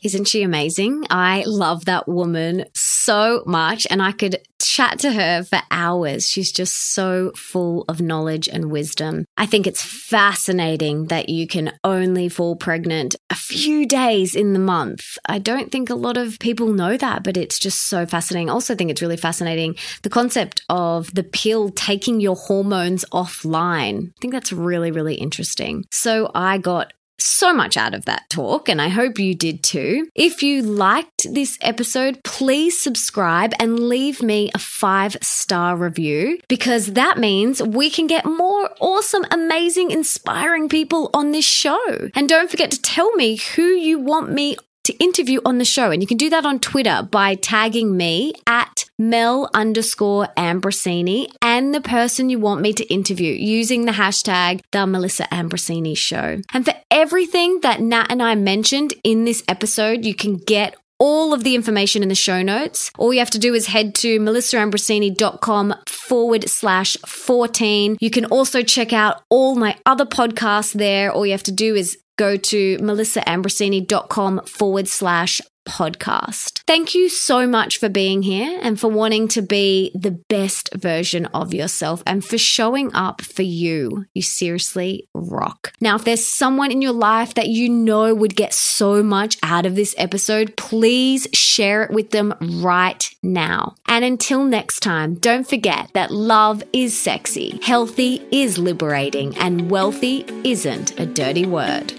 Isn't 0.03 0.25
she 0.27 0.43
amazing? 0.43 1.05
I 1.09 1.43
love 1.45 1.85
that 1.85 2.07
woman 2.07 2.65
so 2.73 3.43
much, 3.45 3.85
and 3.89 4.01
I 4.01 4.11
could 4.11 4.37
chat 4.67 4.99
to 4.99 5.11
her 5.11 5.43
for 5.43 5.59
hours. 5.71 6.27
She's 6.27 6.51
just 6.51 6.93
so 6.93 7.31
full 7.35 7.85
of 7.87 8.01
knowledge 8.01 8.47
and 8.47 8.71
wisdom. 8.71 9.25
I 9.37 9.45
think 9.45 9.67
it's 9.67 9.83
fascinating 9.83 11.05
that 11.05 11.29
you 11.29 11.47
can 11.47 11.73
only 11.83 12.29
fall 12.29 12.55
pregnant 12.55 13.15
a 13.29 13.35
few 13.35 13.87
days 13.87 14.35
in 14.35 14.53
the 14.53 14.59
month. 14.59 15.17
I 15.25 15.39
don't 15.39 15.71
think 15.71 15.89
a 15.89 15.95
lot 15.95 16.17
of 16.17 16.39
people 16.39 16.73
know 16.73 16.97
that, 16.97 17.23
but 17.23 17.37
it's 17.37 17.59
just 17.59 17.87
so 17.87 18.05
fascinating. 18.05 18.49
I 18.49 18.53
also 18.53 18.75
think 18.75 18.91
it's 18.91 19.01
really 19.01 19.17
fascinating 19.17 19.75
the 20.03 20.09
concept 20.09 20.61
of 20.69 21.13
the 21.13 21.23
pill 21.23 21.69
taking 21.69 22.19
your 22.19 22.35
hormones 22.35 23.05
offline. 23.13 24.09
I 24.09 24.19
think 24.21 24.33
that's 24.33 24.53
really, 24.53 24.91
really 24.91 25.15
interesting. 25.15 25.85
So 25.91 26.31
I 26.33 26.57
got 26.57 26.93
so 27.23 27.53
much 27.53 27.77
out 27.77 27.93
of 27.93 28.05
that 28.05 28.29
talk, 28.29 28.69
and 28.69 28.81
I 28.81 28.89
hope 28.89 29.19
you 29.19 29.35
did 29.35 29.63
too. 29.63 30.09
If 30.15 30.43
you 30.43 30.61
liked 30.61 31.33
this 31.33 31.57
episode, 31.61 32.19
please 32.23 32.79
subscribe 32.79 33.53
and 33.59 33.79
leave 33.79 34.21
me 34.21 34.51
a 34.53 34.59
five 34.59 35.17
star 35.21 35.75
review 35.75 36.39
because 36.47 36.93
that 36.93 37.17
means 37.17 37.61
we 37.61 37.89
can 37.89 38.07
get 38.07 38.25
more 38.25 38.69
awesome, 38.79 39.25
amazing, 39.31 39.91
inspiring 39.91 40.69
people 40.69 41.09
on 41.13 41.31
this 41.31 41.45
show. 41.45 42.09
And 42.15 42.27
don't 42.27 42.49
forget 42.49 42.71
to 42.71 42.81
tell 42.81 43.11
me 43.13 43.37
who 43.37 43.63
you 43.63 43.99
want 43.99 44.31
me 44.31 44.57
to 44.83 44.93
interview 44.97 45.39
on 45.45 45.57
the 45.57 45.65
show. 45.65 45.91
And 45.91 46.01
you 46.01 46.07
can 46.07 46.17
do 46.17 46.29
that 46.29 46.45
on 46.45 46.59
Twitter 46.59 47.07
by 47.09 47.35
tagging 47.35 47.95
me 47.95 48.33
at 48.47 48.85
Mel 48.97 49.49
underscore 49.53 50.27
Ambrosini 50.37 51.27
and 51.41 51.73
the 51.73 51.81
person 51.81 52.29
you 52.29 52.39
want 52.39 52.61
me 52.61 52.73
to 52.73 52.93
interview 52.93 53.33
using 53.33 53.85
the 53.85 53.91
hashtag 53.93 54.61
the 54.71 54.85
Melissa 54.85 55.23
Ambrosini 55.31 55.97
show. 55.97 56.39
And 56.53 56.65
for 56.65 56.73
everything 56.89 57.61
that 57.61 57.81
Nat 57.81 58.07
and 58.09 58.21
I 58.21 58.35
mentioned 58.35 58.93
in 59.03 59.25
this 59.25 59.43
episode, 59.47 60.05
you 60.05 60.15
can 60.15 60.37
get 60.37 60.75
all 61.01 61.33
of 61.33 61.43
the 61.43 61.55
information 61.55 62.03
in 62.03 62.09
the 62.09 62.15
show 62.15 62.43
notes. 62.43 62.91
All 62.99 63.11
you 63.11 63.17
have 63.17 63.31
to 63.31 63.39
do 63.39 63.55
is 63.55 63.65
head 63.65 63.95
to 63.95 64.19
melissaambrosini.com 64.19 65.73
forward 65.87 66.47
slash 66.47 66.95
14. 67.07 67.97
You 67.99 68.11
can 68.11 68.25
also 68.25 68.61
check 68.61 68.93
out 68.93 69.23
all 69.27 69.55
my 69.55 69.75
other 69.83 70.05
podcasts 70.05 70.73
there. 70.73 71.11
All 71.11 71.25
you 71.25 71.31
have 71.31 71.41
to 71.43 71.51
do 71.51 71.73
is 71.73 71.97
go 72.21 72.37
to 72.37 72.77
melissaambrosini.com 72.77 74.41
forward 74.45 74.87
slash 74.87 75.41
podcast. 75.67 76.61
Thank 76.67 76.93
you 76.93 77.09
so 77.09 77.47
much 77.47 77.77
for 77.77 77.89
being 77.89 78.21
here 78.21 78.59
and 78.61 78.79
for 78.79 78.89
wanting 78.89 79.27
to 79.29 79.41
be 79.41 79.91
the 79.95 80.11
best 80.11 80.69
version 80.75 81.25
of 81.27 81.53
yourself 81.53 82.03
and 82.05 82.23
for 82.23 82.37
showing 82.37 82.93
up 82.93 83.21
for 83.21 83.41
you. 83.41 84.05
You 84.13 84.21
seriously 84.21 85.07
rock. 85.13 85.73
Now, 85.79 85.95
if 85.95 86.03
there's 86.03 86.25
someone 86.25 86.71
in 86.71 86.81
your 86.81 86.93
life 86.93 87.33
that 87.35 87.47
you 87.47 87.69
know 87.69 88.13
would 88.13 88.35
get 88.35 88.53
so 88.53 89.01
much 89.01 89.37
out 89.41 89.65
of 89.65 89.75
this 89.75 89.95
episode, 89.97 90.55
please 90.57 91.27
share 91.33 91.83
it 91.83 91.91
with 91.91 92.11
them 92.11 92.33
right 92.41 93.09
now. 93.23 93.75
And 93.87 94.05
until 94.05 94.43
next 94.43 94.81
time, 94.81 95.15
don't 95.15 95.47
forget 95.47 95.89
that 95.93 96.11
love 96.11 96.63
is 96.73 96.99
sexy, 96.99 97.59
healthy 97.63 98.25
is 98.31 98.57
liberating, 98.57 99.35
and 99.37 99.71
wealthy 99.71 100.25
isn't 100.43 100.99
a 100.99 101.05
dirty 101.05 101.45
word. 101.45 101.93